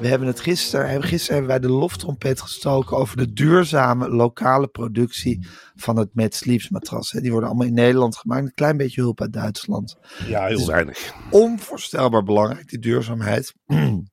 We 0.00 0.08
hebben 0.08 0.28
het 0.28 0.40
gisteren, 0.40 0.88
hebben- 0.88 1.08
gisteren 1.08 1.36
hebben 1.36 1.60
wij 1.60 1.68
de 1.68 1.74
loftrompet 1.74 2.40
gestoken 2.40 2.96
over 2.96 3.16
de 3.16 3.32
duurzame 3.32 4.08
lokale 4.08 4.68
productie 4.68 5.46
van 5.74 5.96
het 5.96 6.14
Met 6.14 6.34
Sleeps 6.34 6.68
matras. 6.68 7.10
Die 7.10 7.30
worden 7.30 7.48
allemaal 7.48 7.66
in 7.66 7.74
Nederland 7.74 8.16
gemaakt, 8.16 8.44
een 8.44 8.54
klein 8.54 8.76
beetje 8.76 9.00
hulp 9.00 9.20
uit 9.20 9.32
Duitsland. 9.32 9.96
Ja, 10.26 10.46
heel 10.46 10.66
weinig. 10.66 11.14
Onvoorstelbaar 11.30 12.22
belangrijk, 12.22 12.68
die 12.68 12.78
duurzaamheid. 12.78 13.54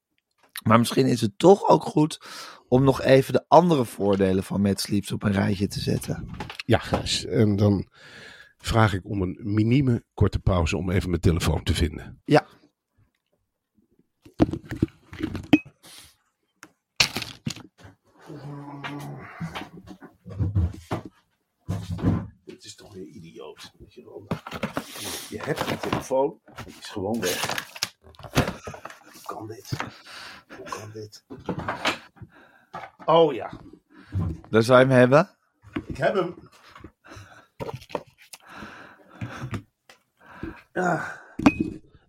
Maar 0.64 0.80
misschien 0.80 1.06
is 1.06 1.22
het 1.22 1.38
toch 1.38 1.68
ook 1.68 1.84
goed 1.84 2.20
om 2.68 2.84
nog 2.84 3.02
even 3.02 3.34
de 3.34 3.46
andere 3.48 3.86
voordelen 3.86 4.44
van 4.44 4.62
Met 4.62 4.82
Sleeps 4.82 5.12
op 5.12 5.24
een 5.24 5.32
rijtje 5.32 5.68
te 5.68 5.80
zetten. 5.80 6.30
Ja, 6.66 6.78
Gijs. 6.78 7.26
En 7.26 7.56
dan 7.56 7.88
vraag 8.58 8.94
ik 8.94 9.06
om 9.06 9.22
een 9.22 9.40
minieme 9.44 10.04
korte 10.14 10.40
pauze 10.40 10.78
om 10.78 10.90
even 10.92 11.10
mijn 11.10 11.22
telefoon 11.22 11.64
te 11.64 11.74
vinden. 11.74 12.22
Ja. 12.24 12.46
Is 22.76 22.86
toch 22.86 22.94
weer 22.94 23.06
idioot. 23.06 23.72
weet 23.78 23.94
je 23.94 24.04
wel. 24.04 24.28
Je 25.30 25.42
hebt 25.42 25.70
je 25.70 25.78
telefoon, 25.78 26.40
die 26.66 26.76
is 26.80 26.90
gewoon 26.90 27.20
weg. 27.22 27.64
Hoe 29.12 29.22
kan 29.24 29.48
dit? 29.48 29.72
Hoe 30.58 30.70
kan 30.70 30.92
dit? 30.94 31.26
Oh 33.06 33.34
ja, 33.34 33.52
Daar 34.50 34.64
zou 34.64 34.80
je 34.80 34.86
hem 34.86 34.98
hebben. 34.98 35.30
ik 35.88 35.98
heb 35.98 36.14
hem. 36.14 36.36
Ja. 40.74 41.22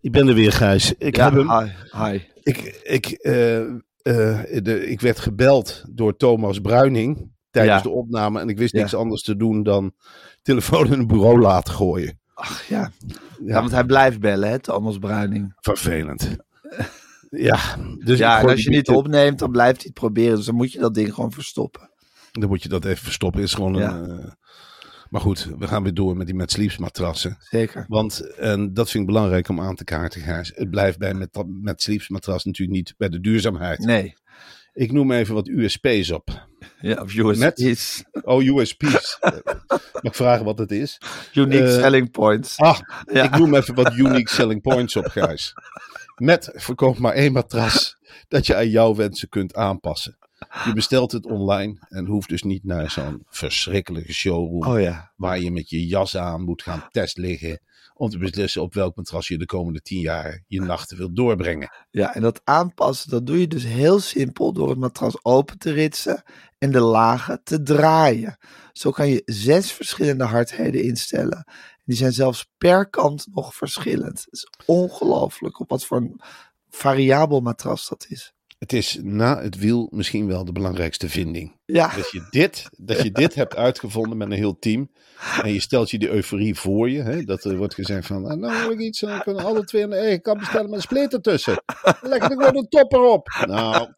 Ik 0.01 0.13
ben 0.13 0.29
er 0.29 0.35
weer, 0.35 0.53
Gijs. 0.53 0.95
Ik 0.95 1.17
heb 1.17 1.33
hem. 1.33 1.51
hi. 1.51 1.71
hi. 1.93 2.21
Ik, 2.43 2.57
ik, 2.83 3.07
eh, 3.07 3.61
eh, 3.63 3.75
de, 4.63 4.87
ik 4.87 5.01
werd 5.01 5.19
gebeld 5.19 5.85
door 5.89 6.17
Thomas 6.17 6.61
Bruining 6.61 7.35
tijdens 7.57 7.77
Ja. 7.77 7.83
de 7.91 7.97
opname. 7.97 8.41
En 8.41 8.49
ik 8.49 8.59
wist 8.59 8.73
Ja. 8.73 8.79
niks 8.81 8.95
anders 8.95 9.23
te 9.23 9.37
doen 9.37 9.63
dan 9.63 9.93
telefoon 10.43 10.87
in 10.87 10.93
een 10.93 11.07
bureau 11.07 11.41
laten 11.41 11.75
gooien. 11.75 12.19
Ach 12.35 12.69
ja. 12.69 12.91
Ja, 13.45 13.61
want 13.61 13.71
hij 13.71 13.85
blijft 13.85 14.21
bellen, 14.21 14.49
hè, 14.51 14.59
Thomas 14.59 14.99
Bruining. 14.99 15.53
vervelend. 15.61 16.37
Ja, 17.31 17.59
dus 18.05 18.19
ja, 18.19 18.41
en 18.41 18.49
als 18.49 18.63
je 18.65 18.71
niet 18.71 18.89
opneemt, 18.89 19.39
dan 19.39 19.51
blijft 19.51 19.77
hij 19.77 19.85
het 19.87 19.95
proberen. 19.95 20.37
Dus 20.37 20.47
dan 20.47 20.55
moet 20.55 20.73
je 20.73 20.79
dat 20.79 20.95
ding 20.95 21.15
gewoon 21.15 21.33
verstoppen. 21.33 21.91
Dan 22.33 22.49
moet 22.49 22.63
je 22.63 22.69
dat 22.69 22.85
even 22.85 23.05
verstoppen. 23.05 23.43
Is 23.43 23.55
gewoon 23.55 23.75
een, 23.75 24.11
eh, 24.21 24.25
maar 25.11 25.21
goed, 25.21 25.51
we 25.59 25.67
gaan 25.67 25.83
weer 25.83 25.95
door 25.95 26.17
met 26.17 26.27
die 26.27 26.35
met 26.37 26.51
Sleeps 26.51 26.79
matrassen. 26.79 27.37
Zeker. 27.41 27.85
Want, 27.89 28.35
en 28.37 28.75
dat 28.75 28.91
vind 28.91 29.03
ik 29.05 29.09
belangrijk 29.15 29.49
om 29.49 29.61
aan 29.61 29.75
te 29.75 29.85
kaarten, 29.85 30.21
Gijs. 30.21 30.53
Het 30.55 30.71
blijft 30.71 30.99
bij 30.99 31.15
met, 31.15 31.45
met 31.61 31.83
Sleeps 31.83 32.09
matras 32.09 32.45
natuurlijk 32.45 32.77
niet 32.79 32.95
bij 32.97 33.09
de 33.09 33.21
duurzaamheid. 33.21 33.79
Nee. 33.79 34.15
Ik 34.73 34.93
noem 34.93 35.13
even 35.13 35.35
wat 35.35 35.49
USP's 35.49 36.11
op. 36.11 36.47
Ja, 36.81 37.03
of 37.03 37.15
USP's. 37.15 37.39
Met- 37.39 38.25
Oh, 38.25 38.43
USP's. 38.43 39.19
Mag 39.93 40.03
ik 40.03 40.15
vragen 40.15 40.45
wat 40.45 40.59
het 40.59 40.71
is? 40.71 40.99
Unique 41.35 41.65
Eh, 41.67 41.73
selling 41.83 42.11
points. 42.11 42.57
Ah, 42.59 42.79
Ja. 43.13 43.23
ik 43.23 43.37
noem 43.39 43.55
even 43.55 43.75
wat 43.75 43.95
unique 43.95 44.31
selling 44.35 44.63
points 44.63 44.97
op, 44.97 45.07
Gijs. 45.07 45.53
Met 46.17 46.51
verkoop 46.55 46.99
maar 46.99 47.13
één 47.13 47.33
matras 47.33 47.97
dat 48.29 48.47
je 48.47 48.55
aan 48.57 48.69
jouw 48.69 48.95
wensen 48.95 49.29
kunt 49.29 49.55
aanpassen. 49.55 50.17
Je 50.65 50.73
bestelt 50.73 51.13
het 51.13 51.27
online 51.27 51.77
en 51.89 52.07
hoeft 52.07 52.29
dus 52.29 52.43
niet 52.43 52.65
naar 52.65 52.91
zo'n 52.91 53.23
verschrikkelijke 53.29 54.13
showroom 54.13 54.67
Oh 54.67 54.81
ja. 54.81 55.13
waar 55.17 55.39
je 55.41 55.51
met 55.53 55.71
je 55.71 55.87
jas 55.87 56.17
aan 56.17 56.43
moet 56.43 56.63
gaan 56.63 56.89
test 56.91 57.17
liggen 57.17 57.61
om 57.99 58.11
te 58.11 58.19
beslissen 58.19 58.63
op 58.63 58.75
welk 58.75 58.97
matras 58.97 59.29
je 59.29 59.39
de 59.39 59.47
komende 59.47 59.81
tien 59.81 60.01
jaar 60.01 60.43
je 60.47 60.61
nachten 60.61 60.97
wilt 60.97 61.17
doorbrengen. 61.17 61.71
Ja, 61.91 62.15
en 62.15 62.23
dat 62.23 62.41
aanpassen, 62.45 63.11
dat 63.11 63.27
doe 63.27 63.41
je 63.41 63.47
dus 63.47 63.65
heel 63.65 64.01
simpel 64.01 64.53
door 64.53 64.69
het 64.69 64.79
matras 64.79 65.25
open 65.25 65.59
te 65.59 65.73
ritsen 65.73 66.23
en 66.59 66.73
de 66.73 66.81
lagen 66.81 67.41
te 67.45 67.63
draaien. 67.63 68.39
Zo 68.73 68.91
kan 68.91 69.09
je 69.09 69.23
zes 69.25 69.73
verschillende 69.73 70.25
hardheden 70.25 70.83
instellen. 70.83 71.45
Die 71.85 71.97
zijn 71.97 72.13
zelfs 72.13 72.51
per 72.59 72.89
kant 72.89 73.27
nog 73.33 73.55
verschillend. 73.55 74.25
Het 74.25 74.33
is 74.33 74.49
ongelooflijk 74.67 75.61
op 75.61 75.71
wat 75.71 75.85
voor 75.85 75.97
een 75.97 76.21
variabel 76.69 77.41
matras 77.41 77.89
dat 77.89 78.07
is. 78.09 78.36
Het 78.59 78.73
is 78.73 78.99
na 79.03 79.43
het 79.43 79.59
wiel 79.59 79.89
misschien 79.91 80.27
wel 80.27 80.45
de 80.45 80.53
belangrijkste 80.53 81.09
vinding. 81.09 81.57
Ja, 81.65 81.97
Dat 81.97 82.11
je 82.11 82.27
dit, 82.31 82.69
dat 82.77 83.03
je 83.03 83.11
dit 83.13 83.35
hebt 83.35 83.57
uitgevonden 83.57 84.17
met 84.17 84.27
een 84.31 84.37
heel 84.37 84.59
team. 84.59 84.91
En 85.43 85.53
je 85.53 85.61
stelt 85.61 85.91
je 85.91 85.99
die 85.99 86.09
euforie 86.09 86.55
voor 86.55 86.91
je. 86.91 87.03
Hè? 87.03 87.23
Dat 87.23 87.45
er 87.45 87.57
wordt 87.57 87.75
gezegd 87.75 88.07
van, 88.07 88.23
nou 88.41 88.61
wil 88.61 88.71
ik 88.71 88.79
iets, 88.79 89.01
dan 89.01 89.23
kunnen 89.23 89.45
alle 89.45 89.65
twee 89.65 89.89
de 89.89 89.95
eigen 89.95 90.21
kant 90.23 90.39
bestellen 90.39 90.67
met 90.67 90.75
een 90.75 90.83
spleet 90.83 91.13
ertussen. 91.13 91.63
Leg 92.01 92.23
er 92.23 92.31
gewoon 92.31 92.57
een 92.57 92.69
topper 92.69 93.01
op. 93.01 93.45
Nou, 93.47 93.89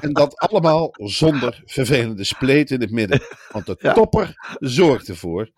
en 0.00 0.12
dat 0.12 0.36
allemaal 0.36 0.94
zonder 0.96 1.62
vervelende 1.64 2.24
spleet 2.24 2.70
in 2.70 2.80
het 2.80 2.90
midden. 2.90 3.20
Want 3.52 3.66
de 3.66 3.76
Ja. 3.78 3.92
topper 3.92 4.56
zorgt 4.60 5.08
ervoor 5.08 5.50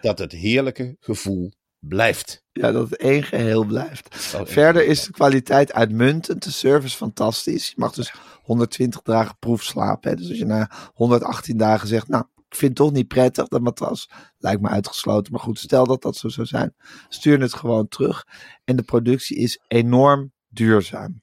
dat 0.00 0.18
het 0.18 0.32
heerlijke 0.32 0.96
gevoel 1.00 1.52
blijft. 1.88 2.42
ja, 2.52 2.72
dat 2.72 2.90
het 2.90 2.98
één 2.98 3.22
geheel 3.22 3.64
blijft. 3.64 4.34
Oh, 4.34 4.40
Verder 4.44 4.86
is 4.86 5.04
de 5.04 5.12
kwaliteit 5.12 5.72
uitmuntend, 5.72 6.42
de 6.44 6.50
service 6.50 6.96
fantastisch. 6.96 7.68
Je 7.68 7.74
mag 7.76 7.92
dus 7.92 8.14
120 8.42 9.02
dagen 9.02 9.36
proef 9.38 9.62
slapen. 9.62 10.10
Hè? 10.10 10.16
Dus 10.16 10.28
als 10.28 10.38
je 10.38 10.44
na 10.44 10.70
118 10.94 11.56
dagen 11.56 11.88
zegt, 11.88 12.08
nou, 12.08 12.24
ik 12.48 12.56
vind 12.60 12.78
het 12.78 12.86
toch 12.86 12.96
niet 12.96 13.08
prettig, 13.08 13.48
dat 13.48 13.60
matras 13.60 14.10
lijkt 14.38 14.60
me 14.60 14.68
uitgesloten. 14.68 15.32
Maar 15.32 15.40
goed, 15.40 15.58
stel 15.58 15.86
dat 15.86 16.02
dat 16.02 16.16
zo 16.16 16.28
zou 16.28 16.46
zijn, 16.46 16.74
stuur 17.08 17.40
het 17.40 17.54
gewoon 17.54 17.88
terug. 17.88 18.26
En 18.64 18.76
de 18.76 18.82
productie 18.82 19.36
is 19.36 19.60
enorm 19.68 20.32
duurzaam. 20.48 21.22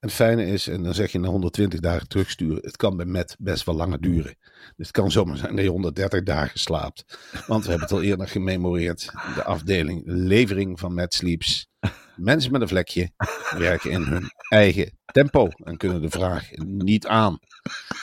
En 0.00 0.08
het 0.08 0.16
fijne 0.16 0.46
is, 0.46 0.68
en 0.68 0.82
dan 0.82 0.94
zeg 0.94 1.12
je 1.12 1.18
na 1.18 1.28
120 1.28 1.80
dagen 1.80 2.08
terugsturen, 2.08 2.62
het 2.62 2.76
kan 2.76 2.96
bij 2.96 3.06
Met 3.06 3.36
best 3.38 3.64
wel 3.64 3.74
langer 3.74 4.00
duren. 4.00 4.36
Dus 4.76 4.86
het 4.86 4.90
kan 4.90 5.10
zomaar 5.10 5.36
zijn 5.36 5.56
dat 5.56 5.64
je 5.64 5.70
130 5.70 6.22
dagen 6.22 6.58
slaapt. 6.58 7.18
Want 7.46 7.64
we 7.64 7.70
hebben 7.70 7.88
het 7.88 7.96
al 7.96 8.02
eerder 8.02 8.28
gememoreerd. 8.28 9.10
De 9.34 9.44
afdeling 9.44 10.02
levering 10.04 10.78
van 10.80 10.94
Met 10.94 11.14
Sleeps. 11.14 11.68
Mensen 12.16 12.52
met 12.52 12.60
een 12.60 12.68
vlekje 12.68 13.10
werken 13.58 13.90
in 13.90 14.02
hun 14.02 14.30
eigen 14.48 14.98
tempo 15.04 15.48
en 15.48 15.76
kunnen 15.76 16.02
de 16.02 16.10
vraag 16.10 16.50
niet 16.64 17.06
aan. 17.06 17.38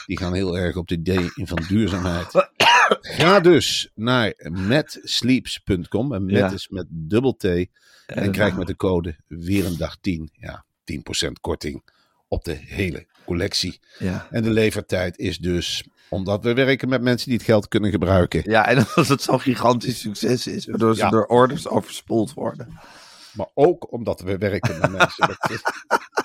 Die 0.06 0.18
gaan 0.18 0.34
heel 0.34 0.58
erg 0.58 0.76
op 0.76 0.88
de 0.88 0.94
idee 0.94 1.30
van 1.34 1.62
duurzaamheid. 1.68 2.48
Ga 3.00 3.40
dus 3.40 3.90
naar 3.94 4.34
metsleeps.com. 4.38 6.14
En 6.14 6.24
met 6.24 6.34
Ja. 6.34 6.52
is 6.52 6.68
met 6.68 6.86
dubbel 6.90 7.36
T. 7.36 7.44
En 8.06 8.32
krijg 8.32 8.56
met 8.56 8.66
de 8.66 8.76
code 8.76 9.16
weer 9.26 9.66
een 9.66 9.76
dag 9.76 9.96
10. 10.00 10.30
Ja, 10.32 10.64
10% 11.28 11.32
korting 11.40 11.82
op 12.28 12.44
de 12.44 12.52
hele 12.66 13.06
collectie. 13.24 13.80
Ja. 13.98 14.26
En 14.30 14.42
de 14.42 14.50
levertijd 14.50 15.18
is 15.18 15.38
dus, 15.38 15.84
omdat 16.08 16.42
we 16.44 16.54
werken 16.54 16.88
met 16.88 17.02
mensen 17.02 17.28
die 17.28 17.36
het 17.38 17.46
geld 17.46 17.68
kunnen 17.68 17.90
gebruiken. 17.90 18.42
ja, 18.50 18.66
en 18.66 18.86
als 18.94 19.08
het 19.08 19.22
zo'n 19.22 19.40
gigantisch 19.40 20.00
succes 20.00 20.46
is, 20.46 20.66
waardoor 20.66 20.94
ze 20.94 21.00
Ja. 21.02 21.10
door 21.10 21.26
orders 21.26 21.68
overspoeld 21.68 22.34
worden. 22.34 22.78
Maar 23.32 23.48
ook 23.54 23.92
omdat 23.92 24.20
we 24.20 24.38
werken 24.38 24.78
met 24.80 24.90
mensen. 24.90 25.28
Dat, 25.28 25.60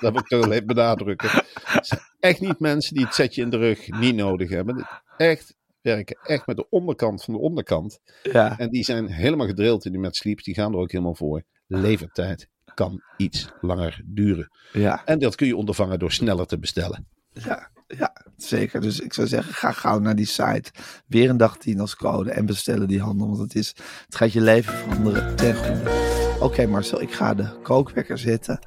wil 0.00 0.16
ik 0.16 0.26
toch 0.26 0.50
even 0.50 0.66
benadrukken. 0.66 1.30
Het 1.64 1.86
zijn 1.86 2.00
echt 2.20 2.40
niet 2.40 2.58
mensen 2.60 2.94
die 2.94 3.04
het 3.04 3.14
setje 3.14 3.42
in 3.42 3.50
de 3.50 3.56
rug 3.56 3.88
niet 3.88 4.14
nodig 4.14 4.50
hebben. 4.50 4.88
Echt 5.16 5.54
werken 5.80 6.18
echt 6.22 6.46
met 6.46 6.56
de 6.56 6.66
onderkant 6.70 7.24
van 7.24 7.34
de 7.34 7.40
onderkant. 7.40 7.98
Ja. 8.22 8.58
En 8.58 8.70
die 8.70 8.84
zijn 8.84 9.06
helemaal 9.06 9.46
gedrild 9.46 9.84
in 9.84 9.92
die 9.92 10.00
met 10.00 10.16
sleeps. 10.16 10.44
Die 10.44 10.54
gaan 10.54 10.72
er 10.72 10.78
ook 10.78 10.90
helemaal 10.92 11.14
voor. 11.14 11.42
Levertijd 11.66 12.48
kan 12.74 13.02
iets 13.16 13.52
langer 13.60 14.02
duren. 14.04 14.50
Ja. 14.72 15.02
En 15.04 15.18
dat 15.18 15.34
kun 15.34 15.46
je 15.46 15.56
ondervangen 15.56 15.98
door 15.98 16.12
sneller 16.12 16.46
te 16.46 16.58
bestellen. 16.58 17.06
Ja, 17.32 17.70
ja, 17.86 18.12
zeker. 18.36 18.80
Dus 18.80 19.00
ik 19.00 19.12
zou 19.12 19.26
zeggen, 19.26 19.54
ga 19.54 19.72
gauw 19.72 19.98
naar 19.98 20.16
die 20.16 20.26
site. 20.26 20.70
Weer 21.06 21.30
een 21.30 21.36
dag 21.36 21.56
10 21.56 21.80
als 21.80 21.96
code 21.96 22.30
en 22.30 22.46
bestellen 22.46 22.88
die 22.88 23.00
handel. 23.00 23.26
Want 23.26 23.38
het, 23.38 23.54
is, 23.54 23.74
het 24.04 24.16
gaat 24.16 24.32
je 24.32 24.40
leven 24.40 24.74
veranderen 24.74 25.36
ten 25.36 25.54
goede. 25.56 26.02
Oké 26.40 26.66
Marcel, 26.66 27.00
ik 27.00 27.12
ga 27.12 27.34
de 27.34 27.48
kookwekker 27.62 28.18
zetten. 28.18 28.58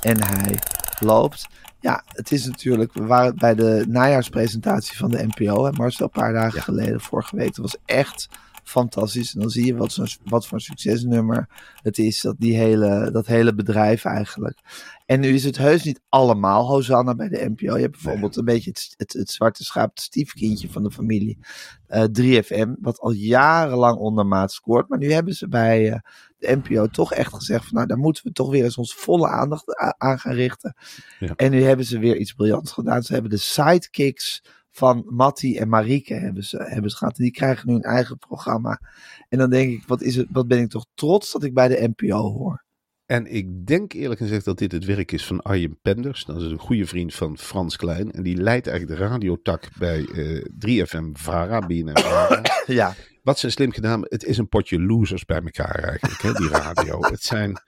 En 0.00 0.22
hij 0.24 0.58
loopt. 0.98 1.46
Ja, 1.80 2.02
het 2.06 2.32
is 2.32 2.46
natuurlijk, 2.46 2.92
we 2.92 3.06
waren 3.06 3.36
bij 3.36 3.54
de 3.54 3.84
najaarspresentatie 3.88 4.96
van 4.96 5.10
de 5.10 5.26
NPO. 5.26 5.64
Hè, 5.64 5.72
Marcel, 5.72 6.04
een 6.04 6.20
paar 6.20 6.32
dagen 6.32 6.62
geleden, 6.62 7.00
vorige 7.00 7.36
week. 7.36 7.54
Dat 7.54 7.64
was 7.64 7.76
echt 7.84 8.28
fantastisch. 8.62 9.34
En 9.34 9.40
dan 9.40 9.50
zie 9.50 9.66
je 9.66 9.76
wat, 9.76 9.92
zo'n- 9.92 10.06
wat 10.24 10.46
voor 10.46 10.58
een 10.58 10.64
succesnummer 10.64 11.48
het 11.82 11.98
is. 11.98 12.20
Dat, 12.20 12.34
die 12.38 12.56
hele, 12.56 13.10
dat 13.12 13.26
hele 13.26 13.54
bedrijf 13.54 14.04
eigenlijk. 14.04 14.58
En 15.06 15.20
nu 15.20 15.28
is 15.34 15.44
het 15.44 15.56
heus 15.58 15.84
niet 15.84 16.00
allemaal 16.08 16.66
Hosanna 16.66 17.14
bij 17.14 17.28
de 17.28 17.50
NPO. 17.56 17.74
Je 17.76 17.82
hebt 17.82 17.92
bijvoorbeeld 18.02 18.36
een 18.36 18.44
beetje 18.44 18.70
het, 18.70 18.94
het, 18.96 19.12
het 19.12 19.30
zwarte 19.30 19.64
schaap, 19.64 19.90
het 19.90 20.00
stiefkindje 20.00 20.70
van 20.70 20.82
de 20.82 20.90
familie. 20.90 21.38
eh 21.86 22.04
3FM, 22.20 22.68
wat 22.80 22.98
al 23.00 23.10
jarenlang 23.12 23.96
ondermaat 23.98 24.52
scoort. 24.52 24.88
Maar 24.88 24.98
nu 24.98 25.12
hebben 25.12 25.34
ze 25.34 25.48
bij 25.48 25.90
eh, 25.92 25.98
de 26.38 26.56
NPO 26.62 26.86
toch 26.86 27.12
echt 27.12 27.34
gezegd 27.34 27.64
van... 27.64 27.74
nou, 27.74 27.86
daar 27.86 27.98
moeten 27.98 28.24
we 28.24 28.32
toch 28.32 28.50
weer 28.50 28.64
eens 28.64 28.78
onze 28.78 28.96
volle 28.96 29.28
aandacht 29.28 29.76
aan 29.98 30.18
gaan 30.18 30.34
richten. 30.34 30.74
Ja. 31.18 31.32
En 31.36 31.50
nu 31.50 31.62
hebben 31.62 31.86
ze 31.86 31.98
weer 31.98 32.16
iets 32.16 32.32
briljants 32.32 32.72
gedaan. 32.72 33.02
Ze 33.02 33.12
hebben 33.12 33.30
de 33.30 33.36
sidekicks 33.36 34.42
van 34.72 35.04
Matti 35.06 35.56
en 35.58 35.68
Marieke 35.68 36.14
hebben 36.14 36.44
ze, 36.44 36.56
hebben 36.56 36.90
ze 36.90 36.96
gehad. 36.96 37.18
En 37.18 37.22
die 37.22 37.32
krijgen 37.32 37.68
nu 37.68 37.74
een 37.74 37.82
eigen 37.82 38.18
programma. 38.18 38.80
En 39.28 39.38
dan 39.38 39.50
denk 39.50 39.72
ik, 39.72 39.82
wat, 39.86 40.02
is 40.02 40.16
het, 40.16 40.26
wat 40.30 40.48
ben 40.48 40.58
ik 40.58 40.70
toch 40.70 40.86
trots 40.94 41.32
dat 41.32 41.44
ik 41.44 41.54
bij 41.54 41.68
de 41.68 41.92
NPO 41.96 42.32
hoor. 42.32 42.64
En 43.06 43.26
ik 43.26 43.66
denk 43.66 43.92
eerlijk 43.92 44.20
gezegd 44.20 44.44
dat 44.44 44.58
dit 44.58 44.72
het 44.72 44.84
werk 44.84 45.12
is 45.12 45.26
van 45.26 45.42
Arjen 45.42 45.78
Penders. 45.82 46.24
Dat 46.24 46.40
is 46.40 46.50
een 46.50 46.58
goede 46.58 46.86
vriend 46.86 47.14
van 47.14 47.38
Frans 47.38 47.76
Klein. 47.76 48.12
En 48.12 48.22
die 48.22 48.36
leidt 48.36 48.66
eigenlijk 48.66 48.98
de 48.98 49.06
radiotak 49.06 49.68
bij 49.78 50.04
eh 50.04 50.86
3FM 50.86 51.12
Vara, 51.12 51.66
BNN 51.66 51.98
Vara. 51.98 52.42
Ja, 52.66 52.94
Wat 53.22 53.38
ze 53.38 53.50
slim 53.50 53.72
gedaan 53.72 54.00
het 54.08 54.24
is 54.24 54.38
een 54.38 54.48
potje 54.48 54.80
losers 54.80 55.24
bij 55.24 55.40
elkaar 55.40 55.74
eigenlijk, 55.74 56.22
hè, 56.22 56.32
die 56.32 56.48
radio. 56.48 57.00
Het 57.10 57.22
zijn, 57.22 57.60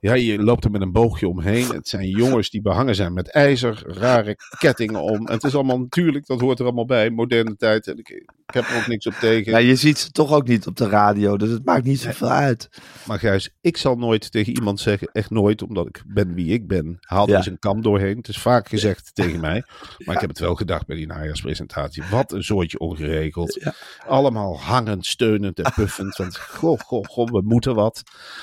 ja, 0.00 0.14
je 0.14 0.42
loopt 0.42 0.64
er 0.64 0.70
met 0.70 0.80
een 0.80 0.92
boogje 0.92 1.28
omheen. 1.28 1.68
Het 1.68 1.88
zijn 1.88 2.08
jongens 2.08 2.50
die 2.50 2.60
behangen 2.60 2.94
zijn 2.94 3.12
met 3.12 3.30
ijzer, 3.30 3.82
rare 3.86 4.36
kettingen 4.58 5.02
om. 5.02 5.26
En 5.26 5.32
het 5.32 5.44
is 5.44 5.54
allemaal 5.54 5.78
natuurlijk, 5.78 6.26
dat 6.26 6.40
hoort 6.40 6.58
er 6.58 6.64
allemaal 6.64 6.86
bij, 6.86 7.10
moderne 7.10 7.56
tijd. 7.56 7.86
En 7.86 7.98
ik, 7.98 8.24
ik 8.46 8.54
heb 8.54 8.64
er 8.68 8.76
ook 8.76 8.86
niks 8.86 9.06
op 9.06 9.12
tegen. 9.12 9.52
Ja, 9.52 9.58
je 9.58 9.76
ziet 9.76 9.98
ze 9.98 10.10
toch 10.10 10.32
ook 10.32 10.46
niet 10.48 10.66
op 10.66 10.76
de 10.76 10.88
radio, 10.88 11.36
dus 11.36 11.50
het 11.50 11.64
maakt 11.64 11.84
niet 11.84 12.00
zoveel 12.00 12.28
uit. 12.28 12.68
Maar 13.06 13.18
Gijs, 13.18 13.50
ik 13.60 13.76
zal 13.76 13.96
nooit 13.96 14.30
tegen 14.32 14.54
iemand 14.54 14.80
zeggen, 14.80 15.08
echt 15.12 15.30
nooit, 15.30 15.62
omdat 15.62 15.86
ik 15.86 16.02
ben 16.06 16.34
wie 16.34 16.52
ik 16.52 16.66
ben. 16.66 16.96
Haal 17.00 17.28
Ja. 17.28 17.36
eens 17.36 17.46
een 17.46 17.58
kam 17.58 17.82
doorheen. 17.82 18.16
Het 18.16 18.28
is 18.28 18.38
vaak 18.38 18.68
gezegd 18.68 19.10
tegen 19.14 19.40
mij. 19.40 19.64
Maar 20.04 20.14
ik 20.14 20.20
heb 20.20 20.30
het 20.30 20.38
wel 20.38 20.54
gedacht 20.54 20.86
bij 20.86 20.96
die 20.96 21.06
najaarspresentatie. 21.06 22.02
Wat 22.10 22.32
een 22.32 22.42
soortje 22.44 22.78
ongeregeld. 22.78 23.72
Allemaal 24.06 24.60
hangend, 24.60 25.06
steunend 25.06 25.60
en 25.60 25.72
puffend. 25.74 26.16
Want 26.16 26.36
goh, 26.38 26.78
goh, 26.80 27.04
goh, 27.04 27.28
we 27.30 27.42
moeten 27.44 27.74
wat. 27.74 28.02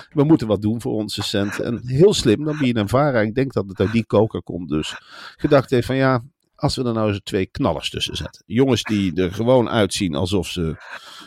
We 0.10 0.24
moeten 0.24 0.48
wat 0.48 0.62
doen 0.62 0.82
voor 0.82 0.94
onze 0.94 1.22
centen. 1.24 1.66
En 1.66 1.82
heel 1.86 2.14
slim, 2.14 2.44
dan 2.44 2.58
ben 2.58 2.68
je 2.68 2.76
een 2.76 2.90
vara. 2.90 3.22
Ik 3.22 3.36
denk 3.36 3.54
dat 3.54 3.68
het 3.68 3.80
uit 3.80 3.92
die 3.92 4.06
koker 4.06 4.44
komt. 4.44 4.70
Dus 4.70 4.96
gedacht 5.38 5.70
heeft 5.70 5.86
van 5.86 5.96
ja, 5.96 6.22
als 6.64 6.76
we 6.76 6.84
er 6.84 6.94
nou 6.94 7.10
eens 7.10 7.20
twee 7.24 7.46
knallers 7.46 7.90
tussen 7.90 8.16
zetten. 8.16 8.44
Jongens 8.46 8.84
die 8.84 9.16
er 9.16 9.34
gewoon 9.34 9.70
uitzien 9.70 10.16
alsof 10.16 10.48
ze 10.48 10.76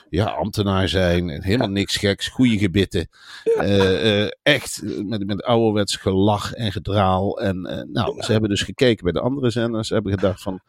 ja, 0.09 0.25
ambtenaar 0.25 0.89
zijn. 0.89 1.43
Helemaal 1.43 1.69
niks 1.69 1.97
geks. 1.97 2.29
Goede 2.29 2.59
gebitten. 2.59 3.09
Eh, 3.45 4.23
eh, 4.23 4.31
echt 4.43 4.83
eh, 4.83 5.05
met, 5.05 5.27
met 5.27 5.43
ouderwets 5.43 5.97
gelach 5.97 6.53
en 6.53 6.73
gedraal. 6.73 7.41
En 7.41 7.89
nou, 7.93 8.23
ze 8.23 8.33
hebben 8.33 8.51
dus 8.51 8.63
gekeken 8.63 9.05
bij 9.05 9.13
de 9.13 9.21
andere 9.21 9.51
zenders. 9.51 9.89
Ze 9.89 9.95
hebben 9.95 10.13
gedacht 10.13 10.43
van, 10.43 10.61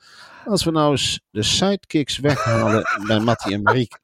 als 0.46 0.64
we 0.64 0.72
nou 0.72 0.92
eens 0.92 1.20
de 1.32 1.44
sidekicks 1.44 2.18
weghalen 2.18 2.84
bij 3.08 3.20
Mattie 3.20 3.54
en 3.54 3.62
Marieke. 3.62 4.00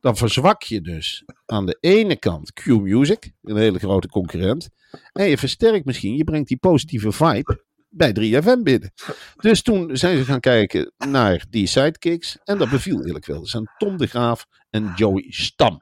Dan 0.00 0.16
verzwak 0.16 0.62
je 0.62 0.80
dus 0.80 1.24
aan 1.46 1.66
de 1.66 1.76
ene 1.80 2.16
kant 2.16 2.52
Q 2.52 2.66
Music, 2.66 3.32
een 3.42 3.56
hele 3.56 3.78
grote 3.78 4.08
concurrent. 4.08 4.68
En 5.12 5.28
je 5.28 5.38
versterkt 5.38 5.84
misschien, 5.84 6.16
je 6.16 6.24
brengt 6.24 6.48
die 6.48 6.56
positieve 6.56 7.12
vibe 7.12 7.68
bij 7.90 8.14
3FM 8.20 8.62
binnen. 8.62 8.92
Dus 9.36 9.62
toen 9.62 9.96
zijn 9.96 10.18
ze 10.18 10.24
gaan 10.24 10.40
kijken 10.40 10.92
naar 10.98 11.44
die 11.50 11.66
sidekicks. 11.66 12.38
En 12.44 12.58
dat 12.58 12.70
beviel 12.70 13.04
eerlijk 13.06 13.26
wel. 13.26 13.38
Dat 13.38 13.48
zijn 13.48 13.70
Tom 13.78 13.96
de 13.96 14.06
Graaf 14.06 14.46
en 14.70 14.92
Joey 14.96 15.26
Stam. 15.28 15.78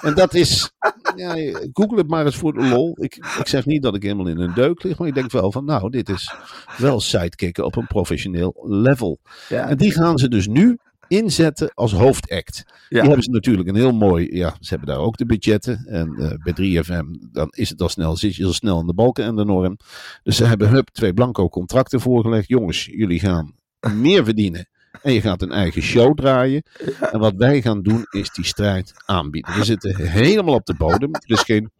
En 0.00 0.14
dat 0.14 0.34
is, 0.34 0.70
ja, 1.16 1.34
google 1.72 1.96
het 1.96 2.08
maar 2.08 2.24
eens 2.24 2.36
voor 2.36 2.52
de 2.52 2.68
lol. 2.68 2.96
Ik, 3.00 3.16
ik 3.38 3.46
zeg 3.46 3.66
niet 3.66 3.82
dat 3.82 3.94
ik 3.94 4.02
helemaal 4.02 4.28
in 4.28 4.38
een 4.38 4.54
deuk 4.54 4.82
lig, 4.82 4.98
maar 4.98 5.08
ik 5.08 5.14
denk 5.14 5.30
wel 5.30 5.52
van, 5.52 5.64
nou, 5.64 5.90
dit 5.90 6.08
is 6.08 6.34
wel 6.76 7.00
sidekicken 7.00 7.64
op 7.64 7.76
een 7.76 7.86
professioneel 7.86 8.64
level. 8.68 9.18
Ja. 9.48 9.68
En 9.68 9.76
die 9.76 9.92
gaan 9.92 10.18
ze 10.18 10.28
dus 10.28 10.46
nu 10.46 10.78
inzetten 11.08 11.70
als 11.74 11.92
hoofdact. 11.92 12.64
Die 12.88 13.00
hebben 13.00 13.22
ze 13.22 13.30
natuurlijk 13.30 13.68
een 13.68 13.74
heel 13.74 13.92
mooi, 13.92 14.36
ja, 14.36 14.56
ze 14.60 14.68
hebben 14.68 14.88
daar 14.88 15.04
ook 15.04 15.16
de 15.16 15.26
budgetten. 15.26 15.86
En 15.86 16.14
eh, 16.14 16.54
bij 16.54 16.82
3FM, 16.84 17.30
dan 17.32 17.48
is 17.50 17.68
het 17.68 17.82
al 17.82 17.88
snel, 17.88 18.16
zit 18.16 18.36
je 18.36 18.44
al 18.44 18.52
snel 18.52 18.80
in 18.80 18.86
de 18.86 18.94
balken 18.94 19.24
en 19.24 19.36
de 19.36 19.44
norm. 19.44 19.76
Dus 20.22 20.36
ze 20.36 20.44
hebben 20.44 20.68
hup, 20.68 20.88
twee 20.88 21.14
blanco 21.14 21.48
contracten 21.48 22.00
voorgelegd. 22.00 22.48
Jongens, 22.48 22.84
jullie 22.84 23.20
gaan 23.20 23.54
meer 23.94 24.24
verdienen. 24.24 24.68
En 25.02 25.12
je 25.12 25.20
gaat 25.20 25.42
een 25.42 25.52
eigen 25.52 25.82
show 25.82 26.14
draaien. 26.16 26.62
En 27.00 27.18
wat 27.18 27.34
wij 27.36 27.62
gaan 27.62 27.82
doen, 27.82 28.06
is 28.10 28.30
die 28.30 28.44
strijd 28.44 28.92
aanbieden. 29.04 29.54
We 29.54 29.64
zitten 29.64 29.96
helemaal 29.96 30.54
op 30.54 30.66
de 30.66 30.74
bodem. 30.74 31.14
Er 31.14 31.30
is 31.30 31.42
geen 31.42 31.70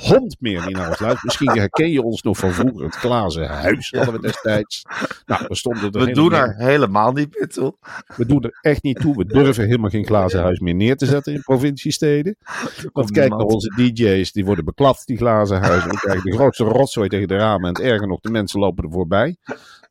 hond 0.00 0.36
meer 0.38 0.62
die 0.62 0.76
naar 0.76 0.88
ons. 0.88 1.22
Misschien 1.22 1.50
herken 1.50 1.90
je 1.90 2.02
ons 2.02 2.22
nog 2.22 2.38
van 2.38 2.52
vroeger. 2.52 2.84
Het 2.84 2.94
glazen 2.94 3.48
huis 3.48 3.90
hadden 3.90 4.14
we 4.14 4.20
destijds. 4.20 4.82
Nou, 5.26 5.44
we 5.48 5.54
stonden 5.54 5.92
er 5.92 6.04
We 6.04 6.12
doen 6.12 6.32
er 6.32 6.54
helemaal 6.56 7.12
niet 7.12 7.38
meer 7.38 7.48
toe. 7.48 7.76
we 8.16 8.26
doen 8.26 8.42
er 8.42 8.58
echt 8.60 8.82
niet 8.82 9.00
toe. 9.00 9.16
We 9.16 9.24
durven 9.24 9.64
helemaal 9.64 9.90
geen 9.90 10.06
glazen 10.06 10.40
huis 10.42 10.58
meer 10.58 10.74
neer 10.74 10.96
te 10.96 11.06
zetten 11.06 11.32
in 11.34 11.42
provinciesteden. 11.42 12.36
Want 12.92 13.10
kijk 13.10 13.30
naar 13.30 13.38
onze 13.38 13.72
DJ's, 13.76 14.32
die 14.32 14.44
worden 14.44 14.64
beklapt, 14.64 15.06
die 15.06 15.16
glazen 15.16 15.60
huizen. 15.60 15.90
We 15.90 15.96
krijgen 15.96 16.30
de 16.30 16.36
grootste 16.36 16.64
rotzooi 16.64 17.08
tegen 17.08 17.28
de 17.28 17.36
ramen. 17.36 17.68
En 17.68 17.82
het 17.82 17.92
erger 17.92 18.06
nog, 18.06 18.20
de 18.20 18.30
mensen 18.30 18.60
lopen 18.60 18.84
er 18.84 18.90
voorbij. 18.90 19.36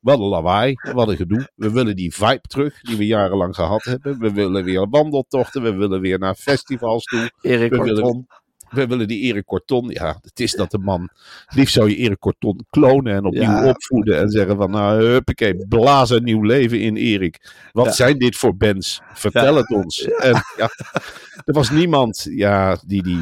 Wat 0.02 0.20
een 0.20 0.26
lawaai, 0.26 0.74
wat 0.94 1.08
een 1.08 1.16
gedoe. 1.16 1.50
We 1.56 1.72
willen 1.72 1.96
die 1.96 2.14
vibe 2.14 2.42
terug, 2.48 2.82
die 2.82 2.98
we 2.98 3.06
jarenlang 3.06 3.56
gehad 3.56 3.84
hebben. 3.84 4.20
We 4.20 4.34
willen 4.34 4.64
weer 4.64 4.90
wandeltochten, 4.90 5.62
we 5.62 5.74
willen 5.74 6.02
weer 6.02 6.20
naar 6.20 6.36
festivals 6.36 7.04
toe. 7.04 7.32
Erik 7.42 7.72
We 7.72 7.82
willen-. 7.82 8.28
We 8.70 8.88
willen 8.88 9.08
die 9.08 9.20
Erik 9.22 9.46
Corton. 9.46 9.90
Ja, 9.90 10.18
het 10.22 10.40
is 10.40 10.52
dat 10.52 10.72
de 10.72 10.78
man. 10.78 11.10
Liefst 11.48 11.74
zou 11.74 11.90
je 11.90 11.96
Erik 11.96 12.20
Corton 12.20 12.66
klonen 12.70 13.14
en 13.16 13.26
opnieuw 13.26 13.42
Ja. 13.42 13.68
opvoeden. 13.70 14.20
En 14.20 14.30
zeggen 14.30 14.56
van, 14.58 14.72
nou, 14.72 15.04
huppakee, 15.04 15.66
blaas 15.68 16.10
een 16.10 16.24
nieuw 16.24 16.42
leven 16.44 16.82
in 16.82 16.96
Erik. 16.96 17.52
Wat 17.72 17.86
Ja. 17.86 17.92
zijn 17.92 18.18
dit 18.18 18.36
voor 18.36 18.56
bands? 18.58 19.02
Vertel 19.14 19.54
Ja. 19.54 19.60
het 19.60 19.70
ons. 19.70 20.02
En 20.04 20.34
ja, 20.58 20.70
er 21.46 21.54
was 21.54 21.70
niemand 21.70 22.28
ja, 22.30 22.78
die 22.86 23.04
die 23.04 23.20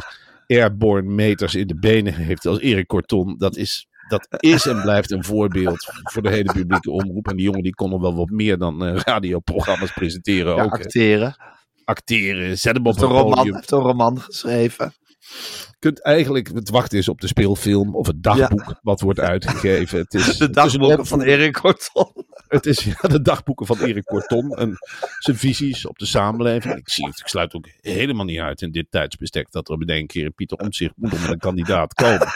airborne 0.47 1.09
meters 1.13 1.55
in 1.55 1.67
de 1.67 1.79
benen 1.79 2.13
heeft 2.13 2.45
als 2.45 2.59
Erik 2.59 2.87
Corton. 2.87 3.35
Dat 3.37 3.55
is, 3.55 3.87
dat 4.07 4.27
is 4.29 4.65
en 4.65 4.81
blijft 4.81 5.11
een 5.11 5.23
voorbeeld 5.23 5.89
voor 6.03 6.21
de 6.21 6.29
hele 6.29 6.51
publieke 6.53 6.91
omroep. 6.91 7.27
En 7.27 7.35
die 7.35 7.45
jongen 7.45 7.63
die 7.63 7.75
kon 7.75 7.89
nog 7.89 8.01
wel 8.01 8.15
wat 8.15 8.29
meer 8.29 8.57
dan 8.57 8.85
eh, 8.85 8.95
radioprogramma's 8.95 9.91
presenteren. 9.93 10.55
Ja, 10.55 10.63
ook, 10.63 10.71
acteren. 10.73 11.35
acteren, 11.85 12.57
zet 12.57 12.75
hem 12.75 12.85
op 12.85 13.01
een 13.01 13.07
roman, 13.07 13.53
heeft 13.55 13.71
een 13.71 13.79
roman 13.79 14.19
geschreven. 14.19 14.93
Kunt 15.79 16.01
eigenlijk 16.03 16.47
het 16.53 16.69
wachten 16.69 16.97
is 16.97 17.07
op 17.09 17.21
de 17.21 17.27
speelfilm 17.27 17.95
of 17.95 18.07
het 18.07 18.23
dagboek 18.23 18.79
wat 18.81 19.01
wordt 19.01 19.19
uitgegeven. 19.19 19.99
Het 19.99 20.13
is, 20.13 20.37
De 20.37 20.49
dagboeken 20.49 20.99
een- 20.99 21.05
van 21.05 21.21
Erik 21.21 21.53
Korton. 21.53 22.25
Het 22.47 22.65
is 22.65 22.83
ja, 22.83 23.07
de 23.07 23.21
dagboeken 23.21 23.65
van 23.65 23.79
Erik 23.79 24.03
Corton 24.03 24.55
en 24.55 24.77
zijn 25.19 25.37
visies 25.37 25.85
op 25.87 25.97
de 25.97 26.05
samenleving. 26.05 26.75
Ik, 26.75 26.89
zie 26.89 27.05
het, 27.07 27.19
ik 27.19 27.27
sluit 27.27 27.53
ook 27.53 27.67
helemaal 27.81 28.25
niet 28.25 28.39
uit 28.39 28.61
in 28.61 28.71
dit 28.71 28.85
tijdsbestek 28.89 29.51
dat 29.51 29.69
er 29.69 29.77
bedenkt 29.77 30.11
keer 30.11 30.29
Pieter 30.29 30.57
Omtzigt 30.57 30.93
moet 30.95 31.13
om 31.13 31.21
met 31.21 31.29
een 31.31 31.37
kandidaat 31.39 31.93
komen. 31.93 32.27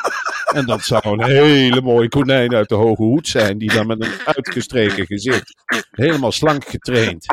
En 0.53 0.65
dat 0.65 0.81
zou 0.81 1.01
een 1.07 1.23
hele 1.23 1.81
mooie 1.81 2.09
konijn 2.09 2.55
uit 2.55 2.69
de 2.69 2.75
hoge 2.75 3.01
hoed 3.03 3.27
zijn, 3.27 3.57
die 3.57 3.73
dan 3.73 3.87
met 3.87 4.03
een 4.05 4.11
uitgestreken 4.25 5.05
gezicht, 5.05 5.53
helemaal 5.91 6.31
slank 6.31 6.65
getraind, 6.65 7.25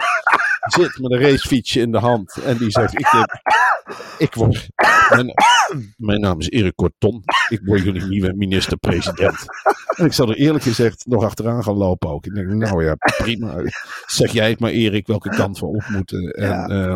zit 0.72 0.98
met 0.98 1.12
een 1.12 1.20
racefietsje 1.20 1.81
in 1.81 1.92
de 1.92 1.98
hand. 1.98 2.37
En 2.44 2.57
die 2.57 2.70
zegt, 2.70 2.98
ik, 2.98 3.26
ik 4.18 4.35
word, 4.35 4.68
mijn, 5.11 5.33
mijn 5.96 6.20
naam 6.20 6.38
is 6.40 6.48
Erik 6.50 6.76
Korton. 6.76 7.22
Ik 7.48 7.61
word 7.64 7.83
jullie 7.83 8.04
nieuwe 8.04 8.33
minister-president. 8.37 9.44
En 9.96 10.04
ik 10.04 10.12
zal 10.12 10.28
er 10.31 10.37
eerlijk 10.37 10.64
gezegd 10.64 11.07
nog 11.07 11.24
achteraan 11.24 11.62
gaan 11.62 11.74
lopen 11.76 12.09
ook. 12.09 12.26
Ik 12.26 12.35
denk, 12.35 12.48
nou 12.48 12.85
ja, 12.85 12.94
prima. 12.98 13.54
Zeg 14.07 14.33
jij 14.33 14.48
het 14.50 14.61
maar 14.61 14.70
Erik, 14.70 15.07
welke 15.07 15.28
kant 15.28 15.59
we 15.59 15.66
op 15.66 15.85
moeten. 15.88 16.31
En, 16.31 16.48
Ja. 16.48 16.66
eh, 16.66 16.94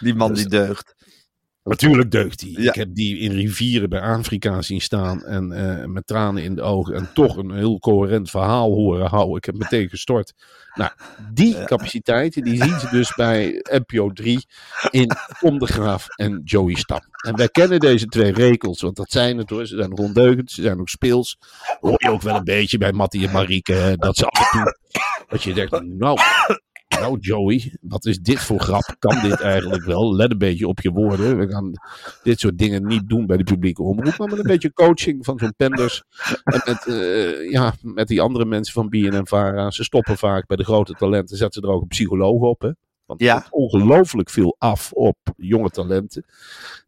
Die 0.00 0.14
man 0.14 0.34
die 0.34 0.48
deugt. 0.48 0.94
Natuurlijk 1.64 2.10
deugt 2.10 2.40
hij. 2.40 2.50
Ja. 2.50 2.68
Ik 2.68 2.74
heb 2.74 2.94
die 2.94 3.18
in 3.18 3.32
rivieren 3.32 3.88
bij 3.88 4.00
Afrika 4.00 4.62
zien 4.62 4.80
staan 4.80 5.24
en 5.24 5.52
eh, 5.52 5.86
met 5.86 6.06
tranen 6.06 6.42
in 6.42 6.54
de 6.54 6.62
ogen 6.62 6.94
en 6.94 7.10
toch 7.14 7.36
een 7.36 7.50
heel 7.50 7.78
coherent 7.78 8.30
verhaal 8.30 8.70
horen 8.70 9.06
houden. 9.06 9.36
Ik 9.36 9.44
heb 9.44 9.54
meteen 9.54 9.88
gestort. 9.88 10.32
Nou, 10.74 10.90
die 11.32 11.64
capaciteiten 11.64 12.42
die 12.42 12.62
zien 12.62 12.80
ze 12.80 12.88
dus 12.90 13.14
bij 13.14 13.60
NPO 13.62 14.12
3 14.12 14.46
in 14.90 15.10
Tom 15.40 15.58
de 15.58 15.66
Graaf 15.66 16.08
en 16.08 16.40
Joey 16.44 16.74
Stam. 16.74 17.00
En 17.26 17.36
wij 17.36 17.48
kennen 17.48 17.80
deze 17.80 18.06
twee 18.06 18.32
rekels, 18.32 18.80
want 18.80 18.96
dat 18.96 19.10
zijn 19.10 19.38
het 19.38 19.50
hoor. 19.50 19.66
Ze 19.66 19.76
zijn 19.76 19.90
nog 19.90 19.98
ondeugend, 19.98 20.50
ze 20.50 20.62
zijn 20.62 20.80
ook 20.80 20.88
speels. 20.88 21.38
Hoor 21.80 21.94
je 21.96 22.10
ook 22.10 22.22
wel 22.22 22.36
een 22.36 22.44
beetje 22.44 22.78
bij 22.78 22.92
Mattie 22.92 23.26
en 23.26 23.32
Marieke, 23.32 23.94
dat 23.98 24.16
ze 24.16 24.26
af 24.26 24.52
en 24.52 24.62
toe, 24.62 24.78
dat 25.28 25.42
je 25.42 25.54
denkt, 25.54 25.82
nou... 25.84 26.18
Nou, 27.00 27.18
Joey, 27.20 27.76
wat 27.80 28.04
is 28.06 28.18
dit 28.20 28.38
voor 28.38 28.60
grap? 28.60 28.96
Kan 28.98 29.22
dit 29.22 29.40
eigenlijk 29.40 29.84
wel? 29.84 30.14
Let 30.16 30.30
een 30.30 30.38
beetje 30.38 30.68
op 30.68 30.80
je 30.80 30.90
woorden. 30.90 31.38
We 31.38 31.48
gaan 31.48 31.72
dit 32.22 32.40
soort 32.40 32.58
dingen 32.58 32.86
niet 32.86 33.08
doen 33.08 33.26
bij 33.26 33.36
de 33.36 33.44
publieke 33.44 33.82
omroep. 33.82 34.16
Maar 34.18 34.28
met 34.28 34.38
een 34.38 34.44
beetje 34.46 34.72
coaching 34.72 35.24
van 35.24 35.38
zo'n 35.38 35.54
penders. 35.56 36.02
En 36.44 36.62
met, 36.64 36.86
eh, 36.86 37.50
ja, 37.50 37.74
met 37.82 38.08
die 38.08 38.20
andere 38.20 38.44
mensen 38.44 38.72
van 38.74 38.88
BNN 38.88 39.26
Vara. 39.26 39.70
Ze 39.70 39.84
stoppen 39.84 40.18
vaak 40.18 40.46
bij 40.46 40.56
de 40.56 40.64
grote 40.64 40.92
talenten. 40.92 41.36
Zetten 41.36 41.62
ze 41.62 41.68
er 41.68 41.74
ook 41.74 41.82
een 41.82 41.88
psycholoog 41.88 42.40
op. 42.40 42.60
Hè? 42.60 42.70
Want 43.06 43.20
Ja. 43.20 43.46
ongelooflijk 43.50 44.30
veel 44.30 44.56
af 44.58 44.92
op 44.92 45.16
jonge 45.36 45.70
talenten. 45.70 46.24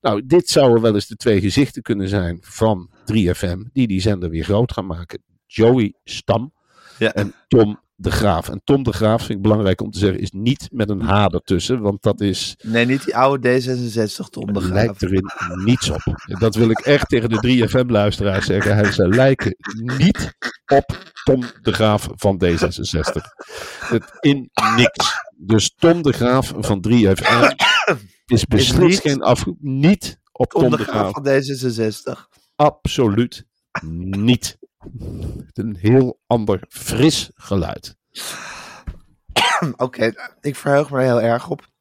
Nou, 0.01 0.27
dit 0.27 0.49
zouden 0.49 0.83
wel 0.83 0.95
eens 0.95 1.07
de 1.07 1.17
twee 1.17 1.41
gezichten 1.41 1.83
kunnen 1.83 2.09
zijn 2.09 2.39
van 2.41 2.91
3FM. 3.05 3.63
Die 3.73 3.87
die 3.87 4.01
zender 4.01 4.31
weer 4.31 4.45
groot 4.45 4.73
gaan 4.73 4.87
maken. 4.87 5.23
Joey 5.47 5.95
Stam 6.05 6.53
Ja. 6.99 7.13
en 7.13 7.33
Tom 7.49 7.81
de 7.99 8.11
Graaf. 8.11 8.49
En 8.49 8.61
Tom 8.65 8.83
de 8.83 8.93
Graaf, 8.93 9.19
vind 9.23 9.33
ik 9.39 9.43
belangrijk 9.43 9.81
om 9.81 9.91
te 9.91 9.99
zeggen, 9.99 10.21
is 10.21 10.31
niet 10.31 10.69
met 10.73 10.91
een 10.91 11.01
H 11.01 11.25
ertussen. 11.25 11.81
Want 11.81 12.03
dat 12.03 12.21
is 12.21 12.57
Nee, 12.63 12.87
niet 12.87 13.05
die 13.05 13.17
oude 13.17 13.61
D66 13.61 14.29
Tom 14.31 14.53
de 14.53 14.61
Graaf. 14.61 14.73
lijkt 14.73 15.03
erin 15.03 15.31
niets 15.65 15.91
op. 15.91 16.03
Dat 16.39 16.55
wil 16.55 16.71
ik 16.71 16.79
echt 16.79 17.09
tegen 17.09 17.29
de 17.29 17.67
3FM-luisteraars 17.69 18.47
zeggen. 18.47 18.75
Hij, 18.77 18.93
ze 18.93 19.09
lijken 19.09 19.57
niet 19.99 20.35
op 20.73 21.13
Tom 21.25 21.41
de 21.63 21.73
Graaf 21.73 22.09
van 22.15 22.43
D66. 22.45 23.23
Het 23.79 24.05
in 24.21 24.51
niks. 24.77 25.15
Dus 25.37 25.75
Tom 25.75 26.03
de 26.03 26.13
Graaf 26.13 26.53
van 26.59 26.85
3FM 26.89 27.55
is 28.27 28.45
beslist 28.45 28.79
niet 28.79 28.99
geen 29.01 29.23
af... 29.23 29.45
Niet 29.61 30.21
op 30.33 30.51
Tom 30.51 30.71
de 30.71 30.77
Graaf 30.77 31.11
Graaf. 31.13 31.13
van 31.13 31.25
D66. 31.25 32.37
Absoluut 32.57 33.47
niet. 34.11 34.59
Een 35.53 35.77
heel 35.77 36.21
ander 36.27 36.65
fris 36.69 37.31
geluid. 37.35 37.97
Oké, 39.77 40.13
ik 40.41 40.57
verheug 40.57 40.91
me 40.91 40.97
er 40.97 41.05
heel 41.05 41.21
erg 41.21 41.51
op. 41.51 41.75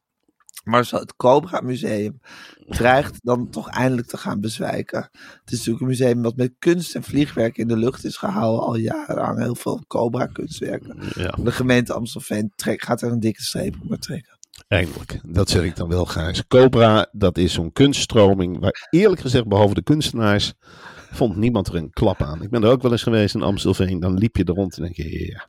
Maar 0.63 0.85
zo 0.85 0.97
het 0.97 1.15
Cobra 1.15 1.61
Museum 1.61 2.19
dreigt 2.67 3.19
dan 3.23 3.49
toch 3.49 3.69
eindelijk 3.69 4.07
te 4.07 4.17
gaan 4.17 4.41
bezwijken. 4.41 5.09
Het 5.11 5.51
is 5.51 5.57
natuurlijk 5.57 5.81
een 5.81 5.87
museum 5.87 6.21
wat 6.21 6.35
met 6.35 6.55
kunst 6.59 6.95
en 6.95 7.03
vliegwerk 7.03 7.57
in 7.57 7.67
de 7.67 7.77
lucht 7.77 8.05
is 8.05 8.17
gehouden 8.17 8.65
al 8.65 8.75
jarenlang. 8.75 9.39
Heel 9.39 9.55
veel 9.55 9.83
Cobra 9.87 10.25
kunstwerken. 10.25 10.97
Ja. 11.15 11.37
De 11.43 11.51
gemeente 11.51 11.93
Amstelveen 11.93 12.51
trek, 12.55 12.81
gaat 12.81 13.01
er 13.01 13.11
een 13.11 13.19
dikke 13.19 13.41
streep 13.41 13.75
onder 13.81 13.99
trekken. 13.99 14.37
Eindelijk. 14.67 15.19
Dat 15.27 15.49
zeg 15.49 15.63
ik 15.63 15.75
dan 15.75 15.89
wel, 15.89 16.05
Gijs. 16.05 16.47
Cobra, 16.47 17.07
dat 17.11 17.37
is 17.37 17.53
zo'n 17.53 17.71
kunststroming 17.71 18.59
waar 18.59 18.87
eerlijk 18.89 19.21
gezegd, 19.21 19.47
behalve 19.47 19.73
de 19.73 19.83
kunstenaars, 19.83 20.53
vond 21.15 21.35
niemand 21.35 21.67
er 21.67 21.75
een 21.75 21.89
klap 21.89 22.21
aan. 22.21 22.41
Ik 22.43 22.49
ben 22.49 22.63
er 22.63 22.69
ook 22.71 22.81
wel 22.81 22.91
eens 22.91 23.03
geweest 23.03 23.35
in 23.35 23.41
Amstelveen. 23.41 23.99
Dan 23.99 24.13
liep 24.17 24.35
je 24.35 24.43
er 24.43 24.53
rond 24.53 24.77
en 24.77 24.83
denk 24.83 24.95
je, 24.95 25.25
ja, 25.25 25.47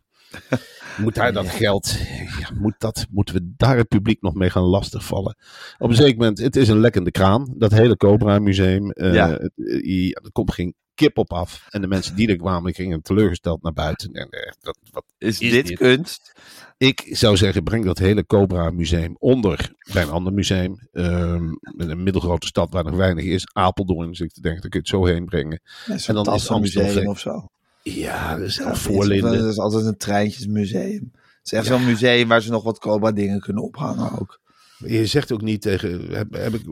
moet 1.02 1.14
daar 1.14 1.32
dat 1.32 1.48
geld, 1.48 1.96
ja, 2.40 2.50
moet 2.54 2.74
dat, 2.78 3.06
moeten 3.10 3.34
we 3.34 3.52
daar 3.56 3.76
het 3.76 3.88
publiek 3.88 4.22
nog 4.22 4.34
mee 4.34 4.50
gaan 4.50 4.62
lastigvallen? 4.62 5.36
Op 5.78 5.88
een 5.88 5.94
zeker 5.96 6.16
moment, 6.18 6.38
het 6.38 6.56
is 6.56 6.68
een 6.68 6.80
lekkende 6.80 7.10
kraan, 7.10 7.54
dat 7.56 7.70
hele 7.72 7.96
Cobra 7.96 8.38
Museum. 8.38 8.90
Eh, 8.90 9.14
Ja. 9.14 9.30
het- 9.30 9.52
eh, 9.56 10.06
ja, 10.08 10.20
er 10.24 10.32
komt 10.32 10.52
geen 10.52 10.74
kip 10.96 11.18
op 11.18 11.32
af. 11.32 11.66
En 11.68 11.80
de 11.80 11.86
mensen 11.86 12.16
die 12.16 12.28
er 12.28 12.36
kwamen, 12.36 12.74
gingen 12.74 13.02
teleurgesteld 13.02 13.62
naar 13.62 13.72
buiten. 13.72 14.12
En, 14.12 14.28
eh, 14.28 14.52
dat, 14.60 14.78
wat 14.90 15.04
Is, 15.18 15.40
Is 15.40 15.50
dit, 15.50 15.66
dit? 15.66 15.78
kunst? 15.78 16.32
ik 16.78 17.06
zou 17.10 17.36
zeggen, 17.36 17.62
breng 17.62 17.84
dat 17.84 17.98
hele 17.98 18.26
Cobra 18.26 18.70
Museum 18.70 19.16
onder 19.18 19.72
bij 19.92 20.02
een 20.02 20.10
ander 20.10 20.32
museum. 20.32 20.88
Ehm, 20.92 21.44
in 21.76 21.90
een 21.90 22.02
middelgrote 22.02 22.46
stad 22.46 22.72
waar 22.72 22.84
nog 22.84 22.94
weinig 22.96 23.24
is. 23.24 23.46
Apeldoorn, 23.52 24.08
dus 24.08 24.20
ik 24.20 24.42
denk, 24.42 24.60
kun 24.60 24.68
je 24.70 24.78
het 24.78 24.88
zo 24.88 25.04
heen 25.04 25.24
brengen. 25.24 25.60
Ja, 25.86 25.96
En 26.06 26.14
dan 26.14 26.24
is 26.26 26.32
museum 26.32 26.56
Amstelveen- 26.56 27.08
of 27.08 27.18
zo. 27.18 27.48
Ja, 27.82 28.36
dat 28.36 28.46
is 28.46 28.56
Ja, 28.56 28.74
voorlinden. 28.74 29.38
Dat 29.38 29.50
is 29.52 29.58
altijd 29.58 29.84
een 29.84 29.96
treintjesmuseum. 29.96 31.10
Het 31.12 31.40
is 31.42 31.52
echt 31.52 31.66
zo'n 31.66 31.84
museum 31.84 32.28
waar 32.28 32.42
ze 32.42 32.50
nog 32.50 32.62
wat 32.62 32.78
Cobra 32.78 33.12
dingen 33.12 33.40
kunnen 33.40 33.62
ophangen 33.62 34.18
ook. 34.20 34.40
Je 34.78 35.06
zegt 35.06 35.32
ook 35.32 35.40
niet 35.40 35.62
tegen, 35.62 36.14
heb, 36.14 36.32
heb 36.34 36.54
ik, 36.54 36.62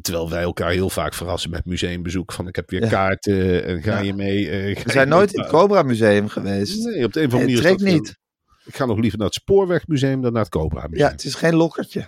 terwijl 0.00 0.30
wij 0.30 0.42
elkaar 0.42 0.70
heel 0.70 0.90
vaak 0.90 1.14
verrassen 1.14 1.50
met 1.50 1.64
museumbezoek. 1.64 2.32
Van 2.32 2.48
ik 2.48 2.56
heb 2.56 2.70
weer 2.70 2.80
Ja. 2.82 2.88
kaarten 2.88 3.64
en 3.64 3.82
ga 3.82 3.90
Ja. 3.98 4.00
je 4.04 4.14
mee. 4.14 4.50
eh, 4.50 4.76
ga 4.76 4.82
We 4.84 4.90
zijn 4.90 5.08
nooit 5.08 5.32
in 5.34 5.40
het 5.40 5.50
Cobra 5.50 5.82
Museum 5.82 6.28
geweest. 6.28 6.84
Nee, 6.84 7.04
op 7.04 7.12
de 7.12 7.20
een 7.20 7.26
of 7.26 7.32
andere 7.32 7.50
manier 7.52 7.60
trek 7.60 7.76
is 7.78 7.82
dat 7.82 7.92
niet. 7.92 8.06
veel- 8.06 8.16
Ik 8.64 8.76
ga 8.76 8.84
nog 8.84 8.98
liever 8.98 9.18
naar 9.18 9.26
het 9.26 9.36
Spoorwegmuseum 9.36 10.20
dan 10.22 10.32
naar 10.32 10.42
het 10.42 10.50
Cobra 10.50 10.82
Museum. 10.86 11.06
Ja, 11.06 11.10
het 11.12 11.24
is 11.24 11.34
geen 11.34 11.54
lokkertje. 11.54 12.00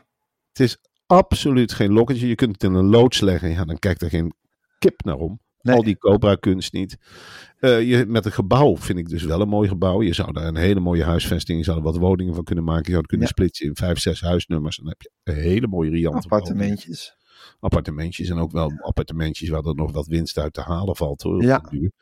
Het 0.53 0.61
is 0.61 0.77
absoluut 1.07 1.73
geen 1.73 1.93
lokketje. 1.93 2.29
Je 2.29 2.35
kunt 2.35 2.53
het 2.53 2.63
in 2.63 2.75
een 2.75 2.87
loods 2.89 3.21
leggen. 3.21 3.51
Ja, 3.51 3.65
dan 3.65 3.79
kijkt 3.79 4.03
er 4.03 4.09
geen 4.09 4.33
kip 4.79 5.05
naar 5.05 5.17
om. 5.17 5.41
Nee. 5.63 5.77
Al 5.77 5.83
die 5.83 5.99
Cobra-kunst 5.99 6.73
niet. 6.73 6.97
Eh, 7.59 7.83
je, 7.89 8.05
met 8.07 8.25
een 8.25 8.33
gebouw 8.33 8.77
vind 8.77 8.99
ik 8.99 9.09
dus 9.09 9.23
wel 9.23 9.41
een 9.41 9.49
mooi 9.49 9.69
gebouw. 9.69 10.03
Je 10.03 10.13
zou 10.13 10.33
daar 10.33 10.47
een 10.47 10.57
hele 10.57 10.81
mooie 10.81 11.05
huisvesting, 11.05 11.59
je 11.59 11.65
zou 11.65 11.77
er 11.77 11.83
wat 11.83 11.97
woningen 11.97 12.35
van 12.35 12.45
kunnen 12.45 12.65
maken. 12.65 12.83
Je 12.85 12.89
zou 12.91 12.99
het 13.01 13.09
kunnen 13.09 13.27
Ja. 13.27 13.33
splitsen 13.33 13.67
in 13.67 13.77
vijf, 13.77 13.99
zes 13.99 14.21
huisnummers. 14.21 14.77
Dan 14.77 14.89
heb 14.89 15.03
je 15.03 15.11
een 15.23 15.35
hele 15.35 15.67
mooie 15.67 15.91
riante. 15.91 16.23
Appartementjes. 16.23 17.17
Appartementjes 17.61 18.29
en 18.29 18.39
ook 18.39 18.53
wel 18.53 18.73
appartementjes 18.81 19.49
waar 19.49 19.65
er 19.65 19.75
nog 19.75 19.93
wat 19.93 20.07
winst 20.07 20.39
uit 20.39 20.53
te 20.53 20.61
halen 20.61 20.97
valt. 20.97 21.23
Hoor, 21.23 21.43
Ja. 21.43 21.59
duur. 21.71 21.93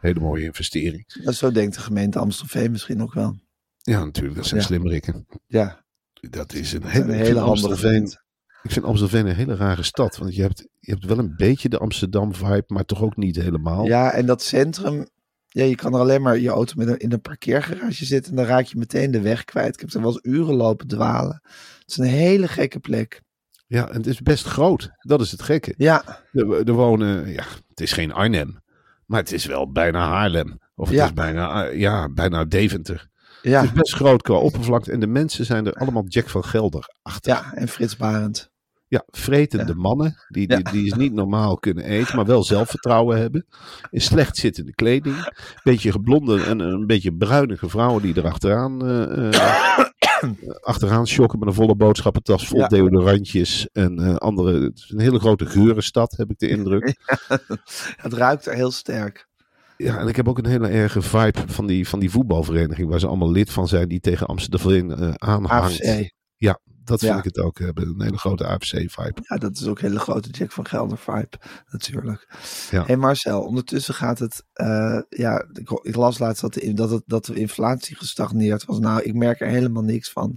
Hele 0.00 0.20
mooie 0.20 0.44
investering. 0.44 1.22
Dat 1.24 1.34
zo 1.34 1.50
denkt 1.50 1.74
de 1.74 1.80
gemeente 1.80 2.18
Amstelveen 2.18 2.70
misschien 2.70 3.02
ook 3.02 3.12
wel. 3.14 3.36
Ja, 3.78 4.04
natuurlijk. 4.04 4.36
Dat 4.36 4.46
zijn 4.46 4.60
Ja. 4.60 4.66
slimmerikken. 4.66 5.26
Ja, 5.46 5.84
Dat 6.30 6.52
is 6.52 6.72
een 6.72 6.84
hele, 6.84 7.12
ik 7.16 7.26
hele 7.26 7.44
mensen. 7.46 8.23
Ik 8.64 8.70
vind 8.70 8.84
Amstelveen 8.84 9.26
een 9.26 9.34
hele 9.34 9.54
rare 9.56 9.82
stad. 9.82 10.16
Want 10.16 10.34
je 10.34 10.42
hebt, 10.42 10.66
je 10.80 10.90
hebt 10.92 11.04
wel 11.04 11.18
een 11.18 11.34
beetje 11.36 11.68
de 11.68 11.78
Amsterdam-vibe, 11.78 12.64
maar 12.66 12.84
toch 12.84 13.02
ook 13.02 13.16
niet 13.16 13.36
helemaal. 13.36 13.84
Ja, 13.86 14.10
en 14.12 14.26
dat 14.26 14.42
centrum. 14.42 15.06
Ja, 15.46 15.64
je 15.64 15.74
kan 15.74 15.94
er 15.94 16.00
alleen 16.00 16.22
maar 16.22 16.38
je 16.38 16.48
auto 16.48 16.72
met 16.76 16.88
een, 16.88 16.96
in 16.98 17.12
een 17.12 17.20
parkeergarage 17.20 18.04
zitten. 18.04 18.30
En 18.30 18.36
dan 18.36 18.46
raak 18.46 18.64
je 18.64 18.78
meteen 18.78 19.10
de 19.10 19.20
weg 19.20 19.44
kwijt. 19.44 19.74
Ik 19.74 19.80
heb 19.80 19.90
er 19.92 20.00
wel 20.00 20.10
eens 20.10 20.18
uren 20.22 20.54
lopen 20.54 20.86
dwalen. 20.86 21.40
Het 21.78 21.84
is 21.86 21.96
een 21.96 22.04
hele 22.04 22.48
gekke 22.48 22.78
plek. 22.78 23.22
Ja, 23.66 23.88
en 23.88 23.96
het 23.96 24.06
is 24.06 24.20
best 24.20 24.44
groot. 24.46 24.90
Dat 24.98 25.20
is 25.20 25.30
het 25.30 25.42
gekke. 25.42 25.74
Ja, 25.76 26.20
Er, 26.32 26.66
er 26.68 26.72
wonen, 26.72 27.28
ja, 27.32 27.44
het 27.68 27.80
is 27.80 27.92
geen 27.92 28.12
Arnhem, 28.12 28.60
maar 29.06 29.20
het 29.20 29.32
is 29.32 29.46
wel 29.46 29.72
bijna 29.72 30.08
Haarlem. 30.08 30.58
Of 30.74 30.88
het 30.88 30.96
Ja. 30.96 31.04
is 31.04 31.12
bijna, 31.12 31.66
eh, 31.66 31.78
ja, 31.78 32.08
bijna 32.08 32.44
Deventer. 32.44 33.08
Het 33.42 33.52
ja, 33.52 33.62
is 33.62 33.72
best 33.72 33.94
groot 33.94 34.22
qua 34.22 34.34
oppervlakte. 34.34 34.92
En 34.92 35.00
de 35.00 35.06
mensen 35.06 35.44
zijn 35.44 35.66
er 35.66 35.72
allemaal 35.72 36.04
Jack 36.06 36.28
van 36.28 36.44
Gelder 36.44 36.94
achter. 37.02 37.32
ja. 37.32 37.52
En 37.54 37.68
Frits 37.68 37.96
Barend. 37.96 38.50
Ja, 38.94 39.04
vretende 39.06 39.72
Ja. 39.72 39.80
mannen, 39.80 40.16
die, 40.28 40.46
die, 40.46 40.62
die 40.72 40.86
is 40.86 40.92
niet 40.94 41.12
normaal 41.12 41.58
kunnen 41.58 41.84
eten, 41.84 42.16
maar 42.16 42.24
wel 42.24 42.42
zelfvertrouwen 42.44 43.18
hebben. 43.18 43.46
In 43.90 44.00
slecht 44.00 44.36
zittende 44.36 44.74
kleding. 44.74 45.16
Beetje 45.62 45.92
geblonde 45.92 46.42
en 46.42 46.58
een 46.60 46.86
beetje 46.86 47.14
bruinige 47.14 47.68
vrouwen 47.68 48.02
die 48.02 48.14
er 48.14 48.26
achteraan, 48.26 48.86
eh, 48.86 49.32
eh, 49.34 49.78
achteraan 50.60 51.06
schokken 51.06 51.38
met 51.38 51.48
een 51.48 51.54
volle 51.54 51.76
boodschappentas 51.76 52.48
vol 52.48 52.58
Ja. 52.58 52.66
deodorantjes 52.68 53.68
en 53.72 53.98
eh, 53.98 54.14
andere. 54.16 54.60
Het 54.62 54.76
is 54.78 54.90
een 54.90 55.00
hele 55.00 55.18
grote 55.18 55.46
geurenstad, 55.46 56.16
heb 56.16 56.30
ik 56.30 56.38
de 56.38 56.48
indruk. 56.48 56.96
Het 58.04 58.12
ruikt 58.12 58.46
er 58.46 58.54
heel 58.54 58.70
sterk. 58.70 59.28
Ja, 59.76 59.98
en 59.98 60.08
ik 60.08 60.16
heb 60.16 60.28
ook 60.28 60.38
een 60.38 60.46
hele 60.46 60.68
erge 60.68 61.02
vibe 61.02 61.38
van 61.46 61.66
die, 61.66 61.88
van 61.88 61.98
die 61.98 62.10
voetbalvereniging 62.10 62.88
waar 62.88 63.00
ze 63.00 63.06
allemaal 63.06 63.30
lid 63.30 63.50
van 63.50 63.68
zijn, 63.68 63.88
die 63.88 64.00
tegen 64.00 64.26
Amsterdam 64.26 64.90
eh 64.90 65.10
aanhangt. 65.14 65.82
AFC. 65.84 66.10
Ja, 66.36 66.58
dat 66.84 66.98
vind 67.00 67.12
Ja. 67.12 67.18
ik 67.18 67.24
het 67.24 67.38
ook 67.38 67.58
hebben. 67.58 67.88
Een 67.88 68.02
hele 68.02 68.18
grote 68.18 68.46
AFC-vibe. 68.46 69.20
Ja, 69.28 69.36
dat 69.36 69.56
is 69.56 69.66
ook 69.66 69.78
een 69.78 69.86
hele 69.88 69.98
grote 69.98 70.28
Jack 70.30 70.52
van 70.52 70.66
Gelder 70.66 70.98
vibe, 70.98 71.38
natuurlijk. 71.70 72.28
Ja. 72.70 72.84
hey 72.84 72.96
Marcel, 72.96 73.42
ondertussen 73.42 73.94
gaat 73.94 74.18
het, 74.18 74.44
eh, 74.52 75.00
ja, 75.08 75.46
ik, 75.52 75.70
ik 75.82 75.96
las 75.96 76.18
laatst 76.18 76.40
dat 76.42 76.54
de, 76.54 76.72
dat, 76.72 76.90
het, 76.90 77.02
dat 77.06 77.24
de 77.24 77.34
inflatie 77.34 77.96
gestagneerd 77.96 78.64
was. 78.64 78.78
Nou, 78.78 79.02
ik 79.02 79.14
merk 79.14 79.40
er 79.40 79.48
helemaal 79.48 79.82
niks 79.82 80.10
van. 80.12 80.36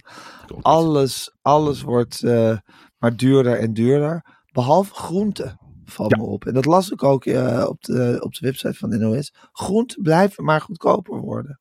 Alles, 0.62 1.36
alles 1.42 1.82
wordt 1.82 2.24
eh, 2.24 2.58
maar 2.98 3.16
duurder 3.16 3.60
en 3.60 3.74
duurder, 3.74 4.26
behalve 4.52 4.94
groenten. 4.94 5.60
Valt 5.86 6.12
Ja. 6.12 6.18
me 6.18 6.24
op. 6.24 6.46
En 6.46 6.54
dat 6.54 6.66
las 6.66 6.90
ik 6.92 7.04
ook 7.04 7.26
eh, 7.26 7.66
op, 7.68 7.84
de, 7.84 8.18
op 8.20 8.34
de 8.34 8.46
website 8.46 8.74
van 8.74 8.90
de 8.90 8.98
NOS. 8.98 9.34
Groenten 9.52 10.02
blijven 10.02 10.44
maar 10.44 10.62
goedkoper 10.62 11.20
worden. 11.20 11.60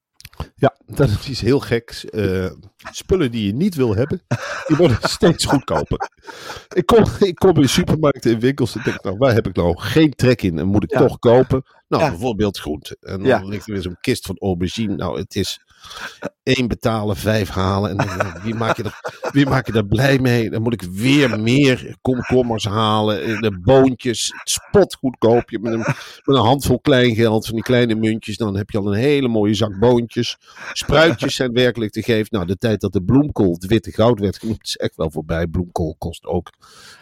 Ja, 0.55 0.77
dat 0.87 1.09
is 1.09 1.29
iets 1.29 1.41
heel 1.41 1.61
geks. 1.61 2.05
Eh, 2.05 2.51
spullen 2.93 3.31
die 3.31 3.47
je 3.47 3.55
niet 3.55 3.75
wil 3.75 3.95
hebben, 3.97 4.23
die 4.67 4.77
worden 4.77 4.99
steeds 5.09 5.45
goedkoper. 5.45 6.11
Ik 6.75 6.87
kom, 6.87 7.05
ik 7.19 7.35
kom 7.35 7.57
in 7.57 7.69
supermarkten 7.69 8.33
en 8.33 8.39
winkels 8.41 8.77
en 8.77 8.83
denk, 8.85 9.03
nou, 9.03 9.17
waar 9.19 9.35
heb 9.35 9.47
ik 9.47 9.57
nou 9.57 9.79
geen 9.79 10.11
trek 10.11 10.43
in 10.43 10.59
en 10.59 10.67
moet 10.67 10.83
ik 10.83 10.91
Ja. 10.91 10.99
toch 10.99 11.19
kopen? 11.19 11.63
Nou, 11.89 12.03
Ja. 12.03 12.09
bijvoorbeeld 12.11 12.59
groente. 12.59 12.97
En 13.01 13.19
dan 13.19 13.27
Ja. 13.27 13.43
ligt 13.43 13.67
er 13.67 13.73
weer 13.73 13.83
zo'n 13.83 13.97
kist 14.01 14.27
van 14.27 14.37
aubergine. 14.39 14.95
Nou, 14.97 15.19
het 15.19 15.35
is 15.37 15.61
één 16.43 16.69
betalen, 16.69 17.17
vijf 17.17 17.49
halen. 17.49 17.99
En 17.99 18.43
wie, 18.43 18.55
maak 18.55 18.77
je 18.77 18.85
wie 19.33 19.47
maak 19.47 19.67
je 19.67 19.87
blij 19.87 20.19
mee? 20.19 20.51
Dan 20.51 20.63
moet 20.63 20.73
ik 20.73 20.83
weer 20.83 21.41
meer 21.41 21.97
komkommers 22.03 22.65
halen. 22.65 23.23
eh, 23.23 23.41
De 23.41 23.59
boontjes, 23.61 24.33
het 24.37 24.51
spotgoedkoopje 24.51 25.59
met 25.59 25.73
een, 25.73 25.79
met 25.79 25.97
een 26.25 26.35
handvol 26.37 26.81
kleingeld 26.81 27.47
van 27.47 27.55
die 27.55 27.65
kleine 27.65 27.95
muntjes. 27.95 28.37
Dan 28.37 28.57
heb 28.57 28.71
je 28.71 28.79
al 28.79 28.87
een 28.87 28.99
hele 28.99 29.29
mooie 29.29 29.55
zak 29.55 29.79
boontjes. 29.79 30.37
Spruitjes 30.73 31.35
zijn 31.35 31.53
werkelijk 31.53 31.93
te 31.93 32.03
geven. 32.03 32.27
Nou, 32.31 32.47
de 32.47 32.57
tijd 32.57 32.81
dat 32.81 32.93
de 32.93 33.03
bloemkool 33.03 33.53
het 33.53 33.67
witte 33.67 33.93
goud 33.93 34.21
werd 34.21 34.39
genoemd, 34.39 34.65
is 34.67 34.77
echt 34.77 34.97
wel 34.97 35.11
voorbij. 35.11 35.47
Bloemkool 35.47 35.95
kost 35.99 36.25
ook 36.27 36.51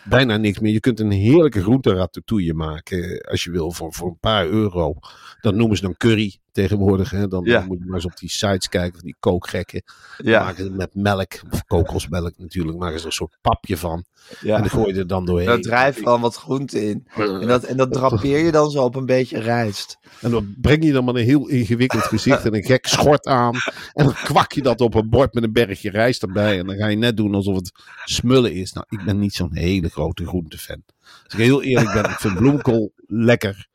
bijna 0.05 0.37
niks 0.37 0.59
meer. 0.59 0.73
Je 0.73 0.81
kunt 0.81 1.01
een 1.01 1.11
heerlijke 1.11 1.62
groenteratatouille 1.62 2.55
maken 2.55 3.03
eh, 3.03 3.31
als 3.31 3.44
je 3.44 3.51
wil 3.51 3.73
voor, 3.73 3.92
voor 3.92 4.09
een 4.09 4.18
paar 4.20 4.47
euro. 4.47 4.94
Dat 5.40 5.55
noemen 5.55 5.77
ze 5.77 5.83
dan 5.83 5.97
curry 5.97 6.38
tegenwoordig. 6.54 7.10
Hè? 7.10 7.28
Dan, 7.28 7.44
Ja. 7.44 7.58
dan 7.58 7.66
moet 7.66 7.78
je 7.78 7.84
maar 7.84 7.94
eens 7.94 8.04
op 8.04 8.16
die 8.18 8.30
sites 8.30 8.68
kijken, 8.68 8.94
van 8.94 9.04
die 9.04 9.16
kookgekken. 9.20 9.82
Ja, 10.16 10.42
Maken 10.42 10.56
ze 10.56 10.62
het 10.62 10.76
met 10.76 10.94
melk, 10.94 11.32
of 11.50 11.64
kokosmelk 11.64 12.32
natuurlijk, 12.36 12.78
maken 12.78 12.94
ze 12.94 13.00
er 13.00 13.06
een 13.06 13.12
soort 13.12 13.36
papje 13.40 13.76
van. 13.76 14.04
En 14.40 14.48
dan 14.48 14.70
gooi 14.70 14.92
je 14.94 14.98
er 14.98 15.06
dan 15.06 15.24
doorheen. 15.26 15.46
Daar 15.46 15.60
drijft 15.60 16.04
dan 16.04 16.20
wat 16.20 16.36
groente 16.36 16.88
in. 16.88 17.06
En 17.16 17.46
dat, 17.46 17.62
en 17.64 17.76
dat 17.76 17.92
drapeer 17.98 18.38
je 18.44 18.52
dan 18.52 18.70
zo 18.70 18.82
op 18.84 18.94
een 18.94 19.06
beetje 19.06 19.38
rijst. 19.40 19.98
En 20.20 20.30
dan 20.30 20.54
breng 20.60 20.84
je 20.84 20.92
dan 20.92 21.04
maar 21.04 21.14
een 21.14 21.24
heel 21.24 21.48
ingewikkeld 21.48 22.02
gezicht 22.02 22.44
en 22.44 22.54
een 22.54 22.64
gek 22.64 22.86
schort 22.86 23.26
aan. 23.26 23.54
En 23.92 24.04
dan 24.04 24.14
kwak 24.14 24.52
je 24.52 24.62
dat 24.62 24.80
op 24.80 24.94
een 24.94 25.08
bord 25.08 25.34
met 25.34 25.44
een 25.44 25.52
bergje 25.52 25.90
rijst 25.90 26.22
erbij. 26.22 26.58
En 26.58 26.66
dan 26.66 26.76
ga 26.76 26.86
je 26.86 26.96
net 26.96 27.16
doen 27.16 27.34
alsof 27.34 27.56
het 27.56 27.72
smullen 28.04 28.52
is. 28.52 28.72
Nou, 28.72 28.86
ik 28.88 29.04
ben 29.04 29.18
niet 29.18 29.34
zo'n 29.34 29.54
hele 29.56 29.88
grote 29.88 30.26
groentefan. 30.26 30.82
Als 31.24 31.32
ik 31.32 31.38
heel 31.38 31.62
eerlijk 31.62 31.92
ben, 31.92 32.04
ik 32.04 32.18
vind 32.18 32.34
bloemkool 32.34 32.92
lekker. 33.06 33.68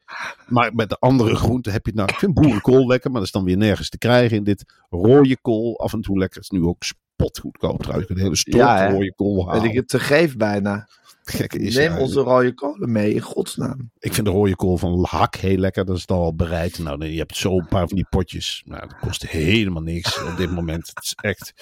Maar 0.47 0.73
met 0.75 0.89
de 0.89 0.97
andere 0.99 1.35
groenten 1.35 1.71
heb 1.71 1.85
je 1.85 1.91
het 1.91 1.99
nou... 1.99 2.11
Ik 2.11 2.19
vind 2.19 2.33
boerenkool 2.33 2.87
lekker, 2.87 3.09
maar 3.11 3.19
dat 3.19 3.27
is 3.27 3.33
dan 3.33 3.43
weer 3.43 3.57
nergens 3.57 3.89
te 3.89 3.97
krijgen 3.97 4.37
in 4.37 4.43
dit. 4.43 4.65
Rode 4.89 5.37
kool, 5.41 5.79
af 5.79 5.93
en 5.93 6.01
toe 6.01 6.17
lekker. 6.17 6.41
Het 6.41 6.51
is 6.51 6.59
nu 6.59 6.65
ook 6.65 6.83
spotgoedkoop 6.83 7.81
trouwens. 7.81 8.09
Een 8.09 8.17
hele 8.17 8.35
stok 8.35 8.53
Ja, 8.53 8.77
hè? 8.77 8.89
rode 8.91 9.13
kool 9.15 9.35
Weet 9.35 9.45
halen. 9.45 9.69
ik 9.69 9.75
het 9.75 9.87
te 9.87 9.99
geef 9.99 10.37
bijna. 10.37 10.87
Is 11.47 11.75
Neem 11.75 11.97
onze 11.97 12.19
rode 12.19 12.53
kolen 12.53 12.91
mee, 12.91 13.13
in 13.13 13.21
godsnaam. 13.21 13.91
Ik 13.99 14.13
vind 14.13 14.27
de 14.27 14.33
rode 14.33 14.55
kool 14.55 14.77
van 14.77 15.05
hak 15.09 15.35
heel 15.35 15.57
lekker. 15.57 15.85
Dat 15.85 15.95
is 15.95 16.01
het 16.01 16.11
al 16.11 16.35
bereid. 16.35 16.79
Nou, 16.79 17.05
je 17.05 17.17
hebt 17.17 17.35
zo 17.37 17.57
een 17.57 17.67
paar 17.67 17.87
van 17.87 17.95
die 17.95 18.07
potjes. 18.09 18.63
Nou, 18.65 18.81
dat 18.81 18.99
kost 18.99 19.27
helemaal 19.27 19.81
niks 19.81 20.23
op 20.23 20.37
dit 20.37 20.51
moment. 20.51 20.87
Het 20.93 21.03
is 21.03 21.13
echt... 21.15 21.53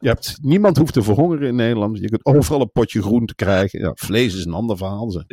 Je 0.00 0.08
hebt, 0.08 0.38
niemand 0.42 0.76
hoeft 0.76 0.92
te 0.92 1.02
verhongeren 1.02 1.48
in 1.48 1.54
Nederland. 1.54 1.98
Je 1.98 2.08
kunt 2.08 2.24
overal 2.24 2.60
een 2.60 2.70
potje 2.72 3.02
groente 3.02 3.34
krijgen. 3.34 3.80
Ja, 3.80 3.92
vlees 3.94 4.34
is 4.34 4.44
een 4.44 4.52
ander 4.52 4.76
verhaal. 4.76 5.14
Een 5.14 5.24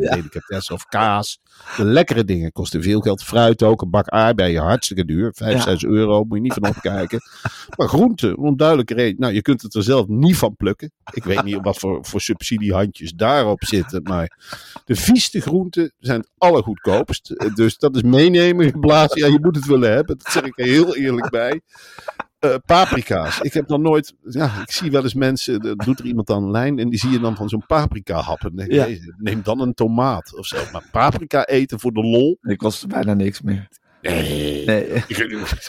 Ja. 0.47 0.61
of 0.67 0.85
kaas. 0.85 1.39
De 1.77 1.83
lekkere 1.85 2.23
dingen 2.25 2.51
kosten 2.51 2.83
veel 2.83 2.99
geld. 2.99 3.23
Fruit 3.23 3.63
ook. 3.63 3.81
Een 3.81 3.89
bak 3.89 4.07
aardbeien 4.07 4.63
hartstikke 4.63 5.05
duur. 5.05 5.31
5, 5.35 5.53
Ja. 5.53 5.61
6 5.61 5.83
euro. 5.85 6.23
Moet 6.23 6.37
je 6.37 6.43
niet 6.43 6.53
van 6.53 6.67
opkijken. 6.67 7.19
Maar 7.77 7.87
groente, 7.87 8.37
om 8.37 8.57
duidelijke 8.57 8.93
reden. 8.93 9.19
Nou, 9.19 9.33
je 9.33 9.41
kunt 9.41 9.61
het 9.61 9.73
er 9.75 9.83
zelf 9.83 10.07
niet 10.07 10.37
van 10.37 10.55
plukken. 10.55 10.91
Ik 11.11 11.23
weet 11.23 11.43
niet 11.43 11.59
wat 11.61 11.77
voor, 11.77 12.05
voor 12.05 12.21
subsidiehandjes 12.21 13.11
daarop 13.13 13.63
zitten. 13.63 14.03
Maar 14.03 14.37
de 14.85 14.95
vieste 14.95 15.41
groenten 15.41 15.93
zijn 15.99 16.19
het 16.19 16.29
allergoedkoopst. 16.37 17.51
Dus 17.55 17.77
dat 17.77 17.95
is 17.95 18.01
meenemen 18.03 18.69
geblazen. 18.71 19.17
Ja, 19.19 19.27
je 19.27 19.39
moet 19.41 19.55
het 19.55 19.65
willen 19.65 19.91
hebben. 19.91 20.17
Dat 20.17 20.31
zeg 20.31 20.43
ik 20.43 20.59
er 20.59 20.65
heel 20.65 20.95
eerlijk 20.95 21.29
bij. 21.29 21.61
Eh, 22.51 22.55
paprika's. 22.65 23.39
Ik 23.41 23.53
heb 23.53 23.67
nog 23.67 23.79
nooit. 23.79 24.13
Ja, 24.23 24.61
ik 24.61 24.71
zie 24.71 24.91
wel 24.91 25.03
eens 25.03 25.13
mensen. 25.13 25.61
Er 25.61 25.75
doet 25.75 25.99
er 25.99 26.05
iemand 26.05 26.29
aan 26.29 26.43
een 26.43 26.51
lijn. 26.51 26.79
En 26.79 26.89
die 26.89 26.99
zie 26.99 27.09
je 27.09 27.19
dan 27.19 27.35
van 27.35 27.49
zo'n 27.49 27.65
paprika 27.67 28.19
happen. 28.19 28.55
Nee, 28.55 28.73
Ja. 28.73 28.85
nee, 28.85 29.01
neem 29.17 29.41
dan 29.43 29.59
een 29.61 29.73
tomaat 29.73 30.37
of 30.37 30.45
zo. 30.45 30.57
Maar 30.71 30.83
paprika 30.91 31.45
eten 31.45 31.79
voor 31.79 31.91
de 31.91 32.01
lol. 32.03 32.37
Die 32.41 32.57
kost 32.57 32.87
bijna 32.87 33.13
niks 33.13 33.41
meer. 33.41 33.67
Nee. 34.01 34.65
Nee. 34.65 34.83
Ik, 34.85 35.17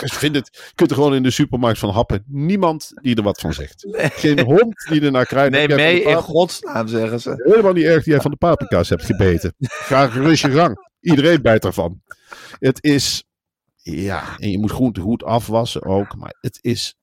ik 0.00 0.12
vind 0.12 0.34
het. 0.34 0.48
Je 0.52 0.72
kunt 0.74 0.90
er 0.90 0.96
gewoon 0.96 1.14
in 1.14 1.22
de 1.22 1.30
supermarkt 1.30 1.78
van 1.78 1.90
happen. 1.90 2.24
Niemand 2.26 2.90
die 3.02 3.16
er 3.16 3.22
wat 3.22 3.40
van 3.40 3.52
zegt. 3.52 3.86
Geen 3.92 4.40
hond 4.40 4.86
die 4.88 5.00
er 5.00 5.10
naar 5.10 5.26
jij 5.32 5.66
van 5.68 5.76
mee 5.76 6.02
in 6.02 6.16
godsnaam, 6.16 6.88
zeggen 6.88 7.20
ze. 7.20 7.42
Helemaal 7.44 7.72
niet 7.72 7.84
erg 7.84 8.04
die 8.04 8.12
jij 8.12 8.22
van 8.22 8.30
de 8.30 8.36
paprika's 8.36 8.88
hebt 8.88 9.04
gebeten. 9.04 9.54
Ga 9.88 10.08
gerust 10.08 10.42
je 10.42 10.50
gang. 10.50 10.76
Iedereen 11.00 11.42
bijt 11.42 11.64
ervan. 11.64 12.00
Het 12.58 12.82
is, 12.84 13.24
ja, 13.92 14.38
en 14.38 14.50
je 14.50 14.58
moet 14.58 14.70
groente 14.70 15.00
goed 15.00 15.24
afwassen 15.24 15.84
ook, 15.84 16.16
maar 16.16 16.34
het 16.40 16.58
is 16.60 16.94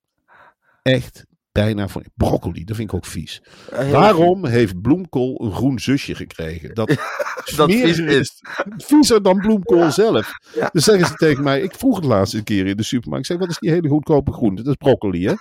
echt 0.81 1.25
bijna 1.51 1.87
voor 1.87 2.03
broccoli. 2.15 2.63
Dat 2.63 2.75
vind 2.75 2.89
ik 2.89 2.95
ook 2.95 3.05
vies. 3.05 3.41
Heel 3.73 3.91
Waarom 3.91 4.45
heeft 4.45 4.81
bloemkool 4.81 5.41
een 5.43 5.51
groen 5.51 5.79
zusje 5.79 6.15
gekregen? 6.15 6.73
Dat, 6.73 6.87
Dat 7.55 7.71
vies 7.71 7.97
is. 7.97 8.41
Viezer 8.77 9.23
dan 9.23 9.37
bloemkool 9.37 9.91
zelf. 9.91 10.31
Ja. 10.55 10.69
Dan 10.71 10.81
zeggen 10.81 11.07
ze 11.07 11.13
tegen 11.13 11.43
mij, 11.43 11.61
ik 11.61 11.75
vroeg 11.75 11.95
het 11.95 12.05
laatste 12.05 12.43
keer 12.43 12.67
in 12.67 12.77
de 12.77 12.83
supermarkt. 12.83 13.25
Ik 13.25 13.31
zeg, 13.31 13.41
wat 13.41 13.49
is 13.49 13.59
die 13.59 13.69
hele 13.69 13.89
goedkope 13.89 14.31
groente? 14.31 14.63
Dat 14.63 14.71
is 14.71 14.87
broccoli, 14.87 15.25
hè? 15.27 15.33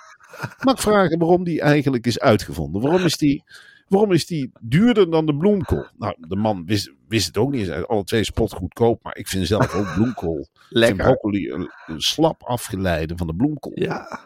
Mag 0.64 0.74
ik 0.74 0.80
vragen 0.80 1.18
waarom 1.18 1.44
die 1.44 1.60
eigenlijk 1.60 2.06
is 2.06 2.20
uitgevonden? 2.20 2.82
Waarom 2.82 3.04
is 3.04 3.16
die, 3.16 3.44
waarom 3.92 4.12
is 4.12 4.26
die 4.26 4.50
duurder 4.60 5.10
dan 5.10 5.26
de 5.26 5.36
bloemkool? 5.36 5.86
Nou, 5.96 6.14
de 6.18 6.36
man 6.36 6.64
wist, 6.66 6.92
wist 7.08 7.26
het 7.26 7.36
ook 7.36 7.50
niet. 7.50 7.70
Alle 7.70 8.04
twee 8.04 8.24
spot 8.24 8.52
goedkoop. 8.52 9.02
Maar 9.02 9.16
ik 9.16 9.28
vind 9.28 9.46
zelf 9.46 9.74
ook 9.74 9.94
bloemkool. 9.94 10.38
Ik 10.48 10.48
Lekker. 10.68 11.04
broccoli 11.04 11.50
een, 11.50 11.70
een 11.86 12.00
slap 12.00 12.42
afgeleide 12.42 13.16
van 13.16 13.26
de 13.26 13.34
bloemkool. 13.34 13.72
Ja, 13.74 14.20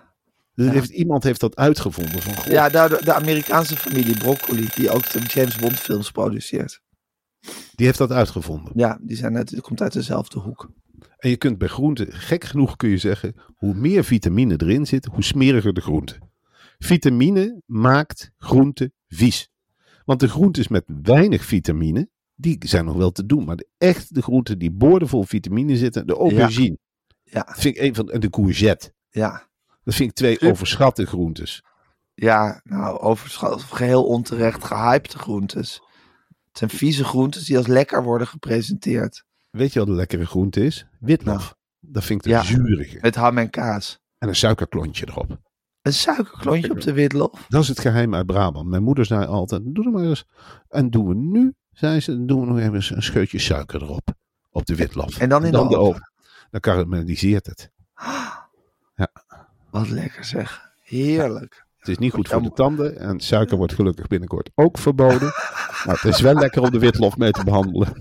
Dus 0.54 0.70
heeft, 0.70 0.90
iemand 0.90 1.22
heeft 1.22 1.40
dat 1.40 1.56
uitgevonden. 1.56 2.22
Van, 2.22 2.52
ja 2.52 2.68
de, 2.68 3.00
de 3.04 3.12
Amerikaanse 3.12 3.76
familie 3.76 4.18
Broccoli, 4.18 4.68
die 4.74 4.90
ook 4.90 5.10
de 5.10 5.20
James 5.20 5.56
Bond 5.56 5.80
films 5.80 6.10
produceert. 6.10 6.80
Die 7.74 7.86
heeft 7.86 7.98
dat 7.98 8.12
uitgevonden. 8.12 8.72
Ja, 8.74 8.98
die, 9.02 9.16
zijn 9.16 9.36
uit, 9.36 9.48
die 9.48 9.60
komt 9.60 9.80
uit 9.80 9.92
dezelfde 9.92 10.38
hoek. 10.38 10.70
En 11.18 11.30
je 11.30 11.36
kunt 11.36 11.58
bij 11.58 11.68
groenten, 11.68 12.12
gek 12.12 12.44
genoeg 12.44 12.76
kun 12.76 12.88
je 12.88 12.98
zeggen, 12.98 13.34
hoe 13.56 13.74
meer 13.74 14.04
vitamine 14.04 14.54
erin 14.56 14.86
zit, 14.86 15.04
hoe 15.04 15.22
smeriger 15.24 15.72
de 15.72 15.80
groente. 15.80 16.18
Vitamine 16.78 17.62
maakt 17.66 18.30
groente 18.36 18.92
vies. 19.08 19.50
Want 20.06 20.20
de 20.20 20.28
groentes 20.28 20.68
met 20.68 20.84
weinig 21.02 21.44
vitamine, 21.44 22.08
die 22.34 22.56
zijn 22.60 22.84
nog 22.84 22.96
wel 22.96 23.12
te 23.12 23.26
doen. 23.26 23.44
Maar 23.44 23.56
de, 23.56 23.68
echt 23.78 24.14
de 24.14 24.22
groenten 24.22 24.58
die 24.58 24.70
boordevol 24.70 25.22
vitamine 25.24 25.76
zitten, 25.76 26.06
de 26.06 26.14
aubergine, 26.14 26.78
Ja, 27.22 27.42
dat 27.42 27.58
vind 27.58 27.76
ik 27.76 27.82
een 27.82 27.94
van, 27.94 28.10
en 28.10 28.20
de 28.20 28.30
courgette. 28.30 28.92
ja. 29.10 29.46
Dat 29.84 29.94
vind 29.94 30.10
ik 30.10 30.16
twee 30.16 30.40
overschatte 30.40 31.06
groentes. 31.06 31.64
Ja, 32.14 32.60
nou, 32.64 32.98
overschat, 32.98 33.62
geheel 33.62 34.04
onterecht 34.06 34.64
gehypte 34.64 35.18
groentes. 35.18 35.80
Het 36.48 36.58
zijn 36.58 36.70
vieze 36.70 37.04
groentes 37.04 37.44
die 37.44 37.56
als 37.56 37.66
lekker 37.66 38.02
worden 38.02 38.26
gepresenteerd. 38.26 39.24
Weet 39.50 39.72
je 39.72 39.78
wat 39.78 39.88
een 39.88 39.94
lekkere 39.94 40.26
groente 40.26 40.64
is? 40.64 40.86
Witlof. 41.00 41.56
Dat 41.80 42.04
vind 42.04 42.18
ik 42.18 42.24
de 42.24 42.36
Ja. 42.36 42.42
zurige. 42.42 42.98
Met 43.00 43.14
ham 43.14 43.38
en 43.38 43.50
kaas. 43.50 43.98
En 44.18 44.28
een 44.28 44.36
suikerklontje 44.36 45.06
erop. 45.08 45.38
Een 45.86 45.92
suikerklontje 45.92 46.70
op 46.70 46.80
de 46.80 46.92
witlof. 46.92 47.46
Dat 47.48 47.62
is 47.62 47.68
het 47.68 47.80
geheim 47.80 48.14
uit 48.14 48.26
Brabant. 48.26 48.68
Mijn 48.68 48.82
moeder 48.82 49.04
zei 49.04 49.26
altijd, 49.26 49.62
doe 49.64 49.84
er 49.84 49.90
maar 49.90 50.04
eens. 50.04 50.24
En 50.68 50.90
doen 50.90 51.08
we 51.08 51.14
nu, 51.14 51.54
zei 51.72 52.00
ze, 52.00 52.24
doen 52.24 52.40
we 52.40 52.46
nog 52.46 52.58
even 52.58 52.96
een 52.96 53.02
scheutje 53.02 53.38
suiker 53.38 53.82
erop. 53.82 54.14
Op 54.50 54.66
de 54.66 54.74
witlof. 54.74 55.18
En 55.18 55.28
dan 55.28 55.44
in 55.44 55.52
de 55.52 55.78
oven. 55.78 56.12
Dan 56.50 56.60
karameliseert 56.60 57.46
het. 57.46 57.70
Wat 59.70 59.88
lekker 59.88 60.24
zeg. 60.24 60.70
Heerlijk. 60.82 61.66
Het 61.78 61.88
is 61.88 61.98
niet 61.98 62.12
goed 62.12 62.28
Ja, 62.28 62.32
voor 62.32 62.42
de 62.42 62.52
tanden. 62.52 62.98
En 62.98 63.20
suiker 63.20 63.56
wordt 63.56 63.74
gelukkig 63.74 64.06
binnenkort 64.06 64.50
ook 64.54 64.78
verboden. 64.78 65.32
maar 65.86 66.00
het 66.00 66.04
is 66.04 66.20
wel 66.20 66.34
lekker 66.34 66.62
om 66.62 66.70
de 66.70 66.78
witlof 66.78 67.16
mee 67.16 67.30
te 67.30 67.44
behandelen. 67.44 67.92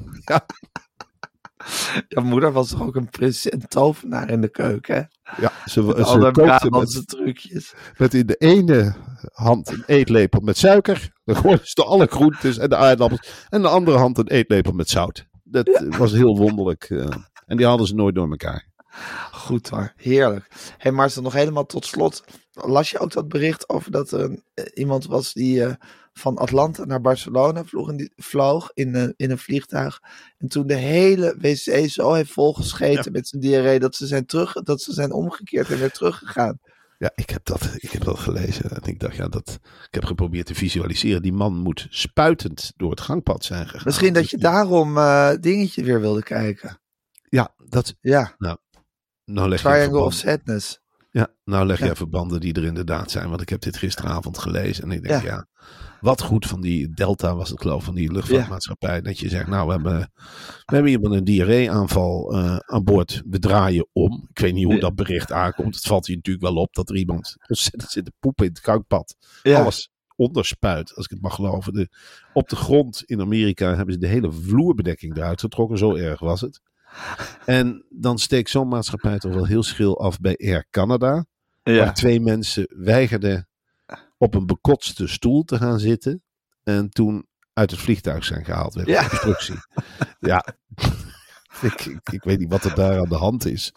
Jouw 2.08 2.24
moeder 2.24 2.52
was 2.52 2.70
toch 2.70 2.82
ook 2.82 2.96
een 2.96 3.10
prins 3.10 3.50
en 3.50 3.68
tovenaar 3.68 4.30
in 4.30 4.42
de 4.42 4.50
keuken? 4.50 5.08
Ja, 5.38 5.52
ze, 5.66 5.82
Met 5.84 5.96
ze 5.98 6.04
alle 6.04 6.32
kookte 6.32 6.70
met, 6.70 7.08
trucjes. 7.08 7.74
met 7.98 8.14
in 8.14 8.26
de 8.26 8.36
ene 8.36 8.96
hand 9.34 9.70
een 9.70 9.84
eetlepel 9.86 10.40
met 10.42 10.58
suiker. 10.58 11.12
Dan 11.26 11.36
gooiden 11.36 11.68
ze 11.68 11.84
alle 11.84 12.08
groentes 12.08 12.58
en 12.58 12.70
de 12.70 12.76
aardappels. 12.76 13.46
En 13.50 13.62
de 13.62 13.68
andere 13.68 13.98
hand 13.98 14.18
een 14.18 14.28
eetlepel 14.28 14.72
met 14.74 14.90
zout. 14.90 15.26
Dat 15.44 15.84
was 15.98 16.12
heel 16.12 16.38
wonderlijk. 16.38 16.84
eh. 16.84 17.08
en 17.46 17.58
die 17.58 17.66
hadden 17.66 17.88
ze 17.88 17.96
nooit 17.96 18.16
door 18.16 18.30
elkaar. 18.30 18.68
Goed 19.32 19.70
hoor, 19.70 19.94
heerlijk. 19.96 20.46
Hé, 20.50 20.58
hey, 20.78 20.92
maar 20.92 21.06
is 21.06 21.14
dan 21.14 21.24
nog 21.24 21.34
helemaal 21.34 21.66
tot 21.66 21.86
slot. 21.86 22.24
Las 22.52 22.90
je 22.90 23.00
ook 23.00 23.12
dat 23.12 23.28
bericht 23.28 23.70
over 23.70 23.92
dat 23.92 24.12
er 24.12 24.40
eh, 24.54 24.66
iemand 24.74 25.06
was 25.06 25.34
die 25.34 25.64
eh, 25.66 25.74
van 26.20 26.38
Atlanta 26.38 26.86
naar 26.86 27.02
Barcelona 27.02 27.64
vloog, 27.64 27.90
en 27.90 27.98
die, 27.98 28.12
vloog 28.16 28.72
in, 28.74 28.96
een 28.96 29.14
in 29.18 29.32
een 29.32 29.38
vliegtuig. 29.38 30.02
En 30.38 30.48
toen 30.48 30.68
de 30.68 30.76
hele 30.76 31.36
wc 31.40 31.90
zo 31.90 32.14
heeft 32.14 32.32
volgescheten 32.32 33.12
met 33.12 33.28
zijn 33.28 33.42
diarree 33.42 33.80
dat 33.80 33.96
ze 33.96 34.08
zijn, 34.08 34.26
terug, 34.26 34.54
dat 34.54 34.82
ze 34.82 34.94
zijn 34.94 35.12
omgekeerd 35.12 35.70
en 35.70 35.80
weer 35.80 35.92
teruggegaan. 35.92 36.60
Ja, 36.98 37.12
ik 37.16 37.30
heb, 37.30 37.46
dat, 37.46 37.70
ik 37.76 37.92
heb 37.92 38.04
dat 38.04 38.20
gelezen. 38.20 38.70
En 38.70 38.82
ik 38.84 39.00
dacht, 39.00 39.16
ja, 39.16 39.28
dat, 39.28 39.60
ik 39.88 39.94
heb 39.94 40.06
geprobeerd 40.06 40.46
te 40.46 40.56
visualiseren. 40.56 41.22
Die 41.22 41.34
man 41.34 41.54
moet 41.54 41.88
spuitend 41.90 42.74
door 42.76 42.90
het 42.90 43.02
gangpad 43.02 43.44
zijn 43.44 43.68
gegaan. 43.68 43.86
Misschien 43.86 44.14
dat 44.14 44.22
Dus 44.22 44.32
je 44.32 44.38
daarom 44.38 44.98
eh, 44.98 45.32
dingetje 45.40 45.84
weer 45.84 46.02
wilde 46.02 46.24
kijken. 46.24 46.80
Ja, 47.30 47.54
dat, 47.70 47.96
Ja, 48.02 48.36
nou 49.26 49.50
leg 49.50 49.62
je 49.62 49.68
Triangle 49.68 50.00
of 50.00 50.14
Sadness. 50.14 50.84
Ja, 51.16 51.28
nou 51.44 51.66
leg 51.66 51.80
Ja. 51.80 51.86
jij 51.86 51.96
verbanden 51.96 52.40
die 52.40 52.54
er 52.54 52.64
inderdaad 52.64 53.12
zijn, 53.12 53.30
want 53.30 53.42
ik 53.42 53.50
heb 53.50 53.62
dit 53.62 53.78
gisteravond 53.78 54.38
gelezen 54.38 54.84
en 54.84 54.92
ik 54.92 55.04
denk, 55.04 55.24
Ja. 55.24 55.30
ja, 55.30 55.48
wat 56.02 56.22
goed 56.22 56.46
van 56.46 56.62
die 56.62 56.90
Delta 56.94 57.36
was 57.36 57.50
het 57.50 57.62
geloof 57.62 57.84
van 57.84 57.96
die 57.96 58.12
luchtvaartmaatschappij, 58.12 59.02
dat 59.02 59.20
je 59.20 59.30
zegt, 59.30 59.48
nou, 59.48 59.66
we 59.68 59.74
hebben, 59.74 60.12
we 60.66 60.76
hebben 60.76 60.92
iemand 60.92 61.14
een 61.14 61.24
diarreeaanval 61.24 62.34
eh 62.34 62.58
aan 62.58 62.84
boord, 62.84 63.22
we 63.30 63.40
draaien 63.40 63.88
om. 63.94 64.28
Ik 64.30 64.40
weet 64.40 64.54
niet 64.54 64.66
hoe 64.66 64.80
dat 64.80 64.96
bericht 64.96 65.32
aankomt, 65.32 65.76
het 65.76 65.84
valt 65.86 66.08
hier 66.08 66.16
natuurlijk 66.16 66.46
wel 66.46 66.56
op 66.56 66.74
dat 66.74 66.90
er 66.90 66.96
iemand 66.96 67.36
ontzettend 67.48 67.92
zit 67.92 68.06
te 68.06 68.14
poepen 68.20 68.46
in 68.46 68.52
het 68.52 68.62
koukpad. 68.62 69.16
Alles 69.58 69.90
onderspuit, 70.16 70.96
als 70.96 71.06
ik 71.06 71.12
het 71.12 71.22
mag 71.22 71.36
geloven. 71.36 71.74
De, 71.74 71.90
op 72.34 72.50
de 72.50 72.56
grond 72.56 73.04
in 73.06 73.22
Amerika 73.22 73.76
hebben 73.76 73.94
ze 73.94 74.00
de 74.00 74.08
hele 74.08 74.32
vloerbedekking 74.32 75.16
eruit 75.18 75.40
getrokken, 75.40 75.78
zo 75.78 75.96
erg 75.96 76.20
was 76.20 76.42
het. 76.42 76.62
En 77.46 77.86
dan 77.90 78.20
steekt 78.20 78.50
zo'n 78.50 78.68
maatschappij 78.68 79.18
toch 79.18 79.34
wel 79.34 79.46
heel 79.46 79.64
schil 79.64 80.00
af 80.02 80.20
bij 80.20 80.38
Air 80.44 80.66
Canada. 80.70 81.26
Ja. 81.64 81.78
Waar 81.78 81.94
twee 81.94 82.20
mensen 82.20 82.68
weigerden 82.76 83.48
op 84.18 84.34
een 84.36 84.46
bekotste 84.46 85.08
stoel 85.08 85.44
te 85.44 85.58
gaan 85.58 85.80
zitten. 85.80 86.24
En 86.64 86.90
toen 86.90 87.28
uit 87.54 87.72
het 87.72 87.80
vliegtuig 87.80 88.24
zijn 88.26 88.46
gehaald. 88.46 88.74
Werd 88.74 88.88
Ja. 88.88 89.02
obstructie. 89.04 89.56
ja. 90.20 90.46
ik, 91.62 91.86
ik, 91.86 92.10
ik 92.12 92.24
weet 92.24 92.40
niet 92.40 92.50
wat 92.52 92.64
er 92.64 92.76
daar 92.76 93.00
aan 93.00 93.10
de 93.10 93.16
hand 93.16 93.46
is. 93.46 93.74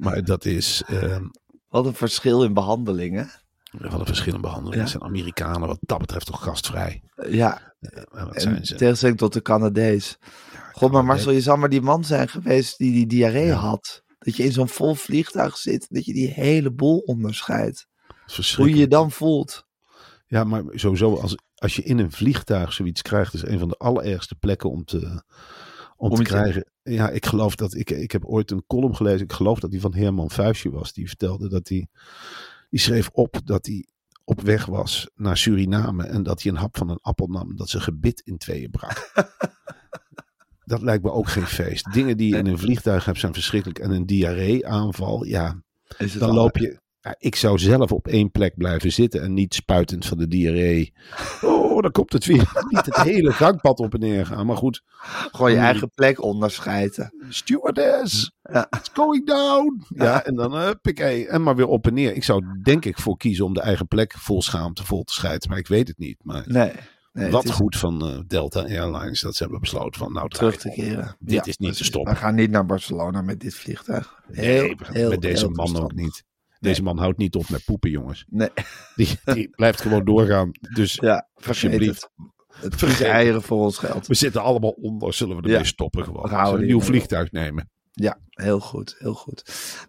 Maar 0.00 0.24
dat 0.24 0.44
is. 0.44 0.82
ehm 0.86 1.24
Wat 1.68 1.86
een 1.86 1.94
verschil 1.94 2.44
in 2.44 2.54
behandelingen. 2.54 3.30
wat 3.70 4.00
een 4.00 4.06
verschillende 4.06 4.42
behandeling. 4.46 4.74
Ja. 4.74 4.80
Het 4.80 4.90
zijn 4.90 5.02
Amerikanen 5.02 5.68
wat 5.68 5.78
dat 5.80 5.98
betreft 5.98 6.26
toch 6.26 6.42
gastvrij. 6.42 7.02
Ja, 7.28 7.74
zijn 8.30 8.66
ze? 8.66 8.74
tegenstelling 8.74 9.18
tot 9.18 9.32
de 9.32 9.42
Canadees. 9.42 10.18
God, 10.74 10.92
maar 10.92 11.04
Marcel, 11.04 11.30
je 11.32 11.40
zou 11.40 11.58
maar 11.58 11.68
die 11.68 11.80
man 11.80 12.04
zijn 12.04 12.28
geweest 12.28 12.78
die 12.78 12.92
die 12.92 13.06
diarree 13.06 13.46
Ja. 13.46 13.54
had. 13.54 14.02
Dat 14.18 14.36
je 14.36 14.42
in 14.44 14.52
zo'n 14.52 14.68
vol 14.68 14.94
vliegtuig 14.94 15.56
zit, 15.56 15.86
dat 15.90 16.04
je 16.04 16.12
die 16.12 16.28
hele 16.28 16.70
boel 16.72 16.98
onderscheidt. 16.98 17.86
Hoe 18.56 18.68
je 18.68 18.76
je 18.76 18.88
dan 18.88 19.10
voelt. 19.10 19.66
Ja, 20.26 20.44
maar 20.44 20.62
sowieso, 20.70 21.14
als, 21.16 21.36
als 21.54 21.76
je 21.76 21.82
in 21.82 21.98
een 21.98 22.12
vliegtuig 22.12 22.72
zoiets 22.72 23.02
krijgt, 23.02 23.34
is 23.34 23.42
een 23.42 23.58
van 23.58 23.68
de 23.68 23.76
allerergste 23.76 24.34
plekken 24.34 24.70
om 24.70 24.84
te, 24.84 25.22
om 25.96 26.10
Om 26.10 26.16
te 26.16 26.22
krijgen. 26.22 26.70
Ja, 26.82 27.10
ik 27.10 27.26
geloof 27.26 27.54
dat, 27.54 27.74
ik, 27.74 27.90
ik 27.90 28.12
heb 28.12 28.24
ooit 28.24 28.50
een 28.50 28.64
column 28.66 28.96
gelezen, 28.96 29.20
ik 29.20 29.32
geloof 29.32 29.58
dat 29.58 29.70
die 29.70 29.80
van 29.80 29.94
Herman 29.94 30.30
Vuistje 30.30 30.70
was. 30.70 30.92
Die 30.92 31.06
vertelde 31.08 31.48
dat 31.48 31.68
hij, 31.68 31.88
die 32.70 32.80
schreef 32.80 33.08
op 33.12 33.40
dat 33.44 33.66
hij 33.66 33.86
op 34.24 34.40
weg 34.40 34.66
was 34.66 35.10
naar 35.14 35.36
Suriname 35.36 36.04
en 36.04 36.22
dat 36.22 36.42
hij 36.42 36.52
een 36.52 36.58
hap 36.58 36.76
van 36.76 36.88
een 36.88 36.98
appel 37.00 37.26
nam, 37.26 37.56
dat 37.56 37.68
zijn 37.68 37.82
gebit 37.82 38.20
in 38.20 38.38
tweeën 38.38 38.70
brak. 38.70 39.12
dat 40.64 40.82
lijkt 40.82 41.04
me 41.04 41.10
ook 41.12 41.28
geen 41.28 41.46
feest. 41.46 41.92
Dingen 41.92 42.16
die 42.16 42.28
je 42.32 42.36
in 42.38 42.46
een 42.46 42.58
vliegtuig 42.58 43.04
hebt 43.04 43.18
zijn 43.18 43.34
verschrikkelijk. 43.34 43.78
En 43.78 43.90
een 43.90 44.06
diarree-aanval, 44.06 45.24
ja, 45.24 45.62
Is 45.98 46.10
het 46.10 46.20
dan 46.20 46.28
al- 46.30 46.34
loop 46.34 46.56
je. 46.56 46.82
Ja, 47.00 47.14
ik 47.18 47.36
zou 47.36 47.58
zelf 47.58 47.92
op 47.92 48.06
één 48.08 48.30
plek 48.30 48.56
blijven 48.56 48.92
zitten 48.92 49.22
en 49.22 49.34
niet 49.34 49.54
spuitend 49.54 50.06
van 50.06 50.18
de 50.18 50.28
diarree. 50.28 50.92
Oh, 51.42 51.82
dan 51.82 51.90
komt 51.90 52.12
het 52.12 52.24
weer. 52.24 52.52
Niet 52.68 52.86
het 52.86 52.96
hele 52.96 53.32
gangpad 53.32 53.78
op 53.78 53.94
en 53.94 54.00
neer 54.00 54.26
gaan. 54.26 54.46
Maar 54.46 54.56
goed, 54.56 54.82
Gewoon 55.32 55.50
je 55.50 55.56
eigen 55.56 55.90
plek 55.90 56.22
onderscheiden. 56.22 57.12
stewardess, 57.28 58.32
Ja. 58.42 58.66
it's 58.70 58.90
going 58.92 59.26
down. 59.26 59.84
Ja, 59.88 60.24
en 60.24 60.34
dan 60.34 60.54
uh, 60.94 61.32
en 61.32 61.42
maar 61.42 61.56
weer 61.56 61.66
op 61.66 61.86
en 61.86 61.94
neer. 61.94 62.14
Ik 62.14 62.24
zou 62.24 62.44
denk 62.62 62.84
ik 62.84 62.98
voor 62.98 63.16
kiezen 63.16 63.44
om 63.44 63.54
de 63.54 63.60
eigen 63.60 63.86
plek 63.86 64.12
vol 64.18 64.42
schaamte 64.42 64.84
vol 64.84 65.02
te 65.04 65.12
scheiden. 65.12 65.48
Maar 65.48 65.58
ik 65.58 65.68
weet 65.68 65.88
het 65.88 65.98
niet. 65.98 66.16
Maar 66.22 66.44
Nee. 66.46 66.72
Nee 67.14 67.30
wat 67.30 67.44
is 67.44 67.50
goed 67.50 67.76
van 67.76 68.08
eh, 68.08 68.18
Delta 68.26 68.60
Airlines 68.60 69.20
dat 69.20 69.34
ze 69.36 69.42
hebben 69.42 69.60
besloten 69.60 70.00
van 70.00 70.12
nou 70.12 70.28
terug 70.28 70.56
te 70.56 70.70
keren. 70.70 71.16
Dit 71.18 71.34
Ja, 71.34 71.44
is 71.44 71.56
niet 71.56 71.76
te 71.76 71.84
stoppen. 71.84 72.12
We 72.12 72.18
gaan 72.18 72.34
niet 72.34 72.50
naar 72.50 72.66
Barcelona 72.66 73.22
met 73.22 73.40
dit 73.40 73.54
vliegtuig. 73.54 74.22
Heel, 74.32 74.62
Nee, 74.62 74.76
heel, 74.82 75.10
met 75.10 75.20
deze 75.20 75.46
heel 75.46 75.54
man 75.54 75.76
ook 75.82 75.94
niet. 75.94 76.24
Deze 76.60 76.82
man 76.82 76.98
houdt 76.98 77.18
niet 77.18 77.34
op 77.34 77.48
met 77.48 77.64
poepen, 77.64 77.90
jongens. 77.90 78.24
Nee, 78.28 78.48
Die, 78.96 79.08
die 79.24 79.48
blijft 79.56 79.80
gewoon 79.80 80.04
doorgaan. 80.04 80.50
Dus 80.74 80.94
ja, 80.94 81.28
Alsjeblieft. 81.46 82.08
het. 82.54 82.80
Het 82.80 83.00
eieren 83.02 83.42
voor 83.42 83.58
ons 83.58 83.78
geld. 83.78 84.06
We 84.06 84.14
zitten 84.14 84.42
allemaal 84.42 84.70
onder, 84.70 85.14
zullen 85.14 85.36
we 85.36 85.42
ermee 85.42 85.58
Ja. 85.58 85.64
stoppen 85.64 86.04
gewoon. 86.04 86.22
We 86.22 86.28
we 86.28 86.58
een 86.58 86.66
nieuw 86.66 86.80
vliegtuig 86.80 87.30
nemen. 87.32 87.70
Ja, 87.96 88.18
heel 88.30 88.60
goed, 88.60 88.94
heel 88.98 89.14
goed. 89.14 89.42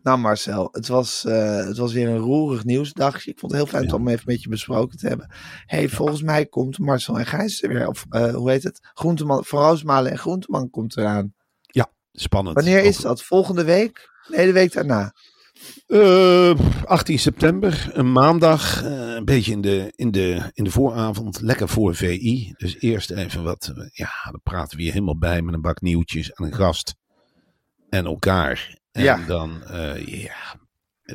Nou 0.03 0.18
Marcel, 0.20 0.68
het 0.72 0.88
was, 0.88 1.26
eh, 1.26 1.66
het 1.66 1.78
was 1.78 1.93
weer 1.93 2.08
een 2.10 2.18
roerig 2.18 2.64
nieuwsdagje. 2.64 3.32
Ik 3.32 3.39
vond 3.39 3.51
het 3.51 3.62
heel 3.62 3.72
fijn 3.80 3.93
om 3.93 4.08
even 4.08 4.24
met 4.26 4.41
je 4.41 4.49
besproken 4.49 4.97
te 4.97 5.08
hebben. 5.08 5.30
hey, 5.66 5.89
volgens 5.89 6.22
mij 6.22 6.45
komt 6.45 6.80
Marcel 6.80 7.20
en 7.20 7.26
Gijs 7.26 7.64
er 7.64 7.70
weer, 7.70 7.88
of 7.88 8.06
eh, 8.10 8.34
hoe 8.36 8.49
heet 8.51 8.64
het? 8.64 8.80
Groenteman, 8.93 9.45
Van 9.45 9.60
Roosmalen 9.62 10.12
en 10.12 10.18
Groenteman 10.18 10.70
komt 10.70 10.97
eraan. 10.97 11.34
Spannend. 12.18 12.56
Wanneer 12.56 12.84
is 12.84 12.97
dat? 12.97 13.24
Volgende 13.24 13.64
week? 13.64 14.10
Nee, 14.28 14.45
de 14.45 14.51
week 14.51 14.74
daarna. 14.74 15.14
Eh, 15.88 16.60
18 16.86 17.20
september, 17.20 17.89
een 17.93 18.12
maandag. 18.12 18.84
eh, 18.84 19.14
een 19.14 19.26
beetje 19.26 19.51
in 19.51 19.62
de, 19.62 19.91
in, 19.95 20.12
de, 20.12 20.51
in 20.53 20.64
de 20.64 20.72
vooravond. 20.72 21.41
Lekker 21.41 21.70
voor 21.70 21.95
VI. 21.95 22.53
Dus 22.58 22.76
eerst 22.80 23.12
even 23.12 23.43
wat. 23.43 23.72
eh, 23.76 23.88
ja, 23.91 24.10
dan 24.32 24.39
praten 24.43 24.78
we 24.78 24.84
hier 24.84 24.91
helemaal 24.93 25.18
bij 25.18 25.41
met 25.41 25.53
een 25.53 25.62
bak 25.62 25.82
nieuwtjes 25.82 26.32
en 26.32 26.45
een 26.45 26.53
gast. 26.53 26.95
En 27.96 28.06
elkaar. 28.06 28.78
En 28.91 29.04
Ja. 29.04 29.18
dan, 29.28 29.64
eh, 29.64 30.06
ja, 30.06 30.56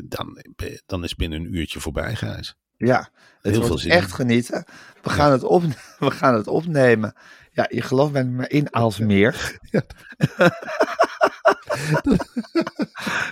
dan, 0.05 0.43
dan 0.87 1.05
is 1.05 1.15
binnen 1.15 1.41
een 1.41 1.57
uurtje 1.57 1.81
voorbij, 1.81 2.15
Gijs. 2.15 2.55
Ja, 2.77 2.99
het 2.99 3.09
Heel 3.43 3.53
veel 3.53 3.67
wordt 3.69 3.83
zin 3.83 3.91
echt 3.91 4.13
genieten. 4.13 4.65
We 5.03 5.11
gaan, 5.11 5.33
het 5.33 5.45
op, 5.45 5.63
we 5.99 6.11
gaan 6.11 6.35
het 6.35 6.47
opnemen. 6.47 7.15
Ja, 7.53 7.67
je 7.71 7.83
gelooft 7.83 8.13
mij 8.13 8.25
maar 8.25 8.51
in 8.51 8.75
Aalsmeer. 8.75 9.59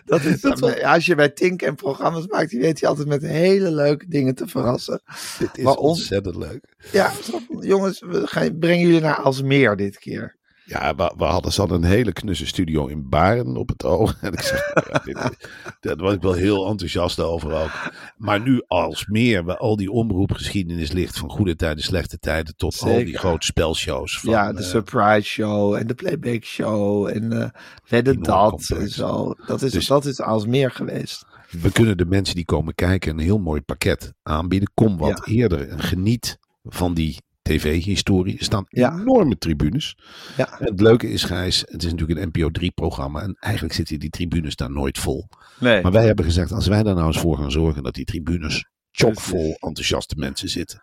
dat 0.04 0.24
is, 0.24 0.44
als 0.82 1.06
je 1.06 1.14
bij 1.14 1.28
Tink 1.28 1.62
en 1.62 1.74
programma's 1.74 2.26
maakt, 2.26 2.50
die 2.50 2.60
weet 2.60 2.78
je 2.78 2.86
altijd 2.86 3.08
met 3.08 3.22
hele 3.22 3.70
leuke 3.70 4.08
dingen 4.08 4.34
te 4.34 4.46
verrassen. 4.46 5.00
Dit 5.38 5.58
is 5.58 5.64
Waarom? 5.64 5.84
ontzettend 5.84 6.36
leuk. 6.36 6.74
Ja, 6.92 7.12
jongens, 7.60 8.00
we 8.00 8.26
gaan, 8.26 8.58
brengen 8.58 8.86
jullie 8.86 9.00
naar 9.00 9.16
Aalsmeer 9.16 9.76
dit 9.76 9.98
keer. 9.98 10.36
Ja, 10.68 10.94
we, 10.94 11.14
we 11.16 11.24
hadden 11.24 11.52
ze 11.52 11.60
hadden 11.60 11.82
een 11.82 11.88
hele 11.88 12.12
knusse 12.12 12.46
studio 12.46 12.86
in 12.86 13.08
Baren 13.08 13.56
op 13.56 13.68
het 13.68 13.84
oog. 13.84 14.16
En 14.20 14.32
ik 14.32 14.40
zeg, 14.40 14.72
ja, 14.74 15.00
dit, 15.04 15.36
daar 15.80 15.96
was 15.96 16.14
ik 16.14 16.22
wel 16.22 16.32
heel 16.32 16.68
enthousiast 16.68 17.20
over 17.20 17.52
ook. 17.52 17.92
Maar 18.16 18.40
nu 18.40 18.62
als 18.66 19.06
meer, 19.06 19.44
waar 19.44 19.56
al 19.56 19.76
die 19.76 19.90
omroepgeschiedenis 19.90 20.92
ligt, 20.92 21.18
van 21.18 21.30
goede 21.30 21.56
tijden, 21.56 21.84
slechte 21.84 22.18
tijden, 22.18 22.56
tot 22.56 22.80
al 22.80 22.96
die 22.96 23.18
grote 23.18 23.46
spelshows. 23.46 24.20
Van, 24.20 24.30
ja, 24.30 24.52
de 24.52 24.58
eh, 24.58 24.64
surprise 24.64 25.28
show 25.28 25.74
en 25.74 25.86
de 25.86 25.94
playback 25.94 26.44
show 26.44 27.06
en 27.06 27.32
eh 27.32 27.48
Wedden 27.88 28.22
dat 28.22 28.70
en 28.76 28.88
zo. 28.88 29.34
Dat 29.46 29.62
is, 29.62 29.72
Dus- 29.72 29.86
dat 29.86 30.04
is 30.04 30.20
Aalsmeer 30.20 30.70
geweest. 30.70 31.26
we 31.50 31.72
kunnen 31.72 31.96
de 31.96 32.06
mensen 32.06 32.34
die 32.34 32.44
komen 32.44 32.74
kijken 32.74 33.10
een 33.12 33.18
heel 33.24 33.38
mooi 33.38 33.60
pakket 33.60 34.12
aanbieden. 34.22 34.70
Kom 34.74 34.96
wat 34.98 35.26
eerder 35.26 35.68
en 35.68 35.80
geniet 35.80 36.38
van 36.62 36.94
die 36.94 37.18
tv-historie. 37.48 38.38
Er 38.38 38.44
staan 38.44 38.64
Ja. 38.68 38.92
enorme 39.00 39.38
tribunes. 39.38 39.96
Ja, 40.36 40.58
En 40.58 40.66
het 40.66 40.80
leuke 40.80 41.10
is, 41.10 41.22
Gijs, 41.24 41.60
het 41.66 41.82
is 41.84 41.90
natuurlijk 41.90 42.20
een 42.20 42.28
NPO 42.32 42.48
3-programma. 42.50 43.22
En 43.22 43.36
eigenlijk 43.40 43.74
zitten 43.74 43.98
die 43.98 44.10
tribunes 44.10 44.56
daar 44.56 44.70
nooit 44.70 44.98
vol. 44.98 45.28
nee. 45.60 45.82
Maar 45.82 45.92
wij 45.92 46.06
hebben 46.06 46.24
gezegd, 46.24 46.52
als 46.52 46.66
wij 46.66 46.82
daar 46.82 46.94
nou 46.94 47.06
eens 47.06 47.18
voor 47.18 47.36
gaan 47.36 47.50
zorgen 47.50 47.82
dat 47.82 47.94
die 47.94 48.04
tribunes 48.04 48.66
chockvol 48.90 49.56
enthousiaste 49.60 50.14
mensen 50.16 50.48
zitten. 50.48 50.80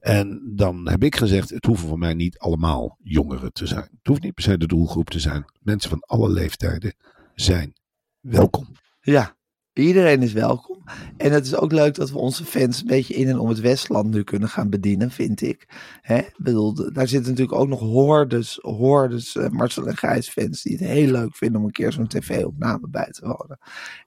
En 0.00 0.52
dan 0.54 0.88
heb 0.88 1.04
ik 1.04 1.16
gezegd, 1.16 1.50
het 1.50 1.64
hoeven 1.64 1.88
voor 1.88 1.98
mij 1.98 2.14
niet 2.14 2.38
allemaal 2.38 2.98
jongeren 3.02 3.52
te 3.52 3.66
zijn. 3.66 3.82
Het 3.98 4.06
hoeft 4.06 4.22
niet 4.22 4.34
per 4.34 4.42
se 4.42 4.58
de 4.58 4.66
doelgroep 4.66 5.10
te 5.10 5.18
zijn. 5.20 5.44
Mensen 5.60 5.90
van 5.90 6.00
alle 6.00 6.30
leeftijden 6.30 6.94
zijn 7.34 7.72
welkom. 8.20 8.68
Ja, 9.00 9.36
iedereen 9.72 10.22
is 10.22 10.32
welkom. 10.32 10.77
En 11.16 11.32
het 11.32 11.46
is 11.46 11.54
ook 11.54 11.72
leuk 11.72 11.94
dat 11.94 12.10
we 12.10 12.18
onze 12.18 12.44
fans 12.44 12.80
een 12.80 12.86
beetje 12.86 13.14
in 13.14 13.28
en 13.28 13.38
om 13.38 13.48
het 13.48 13.60
Westland 13.60 14.10
nu 14.10 14.22
kunnen 14.22 14.48
gaan 14.48 14.70
bedienen, 14.70 15.10
vind 15.10 15.40
ik. 15.40 15.68
Hè? 16.00 16.18
Ik 16.18 16.36
bedoel, 16.36 16.74
daar 16.92 17.08
zitten 17.08 17.30
natuurlijk 17.30 17.58
ook 17.58 17.68
nog 17.68 17.80
hordes, 17.80 18.58
hordes 18.60 19.36
eh, 19.36 19.48
Marcel 19.48 19.86
en 19.86 19.96
Gijs 19.96 20.28
fans 20.28 20.62
die 20.62 20.76
het 20.76 20.86
heel 20.86 21.10
leuk 21.10 21.36
vinden 21.36 21.60
om 21.60 21.66
een 21.66 21.72
keer 21.72 21.92
zo'n 21.92 22.06
tv-opname 22.06 22.88
bij 22.88 23.10
te 23.10 23.26
wonen. 23.26 23.58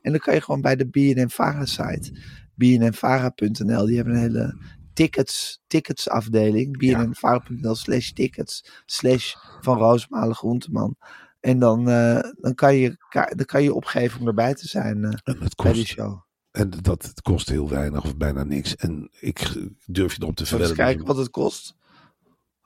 En 0.02 0.12
dan 0.12 0.20
kan 0.20 0.34
je 0.34 0.42
gewoon 0.42 0.62
bij 0.62 0.76
de 0.76 0.88
BNN-Vara 0.88 1.66
site, 1.66 2.12
bnnvara.nl, 2.56 3.86
die 3.86 3.96
hebben 3.96 4.14
een 4.14 4.22
hele 4.22 4.58
tickets, 4.94 5.62
tickets 5.68 6.10
afdeling, 6.10 6.78
bnnvara.nl 6.78 7.76
slash 7.76 8.10
tickets, 8.10 8.84
slash 8.86 9.36
van 9.62 9.78
Roosmalen 9.78 10.36
Groenteman. 10.36 10.96
En 11.40 11.60
dan, 11.60 11.90
eh, 11.90 12.20
dan, 12.42 12.56
kan 12.56 12.76
je, 12.76 12.98
dan 13.36 13.46
kan 13.46 13.64
je 13.64 13.74
opgeven 13.74 14.20
om 14.20 14.28
erbij 14.28 14.54
te 14.54 14.68
zijn 14.68 15.04
En 15.04 15.12
het 15.24 15.24
bij 15.24 15.38
die 15.46 15.56
kost, 15.56 15.86
show. 15.86 16.22
En 16.52 16.70
dat 16.70 17.22
kost 17.22 17.50
heel 17.50 17.70
weinig 17.70 18.04
of 18.04 18.18
bijna 18.18 18.44
niks. 18.44 18.76
En 18.76 19.10
ik 19.20 19.54
durf 19.86 20.16
je 20.16 20.22
erop 20.22 20.36
te 20.36 20.46
vertellen. 20.46 20.70
eens 20.70 20.86
kijken 20.86 21.06
wat 21.06 21.18
het 21.18 21.30
kost? 21.30 21.76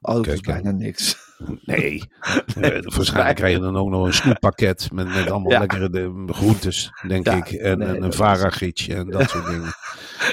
Oh, 0.02 0.14
dat 0.16 0.24
Kijk, 0.24 0.44
kost 0.44 0.46
bijna 0.46 0.72
niks. 0.72 1.18
Nee. 1.62 2.04
Eh, 2.62 2.82
waarschijnlijk 2.96 3.36
krijg 3.36 3.54
je 3.56 3.60
dan 3.62 3.78
ook 3.78 3.90
nog 3.90 4.06
een 4.06 4.14
snoeppakket 4.14 4.90
met, 4.94 5.08
met 5.08 5.30
allemaal 5.32 5.52
Ja. 5.52 5.60
lekkere 5.60 5.90
de, 5.90 6.24
groentes, 6.28 6.92
denk 7.08 7.26
Ja, 7.26 7.34
ik. 7.34 7.52
En, 7.52 7.78
nee, 7.78 7.88
en 7.88 8.04
een 8.04 8.14
varagietje 8.14 8.94
en 8.96 9.10
dat 9.10 9.30
soort 9.30 9.46
dingen. 9.46 9.74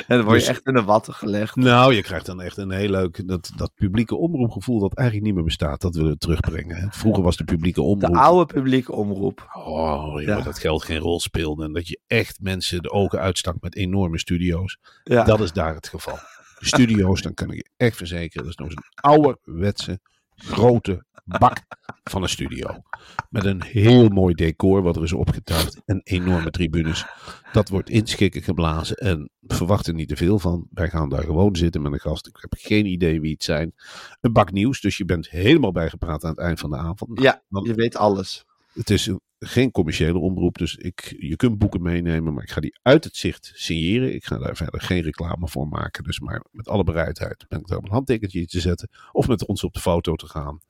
En 0.09 0.16
dan 0.16 0.22
word 0.26 0.40
je 0.40 0.46
Dus- 0.46 0.57
echt 0.57 0.66
in 0.66 0.74
de 0.74 0.82
watten 0.82 1.14
gelegd. 1.14 1.57
Nou, 1.57 1.94
je 1.94 2.03
krijgt 2.03 2.26
dan 2.26 2.40
echt 2.40 2.57
een 2.57 2.70
heel 2.70 2.88
leuk, 2.88 3.28
dat, 3.28 3.53
dat 3.57 3.72
publieke 3.74 4.16
omroepgevoel 4.16 4.78
dat 4.80 4.94
eigenlijk 4.94 5.26
niet 5.26 5.36
meer 5.36 5.46
bestaat. 5.46 5.80
Dat 5.80 5.94
willen 5.94 6.11
we 6.12 6.18
terugbrengen. 6.18 6.76
Hè. 6.76 6.86
Vroeger 6.90 7.22
was 7.22 7.36
de 7.36 7.44
publieke 7.44 7.80
De 7.80 7.86
omroep. 7.86 8.14
oude 8.16 8.55
publieke 8.55 8.92
omroep. 8.92 9.48
Oh, 9.53 10.22
Ja. 10.22 10.40
dat 10.40 10.59
geld 10.59 10.84
geen 10.84 10.98
rol 10.98 11.20
speelde. 11.20 11.64
En 11.64 11.72
dat 11.72 11.88
je 11.88 12.00
echt 12.07 12.38
mensen 12.40 12.82
de 12.82 12.90
ogen 12.90 13.18
uitstak 13.20 13.57
met 13.61 13.76
enorme 13.76 14.18
studio's. 14.18 14.78
Ja. 15.03 15.24
Dat 15.24 15.40
is 15.40 15.53
daar 15.53 15.74
het 15.74 15.88
geval. 15.88 16.18
De 16.59 16.66
studio's, 16.66 17.22
dan 17.22 17.34
kan 17.34 17.50
ik 17.50 17.57
je 17.57 17.68
echt 17.76 17.96
verzekeren, 17.96 18.42
dat 18.42 18.53
is 18.53 18.57
nog 18.59 18.68
eens 18.68 18.76
een 18.76 19.11
ouderwetse, 19.11 20.00
grote 20.45 21.05
bak 21.24 21.61
van 22.05 22.22
een 22.22 22.28
studio. 22.28 22.82
Met 23.30 23.45
een 23.45 23.62
heel 23.62 24.09
mooi 24.09 24.34
decor 24.34 24.82
wat 24.82 24.97
er 24.97 25.03
is 25.03 25.12
opgetuigd. 25.12 25.82
En 25.84 26.01
enorme 26.05 26.51
tribunes. 26.51 27.07
Dat 27.53 27.68
wordt 27.68 27.90
inschikken 27.90 28.43
geblazen. 28.43 28.97
En 28.97 29.30
verwacht 29.40 29.86
er 29.86 29.95
niet 29.95 30.09
te 30.09 30.16
veel 30.16 30.38
van. 30.38 30.66
Wij 30.70 30.88
gaan 30.88 31.09
daar 31.09 31.22
gewoon 31.22 31.57
zitten 31.57 31.82
met 31.82 31.93
een 31.93 32.01
gast. 32.01 32.26
Ik 32.26 32.36
heb 32.40 32.55
geen 32.59 32.86
idee 32.86 33.20
wie 33.20 33.32
het 33.32 33.45
zijn. 33.45 33.74
Een 34.20 34.32
bak 34.32 34.53
nieuws. 34.53 34.80
Dus 34.80 34.97
je 34.97 35.05
bent 35.05 35.30
helemaal 35.30 35.72
bijgepraat 35.72 36.24
aan 36.24 36.30
het 36.30 36.38
eind 36.38 36.61
van 36.61 36.70
de 36.70 36.76
avond. 36.76 37.20
Ja, 37.20 37.43
je 37.49 37.74
weet 37.74 37.97
alles. 37.97 38.45
Het 38.72 38.90
is 38.90 39.06
een- 39.06 39.20
geen 39.38 39.70
commerciële 39.70 40.18
omroep, 40.18 40.58
dus 40.58 40.76
ik, 40.76 41.14
je 41.18 41.36
kunt 41.36 41.58
boeken 41.58 41.82
meenemen, 41.82 42.34
maar 42.34 42.42
ik 42.42 42.50
ga 42.50 42.60
die 42.60 42.78
uit 42.82 43.04
het 43.04 43.16
zicht 43.16 43.52
signeren. 43.54 44.14
Ik 44.14 44.24
ga 44.24 44.38
daar 44.38 44.56
verder 44.56 44.80
geen 44.80 45.02
reclame 45.02 45.48
voor 45.48 45.68
maken, 45.68 46.04
dus 46.04 46.20
maar 46.20 46.44
met 46.50 46.68
alle 46.68 46.84
bereidheid 46.84 47.44
ben 47.48 47.58
ik 47.58 47.66
daar 47.66 47.78
op 47.78 47.84
een 47.84 47.90
handtekentje 47.90 48.46
te 48.46 48.60
zetten 48.60 48.88
of 49.12 49.28
met 49.28 49.46
ons 49.46 49.64
op 49.64 49.72
de 49.72 49.80
foto 49.80 50.14
te 50.14 50.26
gaan. 50.26 50.60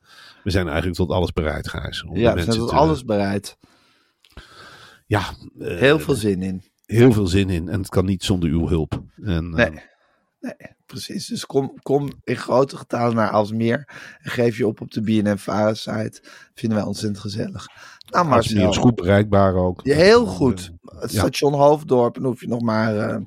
We 0.43 0.49
zijn 0.51 0.65
eigenlijk 0.67 0.95
tot 0.97 1.09
alles 1.09 1.31
bereid, 1.31 1.67
Gijs. 1.69 2.03
om 2.03 2.17
Ja, 2.17 2.33
we 2.33 2.41
zijn 2.43 2.57
tot 2.57 2.69
te- 2.69 2.75
alles 2.75 3.03
bereid. 3.05 3.57
Ja, 5.05 5.33
eh, 5.59 5.77
Heel 5.77 5.99
veel 5.99 6.15
zin 6.15 6.41
in. 6.41 6.63
heel 6.85 7.11
veel 7.11 7.27
zin 7.27 7.49
in 7.49 7.69
en 7.69 7.79
het 7.79 7.89
kan 7.89 8.05
niet 8.05 8.23
zonder 8.23 8.49
uw 8.49 8.67
hulp. 8.67 9.03
En, 9.23 9.49
Nee. 9.49 9.65
eh, 9.65 9.77
Nee, 10.43 10.55
precies. 10.85 11.27
Dus 11.27 11.45
kom, 11.45 11.73
kom 11.81 12.09
in 12.23 12.35
grote 12.35 12.77
getalen 12.77 13.15
naar 13.15 13.29
Alsmeer. 13.29 13.89
En 14.21 14.31
geef 14.31 14.57
je 14.57 14.67
op 14.67 14.81
op 14.81 14.91
de 14.91 15.01
BNN 15.01 15.37
site. 15.75 16.21
Vinden 16.53 16.77
wij 16.77 16.87
ontzettend 16.87 17.19
gezellig. 17.21 17.67
Nou, 18.09 18.29
Alsmeer 18.31 18.57
is 18.59 18.63
Marcel. 18.63 18.81
goed 18.83 18.95
bereikbaar 18.95 19.55
ook. 19.55 19.79
Ja, 19.83 19.95
heel 19.95 20.25
goed. 20.25 20.71
Het 20.81 21.11
Ja. 21.11 21.19
station 21.19 21.53
Hoofddorp. 21.53 22.15
En 22.15 22.21
dan 22.21 22.31
hoef 22.31 22.41
je 22.41 22.47
nog 22.47 22.61
maar 22.61 22.97
eh, 22.97 23.17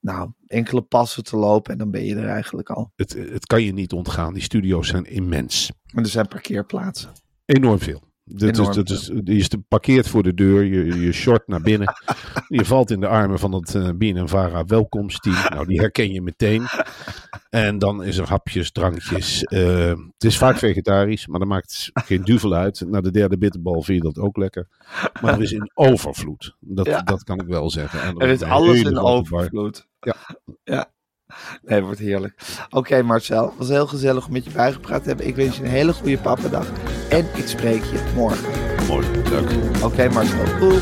nou, 0.00 0.30
enkele 0.46 0.82
passen 0.82 1.22
te 1.24 1.36
lopen. 1.36 1.72
En 1.72 1.78
dan 1.78 1.90
ben 1.90 2.04
je 2.04 2.16
er 2.16 2.28
eigenlijk 2.28 2.70
al. 2.70 2.92
Het, 2.96 3.12
het 3.12 3.46
kan 3.46 3.62
je 3.62 3.72
niet 3.72 3.92
ontgaan. 3.92 4.34
Die 4.34 4.42
studio's 4.42 4.88
zijn 4.88 5.04
immens. 5.04 5.70
En 5.94 6.02
er 6.02 6.08
zijn 6.08 6.28
parkeerplaatsen. 6.28 7.10
Enorm 7.44 7.78
veel. 7.78 8.02
Dat 8.30 8.58
is, 8.58 8.74
dat 8.74 8.90
is, 8.90 9.06
je 9.24 9.36
is 9.36 9.48
parkeert 9.68 10.08
voor 10.08 10.22
de 10.22 10.34
deur, 10.34 10.64
je, 10.64 11.00
je 11.00 11.12
short 11.12 11.46
naar 11.48 11.60
binnen. 11.60 11.94
je 12.48 12.64
valt 12.64 12.90
in 12.90 13.00
de 13.00 13.06
armen 13.06 13.38
van 13.38 13.52
het 13.52 13.74
uh, 13.74 13.88
BNNVARA 13.94 14.64
welkomsteam. 14.64 15.34
Nou, 15.48 15.66
die 15.66 15.80
herken 15.80 16.12
je 16.12 16.22
meteen. 16.22 16.62
En 17.50 17.78
dan 17.78 18.04
is 18.04 18.16
er 18.16 18.28
hapjes, 18.28 18.70
drankjes. 18.72 19.42
eh, 19.44 19.88
het 19.88 20.24
is 20.24 20.38
vaak 20.38 20.56
vegetarisch, 20.58 21.26
maar 21.26 21.38
dat 21.38 21.48
maakt 21.48 21.90
geen 21.92 22.22
duvel 22.22 22.54
uit. 22.54 22.84
Na 22.86 23.00
de 23.00 23.10
derde 23.10 23.38
bitterbal 23.38 23.82
vind 23.82 24.02
je 24.02 24.12
dat 24.12 24.24
ook 24.24 24.36
lekker. 24.36 24.68
Maar 25.20 25.34
er 25.34 25.42
is 25.42 25.52
in 25.52 25.70
overvloed. 25.74 26.56
Dat, 26.60 26.86
Ja. 26.86 27.02
dat 27.02 27.24
kan 27.24 27.40
ik 27.40 27.46
wel 27.46 27.70
zeggen. 27.70 28.00
En 28.02 28.16
Er 28.16 28.28
is 28.28 28.42
alles 28.42 28.80
in 28.82 28.98
overvloed. 28.98 29.86
Ja. 30.00 30.14
ja. 30.64 30.90
Nee, 31.62 31.76
het 31.76 31.84
wordt 31.84 32.00
heerlijk. 32.00 32.34
Oké 32.70 33.02
Marcel, 33.02 33.44
het 33.44 33.58
was 33.58 33.68
heel 33.68 33.86
gezellig 33.86 34.26
om 34.26 34.32
met 34.32 34.44
je 34.44 34.50
bijgepraat 34.50 35.02
te 35.02 35.08
hebben. 35.08 35.26
Ik 35.26 35.36
wens 35.36 35.56
je 35.56 35.62
een 35.62 35.70
hele 35.70 35.92
goede 35.92 36.18
pappendag. 36.18 36.66
En 37.10 37.26
ik 37.34 37.46
spreek 37.46 37.82
je 37.82 38.12
morgen. 38.14 38.50
Mooi, 38.88 39.06
leuk. 39.30 39.50
Oké 39.82 40.08
Marcel, 40.08 40.58
doei. 40.58 40.80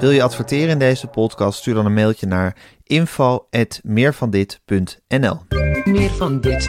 Wil 0.00 0.10
je 0.10 0.22
adverteren 0.22 0.68
in 0.68 0.78
deze 0.78 1.06
podcast? 1.06 1.58
Stuur 1.58 1.74
dan 1.74 1.86
een 1.86 1.94
mailtje 1.94 2.26
naar 2.26 2.56
info.meervandit.nl 2.84 5.38
Meer 5.84 6.10
van 6.10 6.40
dit. 6.40 6.68